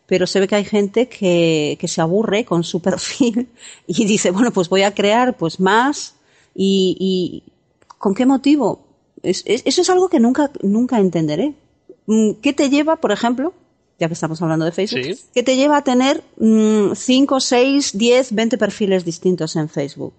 Pero 0.07 0.27
se 0.27 0.41
ve 0.41 0.49
que 0.49 0.55
hay 0.55 0.65
gente 0.65 1.09
que, 1.09 1.77
que 1.81 1.89
se 1.89 2.01
aburre 2.01 2.45
con 2.45 2.65
su 2.65 2.81
perfil 2.89 3.49
y 3.87 4.05
dice, 4.07 4.31
bueno, 4.31 4.51
pues 4.53 4.69
voy 4.69 4.83
a 4.83 4.95
crear 4.95 5.37
pues 5.37 5.61
más 5.61 6.15
y, 6.55 6.97
y 6.99 7.53
¿con 7.99 8.15
qué 8.15 8.25
motivo? 8.27 8.87
Es- 9.23 9.43
es- 9.47 9.63
eso 9.67 9.83
es 9.83 9.91
algo 9.91 10.09
que 10.09 10.21
nunca, 10.21 10.51
nunca 10.63 10.99
entenderé. 10.99 11.55
Mm, 12.07 12.33
¿Qué 12.43 12.53
te 12.53 12.71
lleva, 12.71 12.97
por 12.97 13.13
ejemplo, 13.13 13.53
ya 13.99 14.07
que 14.09 14.15
estamos 14.15 14.41
hablando 14.43 14.65
de 14.65 14.73
Facebook, 14.73 15.03
Sí. 15.03 15.25
qué 15.35 15.43
te 15.43 15.57
lleva 15.57 15.79
a 15.79 15.85
tener 15.85 16.23
5, 16.95 17.41
6, 17.41 17.97
10, 17.99 18.33
20 18.35 18.59
perfiles 18.59 19.05
distintos 19.05 19.57
en 19.57 19.69
Facebook? 19.69 20.15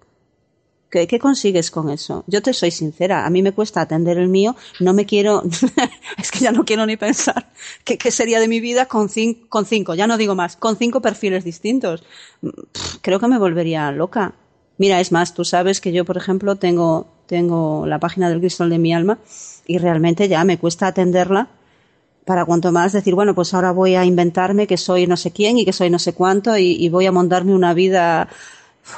¿Qué, 0.90 1.06
¿Qué 1.06 1.20
consigues 1.20 1.70
con 1.70 1.88
eso? 1.88 2.24
Yo 2.26 2.42
te 2.42 2.52
soy 2.52 2.72
sincera, 2.72 3.24
a 3.24 3.30
mí 3.30 3.42
me 3.42 3.52
cuesta 3.52 3.80
atender 3.80 4.18
el 4.18 4.28
mío, 4.28 4.56
no 4.80 4.92
me 4.92 5.06
quiero, 5.06 5.42
es 6.18 6.30
que 6.32 6.40
ya 6.40 6.50
no 6.50 6.64
quiero 6.64 6.84
ni 6.84 6.96
pensar 6.96 7.48
qué, 7.84 7.96
qué 7.96 8.10
sería 8.10 8.40
de 8.40 8.48
mi 8.48 8.58
vida 8.58 8.86
con, 8.86 9.08
cin- 9.08 9.48
con 9.48 9.66
cinco, 9.66 9.94
ya 9.94 10.08
no 10.08 10.16
digo 10.18 10.34
más, 10.34 10.56
con 10.56 10.76
cinco 10.76 11.00
perfiles 11.00 11.44
distintos. 11.44 12.02
Pff, 12.42 12.96
Creo 13.02 13.20
que 13.20 13.28
me 13.28 13.38
volvería 13.38 13.90
loca. 13.92 14.34
Mira, 14.78 14.98
es 15.00 15.12
más, 15.12 15.32
tú 15.32 15.44
sabes 15.44 15.80
que 15.80 15.92
yo, 15.92 16.04
por 16.04 16.16
ejemplo, 16.16 16.56
tengo, 16.56 17.06
tengo 17.26 17.86
la 17.86 17.98
página 18.00 18.28
del 18.28 18.40
Cristal 18.40 18.68
de 18.70 18.78
mi 18.78 18.92
alma 18.92 19.18
y 19.66 19.78
realmente 19.78 20.26
ya 20.28 20.42
me 20.44 20.58
cuesta 20.58 20.88
atenderla 20.88 21.48
para 22.30 22.44
cuanto 22.44 22.70
más 22.70 22.92
decir, 22.92 23.16
bueno, 23.16 23.34
pues 23.34 23.52
ahora 23.54 23.72
voy 23.72 23.96
a 23.96 24.04
inventarme 24.04 24.68
que 24.68 24.76
soy 24.76 25.08
no 25.08 25.16
sé 25.16 25.32
quién 25.32 25.58
y 25.58 25.64
que 25.64 25.72
soy 25.72 25.90
no 25.90 25.98
sé 25.98 26.12
cuánto 26.12 26.56
y, 26.56 26.76
y 26.78 26.88
voy 26.88 27.04
a 27.06 27.10
montarme 27.10 27.52
una 27.52 27.74
vida, 27.74 28.28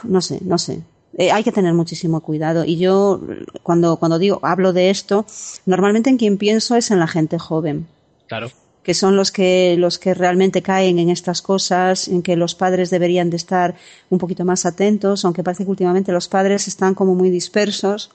no 0.04 0.20
sé, 0.20 0.38
no 0.42 0.58
sé. 0.58 0.82
Eh, 1.16 1.32
hay 1.32 1.42
que 1.42 1.50
tener 1.50 1.72
muchísimo 1.72 2.20
cuidado. 2.20 2.66
Y 2.66 2.76
yo, 2.76 3.22
cuando, 3.62 3.96
cuando 3.96 4.18
digo, 4.18 4.38
hablo 4.42 4.74
de 4.74 4.90
esto, 4.90 5.24
normalmente 5.64 6.10
en 6.10 6.18
quien 6.18 6.36
pienso 6.36 6.76
es 6.76 6.90
en 6.90 6.98
la 6.98 7.06
gente 7.06 7.38
joven 7.38 7.86
Claro. 8.28 8.50
que 8.82 8.92
son 8.92 9.16
los 9.16 9.32
que 9.32 9.76
los 9.78 9.98
que 9.98 10.12
realmente 10.12 10.60
caen 10.60 10.98
en 10.98 11.08
estas 11.08 11.40
cosas, 11.40 12.08
en 12.08 12.20
que 12.20 12.36
los 12.36 12.54
padres 12.54 12.90
deberían 12.90 13.30
de 13.30 13.38
estar 13.38 13.76
un 14.10 14.18
poquito 14.18 14.44
más 14.44 14.66
atentos, 14.66 15.24
aunque 15.24 15.42
parece 15.42 15.64
que 15.64 15.70
últimamente 15.70 16.12
los 16.12 16.28
padres 16.28 16.68
están 16.68 16.94
como 16.94 17.14
muy 17.14 17.30
dispersos 17.30 18.10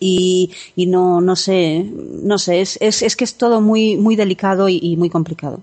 y, 0.00 0.52
y 0.76 0.86
no 0.86 1.20
no 1.20 1.36
sé 1.36 1.84
no 1.84 2.38
sé 2.38 2.60
es, 2.60 2.78
es, 2.80 3.02
es 3.02 3.16
que 3.16 3.24
es 3.24 3.36
todo 3.36 3.60
muy 3.60 3.96
muy 3.96 4.16
delicado 4.16 4.68
y, 4.68 4.96
muy 4.96 5.10
complicado. 5.10 5.62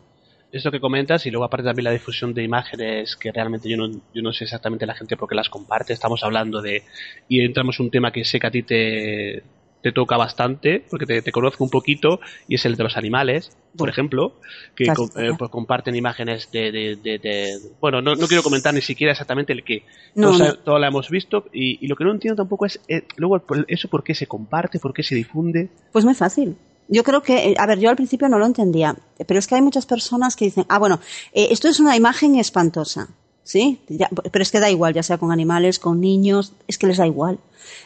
Esto 0.52 0.70
que 0.70 0.82
comentas 0.82 1.26
y 1.26 1.32
luego 1.32 1.46
aparte 1.46 1.66
también 1.66 1.86
la 1.86 1.92
difusión 1.92 2.34
de 2.34 2.44
imágenes 2.44 3.16
que 3.16 3.32
realmente 3.32 3.70
yo 3.70 3.78
no, 3.78 3.90
yo 4.14 4.22
no 4.22 4.34
sé 4.34 4.44
exactamente 4.44 4.86
la 4.86 4.96
gente 4.96 5.16
por 5.16 5.30
qué 5.30 5.36
las 5.36 5.48
comparte. 5.48 5.94
Estamos 5.94 6.24
hablando 6.24 6.62
de... 6.62 6.84
Y 7.30 7.40
entramos 7.40 7.80
en 7.80 7.86
un 7.86 7.92
tema 7.92 8.12
que 8.12 8.26
sé 8.26 8.38
que 8.38 8.48
a 8.48 8.52
ti 8.52 8.64
te, 8.64 9.44
te 9.82 9.92
toca 9.92 10.18
bastante, 10.18 10.86
porque 10.90 11.06
te, 11.06 11.22
te 11.22 11.32
conozco 11.32 11.64
un 11.64 11.70
poquito, 11.70 12.20
y 12.48 12.56
es 12.56 12.66
el 12.66 12.76
de 12.76 12.84
los 12.84 12.98
animales, 12.98 13.52
por 13.78 13.90
ejemplo, 13.90 14.36
que 14.76 14.86
eh, 14.86 15.32
pues 15.38 15.50
comparten 15.52 15.96
imágenes 15.96 16.50
de... 16.52 16.72
de, 16.72 16.96
de- 16.98 17.20
de- 17.20 17.60
bueno, 17.80 18.02
no, 18.02 18.16
no 18.16 18.28
quiero 18.28 18.44
comentar 18.44 18.74
ni 18.74 18.82
siquiera 18.82 19.12
exactamente 19.14 19.54
el 19.54 19.64
que 19.64 19.84
No, 20.16 20.28
todos, 20.28 20.40
no. 20.40 20.54
todos 20.56 20.80
la 20.80 20.88
hemos 20.88 21.10
visto, 21.10 21.46
y, 21.54 21.84
y 21.84 21.88
lo 21.88 21.96
que 21.96 22.04
no 22.04 22.12
entiendo 22.12 22.36
tampoco 22.44 22.66
es 22.66 22.80
eh, 22.88 23.04
luego 23.18 23.42
eso 23.68 23.88
por 23.88 24.04
qué 24.04 24.14
se 24.14 24.28
comparte, 24.28 24.80
por 24.80 24.94
qué 24.94 25.04
se 25.04 25.16
difunde. 25.16 25.70
Pues 25.92 26.06
muy 26.06 26.14
fácil. 26.16 26.56
Yo 26.88 27.04
creo 27.04 27.22
que, 27.24 27.52
eh, 27.52 27.56
a 27.58 27.66
ver, 27.66 27.80
yo 27.80 27.90
al 27.90 27.96
principio 27.96 28.28
no 28.28 28.38
lo 28.38 28.46
entendía, 28.46 28.96
pero 29.26 29.40
es 29.40 29.48
que 29.48 29.56
hay 29.56 29.62
muchas 29.62 29.86
personas 29.86 30.36
que 30.36 30.46
dicen, 30.46 30.66
ah, 30.68 30.78
bueno, 30.78 31.00
eh, 31.34 31.48
esto 31.50 31.70
es 31.70 31.80
una 31.80 31.96
imagen 31.96 32.36
espantosa, 32.36 33.08
¿sí? 33.44 33.80
Ya- 33.88 34.10
pero 34.32 34.44
es 34.44 34.52
que 34.52 34.60
da 34.60 34.70
igual, 34.70 34.94
ya 34.94 35.04
sea 35.04 35.18
con 35.18 35.32
animales, 35.32 35.80
con 35.80 36.00
niños, 36.02 36.54
es 36.68 36.78
que 36.78 36.88
les 36.88 36.98
da 36.98 37.08
igual. 37.08 37.40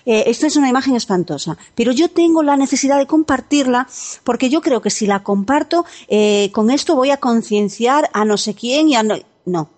Eh, 0.06 0.24
esto 0.28 0.47
es 0.47 0.56
una 0.56 0.70
imagen 0.70 0.95
espantosa, 0.95 1.58
pero 1.76 1.91
yo 1.91 2.10
tengo 2.10 2.43
la 2.43 2.56
necesidad 2.58 2.97
de 2.97 3.08
compartirla 3.08 3.88
porque 4.24 4.49
yo 4.49 4.62
creo 4.62 4.82
que 4.82 4.89
si 4.89 5.06
la 5.06 5.22
comparto, 5.24 5.86
eh, 6.08 6.49
con 6.53 6.70
esto 6.72 6.95
voy 6.95 7.12
a 7.12 7.18
concienciar 7.18 8.10
a 8.14 8.24
no 8.26 8.38
sé 8.38 8.53
quién 8.56 8.89
y 8.89 8.95
a 8.95 9.03
no... 9.03 9.16
No, 9.47 9.70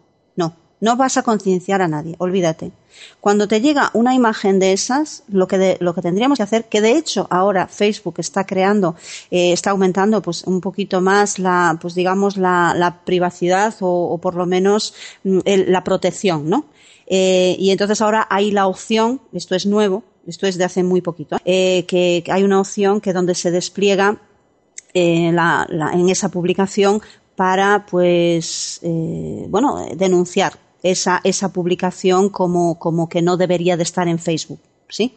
no, 0.79 0.95
vas 0.95 1.17
a 1.17 1.23
concienciar 1.23 1.81
a 1.81 1.87
nadie, 1.87 2.15
olvídate. 2.19 2.71
Cuando 3.19 3.47
te 3.47 3.61
llega 3.61 3.89
una 3.93 4.13
imagen 4.13 4.59
de 4.59 4.73
esas, 4.73 5.23
lo 5.27 5.47
que, 5.47 5.77
lo 5.79 5.93
que 5.93 6.01
tendríamos 6.01 6.37
que 6.37 6.43
hacer, 6.43 6.65
que 6.65 6.81
de 6.81 6.91
hecho 6.91 7.27
ahora 7.29 7.67
Facebook 7.67 8.15
está 8.19 8.45
creando, 8.45 8.95
eh, 9.31 9.53
está 9.53 9.71
aumentando 9.71 10.21
pues 10.21 10.43
un 10.43 10.61
poquito 10.61 11.01
más 11.01 11.39
la, 11.39 11.77
pues 11.81 11.95
digamos 11.95 12.37
la, 12.37 13.01
privacidad 13.05 13.73
o, 13.81 14.17
por 14.19 14.35
lo 14.35 14.45
menos 14.45 14.93
mm, 15.23 15.39
la 15.67 15.83
protección, 15.83 16.49
¿no? 16.49 16.65
Eh, 17.07 17.55
y 17.57 17.71
entonces 17.71 18.01
ahora 18.01 18.27
hay 18.29 18.51
la 18.51 18.67
opción, 18.67 19.21
esto 19.33 19.55
es 19.55 19.65
nuevo, 19.65 20.03
esto 20.27 20.45
es 20.45 20.57
de 20.57 20.65
hace 20.65 20.83
muy 20.83 21.01
poquito, 21.01 21.37
eh, 21.45 21.85
que, 21.87 22.23
hay 22.29 22.43
una 22.43 22.59
opción 22.59 22.99
que 22.99 23.13
donde 23.13 23.33
se 23.33 23.49
despliega 23.51 24.21
la- 24.93 25.67
en 25.93 26.09
esa 26.09 26.29
publicación 26.29 27.01
para 27.35 27.85
pues 27.85 28.81
bueno 28.81 29.85
denunciar 29.95 30.53
esa 30.91 31.21
esa 31.23 31.51
publicación 31.53 32.29
como 32.29 32.77
como 32.79 33.07
que 33.09 33.21
no 33.21 33.37
debería 33.37 33.77
de 33.77 33.83
estar 33.83 34.07
en 34.07 34.19
Facebook 34.19 34.59
sí 34.89 35.13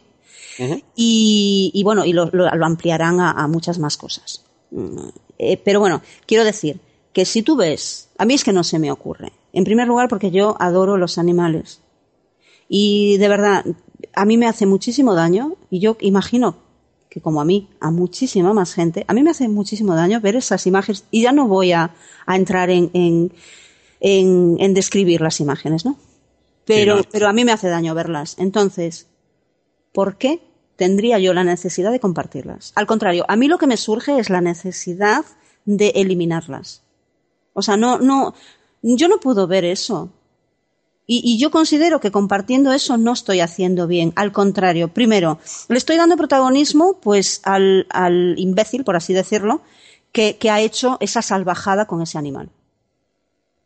y, 0.95 1.71
y 1.73 1.83
bueno 1.83 2.05
y 2.05 2.13
lo, 2.13 2.25
lo- 2.31 2.53
lo 2.53 2.65
ampliarán 2.65 3.19
a, 3.19 3.31
a 3.31 3.47
muchas 3.47 3.79
más 3.79 3.97
cosas. 3.97 4.43
Mm, 4.71 5.07
eh, 5.39 5.57
pero 5.63 5.79
bueno 5.79 6.01
quiero 6.25 6.43
decir 6.43 6.79
que 7.13 7.25
si 7.25 7.41
tú 7.41 7.55
ves 7.55 8.09
a 8.17 8.25
mí 8.25 8.33
es 8.35 8.43
que 8.43 8.53
no 8.53 8.63
se 8.63 8.79
me 8.79 8.91
ocurre. 8.91 9.31
En 9.53 9.63
primer 9.63 9.87
lugar 9.87 10.07
porque 10.07 10.31
yo 10.31 10.55
adoro 10.59 10.97
los 10.97 11.17
animales. 11.17 11.81
Y 12.69 13.17
de 13.17 13.27
verdad, 13.27 13.65
a 14.13 14.25
mí 14.25 14.37
me 14.37 14.47
hace 14.47 14.65
muchísimo 14.65 15.13
daño 15.13 15.55
y 15.69 15.79
yo 15.79 15.97
imagino 15.99 16.55
que 17.09 17.19
como 17.19 17.41
a 17.41 17.45
mí, 17.45 17.67
a 17.81 17.91
muchísima 17.91 18.53
más 18.53 18.73
gente, 18.73 19.03
a 19.09 19.13
mí 19.13 19.21
me 19.23 19.31
hace 19.31 19.49
muchísimo 19.49 19.93
daño 19.95 20.21
ver 20.21 20.37
esas 20.37 20.65
imágenes. 20.67 21.03
Y 21.11 21.23
ya 21.23 21.33
no 21.33 21.47
voy 21.49 21.73
a, 21.73 21.91
a 22.25 22.35
entrar 22.37 22.69
en, 22.69 22.89
en, 22.93 23.33
en, 24.01 24.57
en 24.59 24.73
describir 24.73 25.21
las 25.21 25.39
imágenes, 25.39 25.85
¿no? 25.85 25.97
Pero, 26.65 26.97
no. 26.97 27.03
pero 27.09 27.27
a 27.27 27.33
mí 27.33 27.45
me 27.45 27.51
hace 27.53 27.69
daño 27.69 27.95
verlas. 27.95 28.35
Entonces, 28.37 29.07
¿por 29.93 30.17
qué 30.17 30.41
tendría 30.75 31.19
yo 31.19 31.33
la 31.33 31.43
necesidad 31.43 31.91
de 31.91 31.99
compartirlas? 31.99 32.73
Al 32.75 32.87
contrario, 32.87 33.23
a 33.27 33.35
mí 33.35 33.47
lo 33.47 33.57
que 33.57 33.67
me 33.67 33.77
surge 33.77 34.19
es 34.19 34.29
la 34.29 34.41
necesidad 34.41 35.23
de 35.65 35.89
eliminarlas. 35.95 36.83
O 37.53 37.61
sea, 37.61 37.77
no, 37.77 37.99
no, 37.99 38.33
yo 38.81 39.07
no 39.07 39.19
puedo 39.19 39.47
ver 39.47 39.65
eso. 39.65 40.09
Y, 41.05 41.21
y 41.23 41.39
yo 41.39 41.51
considero 41.51 41.99
que 41.99 42.11
compartiendo 42.11 42.71
eso 42.71 42.97
no 42.97 43.13
estoy 43.13 43.41
haciendo 43.41 43.85
bien. 43.85 44.13
Al 44.15 44.31
contrario, 44.31 44.93
primero, 44.93 45.39
le 45.67 45.77
estoy 45.77 45.97
dando 45.97 46.15
protagonismo 46.15 46.99
pues 47.01 47.41
al, 47.43 47.85
al 47.89 48.35
imbécil, 48.37 48.83
por 48.83 48.95
así 48.95 49.13
decirlo, 49.13 49.61
que, 50.11 50.37
que 50.37 50.49
ha 50.49 50.61
hecho 50.61 50.97
esa 51.01 51.21
salvajada 51.21 51.85
con 51.85 52.01
ese 52.01 52.17
animal. 52.17 52.49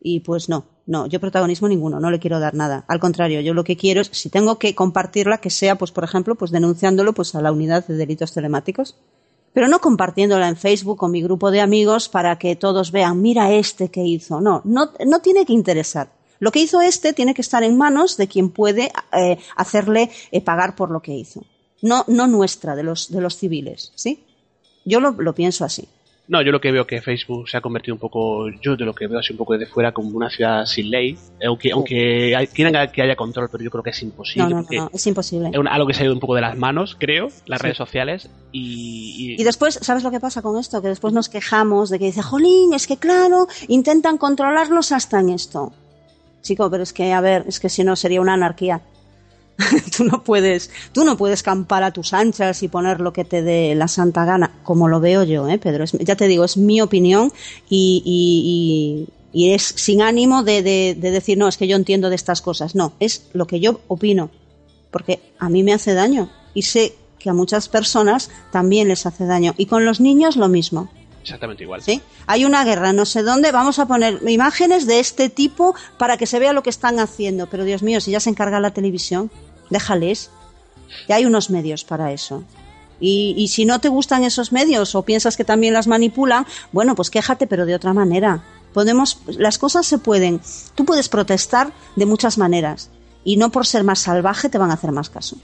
Y 0.00 0.20
pues 0.20 0.48
no, 0.48 0.66
no, 0.86 1.06
yo 1.06 1.20
protagonismo 1.20 1.68
ninguno, 1.68 1.98
no 1.98 2.10
le 2.10 2.18
quiero 2.18 2.38
dar 2.38 2.54
nada. 2.54 2.84
Al 2.86 3.00
contrario, 3.00 3.40
yo 3.40 3.54
lo 3.54 3.64
que 3.64 3.76
quiero 3.76 4.00
es, 4.00 4.08
si 4.12 4.28
tengo 4.30 4.58
que 4.58 4.74
compartirla, 4.74 5.38
que 5.38 5.50
sea, 5.50 5.76
pues 5.76 5.90
por 5.90 6.04
ejemplo, 6.04 6.34
pues 6.36 6.50
denunciándolo 6.50 7.12
pues 7.12 7.34
a 7.34 7.42
la 7.42 7.52
unidad 7.52 7.86
de 7.86 7.96
delitos 7.96 8.32
telemáticos. 8.32 8.96
Pero 9.52 9.68
no 9.68 9.80
compartiéndola 9.80 10.48
en 10.48 10.56
Facebook 10.56 10.98
con 10.98 11.10
mi 11.10 11.22
grupo 11.22 11.50
de 11.50 11.60
amigos 11.60 12.08
para 12.10 12.38
que 12.38 12.56
todos 12.56 12.92
vean, 12.92 13.22
mira 13.22 13.52
este 13.52 13.90
que 13.90 14.04
hizo. 14.04 14.40
No, 14.40 14.60
no, 14.64 14.92
no 15.06 15.20
tiene 15.20 15.46
que 15.46 15.54
interesar. 15.54 16.12
Lo 16.38 16.52
que 16.52 16.60
hizo 16.60 16.82
este 16.82 17.14
tiene 17.14 17.34
que 17.34 17.40
estar 17.40 17.62
en 17.62 17.76
manos 17.76 18.16
de 18.16 18.28
quien 18.28 18.50
puede 18.50 18.92
eh, 19.12 19.38
hacerle 19.56 20.10
eh, 20.30 20.42
pagar 20.42 20.76
por 20.76 20.90
lo 20.90 21.00
que 21.00 21.14
hizo. 21.14 21.42
No, 21.82 22.04
no 22.06 22.26
nuestra, 22.26 22.76
de 22.76 22.82
los, 22.82 23.10
de 23.10 23.20
los 23.20 23.36
civiles, 23.36 23.92
¿sí? 23.94 24.24
Yo 24.84 25.00
lo, 25.00 25.12
lo 25.12 25.34
pienso 25.34 25.64
así. 25.64 25.88
No, 26.28 26.42
yo 26.42 26.50
lo 26.50 26.60
que 26.60 26.72
veo 26.72 26.88
que 26.88 27.00
Facebook 27.00 27.48
se 27.48 27.56
ha 27.56 27.60
convertido 27.60 27.94
un 27.94 28.00
poco, 28.00 28.48
yo 28.60 28.76
de 28.76 28.84
lo 28.84 28.94
que 28.96 29.06
veo 29.06 29.20
así 29.20 29.32
un 29.32 29.36
poco 29.38 29.52
desde 29.56 29.66
fuera, 29.72 29.92
como 29.92 30.08
una 30.16 30.28
ciudad 30.28 30.66
sin 30.66 30.90
ley, 30.90 31.16
aunque, 31.46 31.70
aunque 31.70 32.34
hay- 32.34 32.48
quieran 32.48 32.90
que 32.90 33.00
haya 33.00 33.14
control, 33.14 33.48
pero 33.50 33.62
yo 33.62 33.70
creo 33.70 33.84
que 33.84 33.90
es 33.90 34.02
imposible. 34.02 34.48
No, 34.48 34.62
no, 34.62 34.66
no, 34.68 34.90
es 34.92 35.06
imposible. 35.06 35.50
Es 35.52 35.60
algo 35.70 35.86
que 35.86 35.94
se 35.94 36.02
ha 36.02 36.04
ido 36.06 36.14
un 36.14 36.18
poco 36.18 36.34
de 36.34 36.40
las 36.40 36.56
manos, 36.56 36.96
creo, 36.98 37.28
las 37.46 37.60
Sí. 37.60 37.62
redes 37.62 37.76
sociales, 37.76 38.28
y, 38.50 39.34
y- 39.36 39.40
Y 39.40 39.44
después, 39.44 39.78
¿sabes 39.82 40.02
lo 40.02 40.10
que 40.10 40.18
pasa 40.18 40.42
con 40.42 40.58
esto? 40.58 40.82
Que 40.82 40.88
después 40.88 41.14
nos 41.14 41.28
quejamos 41.28 41.90
de 41.90 42.00
que 42.00 42.06
dice, 42.06 42.22
jolín, 42.22 42.74
es 42.74 42.88
que 42.88 42.96
claro, 42.96 43.46
intentan 43.68 44.18
controlarlos 44.18 44.90
hasta 44.90 45.20
en 45.20 45.30
esto. 45.30 45.72
Chico, 46.42 46.68
pero 46.70 46.82
es 46.82 46.92
que, 46.92 47.12
a 47.12 47.20
ver, 47.20 47.44
es 47.46 47.60
que 47.60 47.68
si 47.68 47.84
no 47.84 47.94
sería 47.94 48.20
una 48.20 48.34
anarquía. 48.34 48.80
tú 49.96 50.04
no 50.04 50.22
puedes, 50.22 50.70
tú 50.92 51.04
no 51.04 51.16
puedes 51.16 51.42
campar 51.42 51.82
a 51.82 51.90
tus 51.92 52.12
anchas 52.12 52.62
y 52.62 52.68
poner 52.68 53.00
lo 53.00 53.12
que 53.12 53.24
te 53.24 53.42
dé 53.42 53.74
la 53.74 53.88
santa 53.88 54.24
gana, 54.24 54.52
como 54.62 54.88
lo 54.88 55.00
veo 55.00 55.22
yo, 55.24 55.48
¿eh, 55.48 55.58
Pedro? 55.58 55.84
Es- 55.84 55.92
ya 55.92 56.16
te 56.16 56.28
digo, 56.28 56.44
es 56.44 56.56
mi 56.56 56.80
opinión 56.80 57.32
y, 57.68 58.02
y- 58.04 59.06
y- 59.34 59.46
y 59.48 59.52
es 59.52 59.62
sin 59.62 60.02
ánimo 60.02 60.42
de, 60.42 60.62
de- 60.62 60.96
de 60.98 61.10
decir, 61.10 61.36
no, 61.38 61.48
es 61.48 61.56
que 61.56 61.68
yo 61.68 61.76
entiendo 61.76 62.08
de 62.10 62.16
estas 62.16 62.40
cosas. 62.42 62.74
No, 62.74 62.92
es 63.00 63.26
lo 63.32 63.46
que 63.46 63.60
yo 63.60 63.80
opino. 63.88 64.30
Porque 64.90 65.20
a 65.38 65.48
mí 65.50 65.62
me 65.62 65.74
hace 65.74 65.92
daño 65.94 66.30
y 66.54 66.62
sé 66.62 66.94
que 67.18 67.28
a 67.28 67.34
muchas 67.34 67.68
personas 67.68 68.30
también 68.50 68.88
les 68.88 69.04
hace 69.04 69.26
daño. 69.26 69.54
Y 69.58 69.66
con 69.66 69.84
los 69.84 70.00
niños 70.00 70.36
lo 70.36 70.48
mismo. 70.48 70.88
exactamente 71.22 71.64
igual. 71.64 71.82
¿sí? 71.82 72.00
Hay 72.26 72.44
una 72.46 72.64
guerra, 72.64 72.92
no 72.94 73.04
sé 73.04 73.22
dónde, 73.22 73.52
vamos 73.52 73.78
a 73.78 73.86
poner 73.86 74.20
imágenes 74.26 74.86
de 74.86 75.00
este 75.00 75.28
tipo 75.28 75.74
para 75.98 76.16
que 76.16 76.24
se 76.26 76.38
vea 76.38 76.52
lo 76.54 76.62
que 76.62 76.70
están 76.70 76.98
haciendo. 76.98 77.46
Pero 77.48 77.64
Dios 77.64 77.82
mío, 77.82 78.00
si 78.00 78.12
ya 78.12 78.20
se 78.20 78.30
encarga 78.30 78.58
la 78.60 78.70
televisión, 78.72 79.30
déjales. 79.70 80.30
Ya 81.08 81.16
hay 81.16 81.26
unos 81.26 81.50
medios 81.50 81.84
para 81.84 82.12
eso. 82.12 82.44
Y, 83.00 83.34
y 83.36 83.48
si 83.48 83.64
no 83.64 83.80
te 83.80 83.88
gustan 83.88 84.24
esos 84.24 84.52
medios 84.52 84.94
o 84.94 85.02
piensas 85.02 85.36
que 85.36 85.44
también 85.44 85.74
las 85.74 85.86
manipulan, 85.86 86.46
bueno, 86.72 86.94
pues 86.94 87.10
quéjate, 87.10 87.46
pero 87.46 87.66
de 87.66 87.74
otra 87.74 87.92
manera. 87.92 88.42
Podemos, 88.72 89.20
las 89.26 89.58
cosas 89.58 89.86
se 89.86 89.98
pueden. 89.98 90.40
Tú 90.74 90.84
puedes 90.84 91.08
protestar 91.08 91.72
de 91.96 92.06
muchas 92.06 92.38
maneras 92.38 92.90
y 93.24 93.36
no 93.36 93.50
por 93.50 93.66
ser 93.66 93.84
más 93.84 93.98
salvaje 94.00 94.48
te 94.48 94.58
van 94.58 94.70
a 94.70 94.74
hacer 94.74 94.92
más 94.92 95.10
caso. 95.10 95.36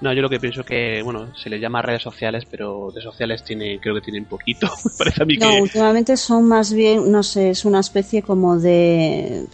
No, 0.00 0.12
yo 0.12 0.20
lo 0.20 0.28
que 0.28 0.40
pienso 0.40 0.64
que, 0.64 1.00
bueno, 1.02 1.34
se 1.36 1.48
les 1.48 1.60
llama 1.60 1.80
redes 1.80 2.02
sociales, 2.02 2.44
pero 2.50 2.90
de 2.94 3.00
sociales 3.00 3.44
tiene, 3.44 3.78
creo 3.80 3.94
que 3.94 4.00
tienen 4.00 4.24
poquito. 4.26 4.66
Me 4.84 4.90
parece 4.98 5.22
a 5.22 5.26
mí 5.26 5.36
No, 5.36 5.48
que. 5.50 5.62
últimamente 5.62 6.16
son 6.16 6.46
más 6.46 6.72
bien, 6.72 7.10
no 7.10 7.22
sé, 7.22 7.50
es 7.50 7.64
una 7.64 7.80
especie 7.80 8.22
como 8.22 8.58
de 8.58 9.46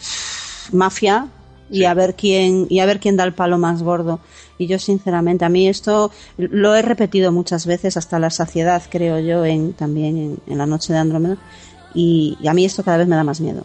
mafia 0.73 1.27
y 1.71 1.79
Sí. 1.79 1.85
a 1.85 1.95
ver 1.95 2.15
quién 2.15 2.67
y 2.69 2.81
a 2.81 2.87
ver 2.87 3.01
quién 3.01 3.17
da 3.17 3.25
el 3.25 3.33
palo 3.33 3.59
más 3.59 3.83
gordo. 3.83 4.21
Y 4.59 4.67
yo 4.67 4.79
sinceramente 4.79 5.45
a 5.45 5.49
mí 5.49 5.69
esto 5.69 6.11
lo 6.37 6.75
he 6.75 6.83
repetido 6.83 7.33
muchas 7.33 7.67
veces 7.67 7.97
hasta 7.97 8.19
la 8.19 8.31
saciedad, 8.31 8.83
creo 8.91 9.19
yo, 9.21 9.45
en 9.45 9.73
también 9.73 10.17
en, 10.19 10.39
en 10.47 10.59
la 10.59 10.67
noche 10.67 10.93
de 10.93 10.99
Andrómeda 10.99 11.37
y, 11.95 12.37
y 12.41 12.49
a 12.49 12.53
mí 12.55 12.65
esto 12.65 12.83
cada 12.85 12.99
vez 12.99 13.09
me 13.09 13.17
da 13.17 13.25
más 13.25 13.41
miedo. 13.41 13.65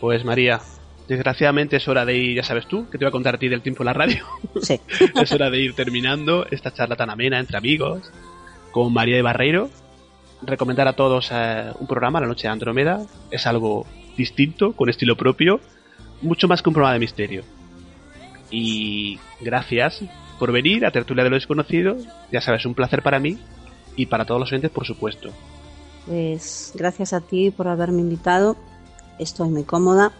Pues 0.00 0.24
María, 0.24 0.60
desgraciadamente 1.08 1.76
es 1.76 1.88
hora 1.88 2.04
de 2.04 2.16
ir, 2.16 2.36
ya 2.36 2.42
sabes 2.44 2.66
tú, 2.66 2.88
que 2.90 2.98
te 2.98 3.04
voy 3.04 3.08
a 3.08 3.12
contar 3.12 3.34
a 3.34 3.38
ti 3.38 3.48
del 3.48 3.62
tiempo 3.62 3.82
en 3.82 3.86
la 3.86 3.92
radio. 3.94 4.24
Sí. 4.62 4.80
es 5.22 5.32
hora 5.32 5.50
de 5.50 5.60
ir 5.60 5.74
terminando 5.74 6.46
esta 6.50 6.72
charla 6.72 6.96
tan 6.96 7.10
amena 7.10 7.38
entre 7.38 7.56
amigos 7.56 8.10
con 8.72 8.92
María 8.92 9.16
de 9.16 9.22
Barreiro. 9.22 9.70
Recomendar 10.42 10.86
a 10.86 10.92
todos 10.94 11.30
eh, 11.32 11.72
un 11.80 11.86
programa, 11.86 12.20
La 12.20 12.26
Noche 12.26 12.46
de 12.46 12.52
Andrómeda. 12.52 13.02
Es 13.30 13.46
algo 13.46 13.86
distinto, 14.16 14.72
con 14.72 14.88
estilo 14.90 15.16
propio, 15.16 15.60
mucho 16.22 16.48
más 16.48 16.62
que 16.62 16.70
un 16.70 16.74
programa 16.74 16.94
de 16.94 17.00
misterio. 17.00 17.42
Y 18.50 19.18
gracias 19.40 20.02
por 20.38 20.52
venir 20.52 20.86
a 20.86 20.90
Tertulia 20.90 21.24
de 21.24 21.30
lo 21.30 21.36
Desconocido. 21.36 21.96
Ya 22.30 22.40
sabes, 22.40 22.66
un 22.66 22.74
placer 22.74 23.02
para 23.02 23.18
mí 23.18 23.38
y 23.96 24.06
para 24.06 24.24
todos 24.24 24.40
los 24.40 24.50
oyentes, 24.50 24.70
por 24.70 24.86
supuesto. 24.86 25.30
Pues 26.06 26.72
gracias 26.74 27.12
a 27.12 27.20
ti 27.20 27.50
por 27.50 27.68
haberme 27.68 28.00
invitado. 28.00 28.56
Estoy 29.18 29.48
muy 29.48 29.64
cómoda. 29.64 30.12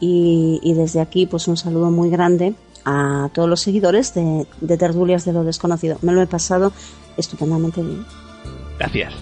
Y, 0.00 0.60
y 0.62 0.74
desde 0.74 1.00
aquí, 1.00 1.26
pues 1.26 1.48
un 1.48 1.56
saludo 1.56 1.90
muy 1.90 2.08
grande 2.08 2.54
a 2.84 3.28
todos 3.34 3.48
los 3.48 3.60
seguidores 3.60 4.14
de, 4.14 4.46
de 4.60 4.78
Tertulias 4.78 5.24
de 5.24 5.32
lo 5.32 5.44
Desconocido. 5.44 5.98
Me 6.02 6.12
lo 6.12 6.22
he 6.22 6.26
pasado 6.26 6.72
estupendamente 7.16 7.82
bien. 7.82 8.06
Gracias. 8.78 9.12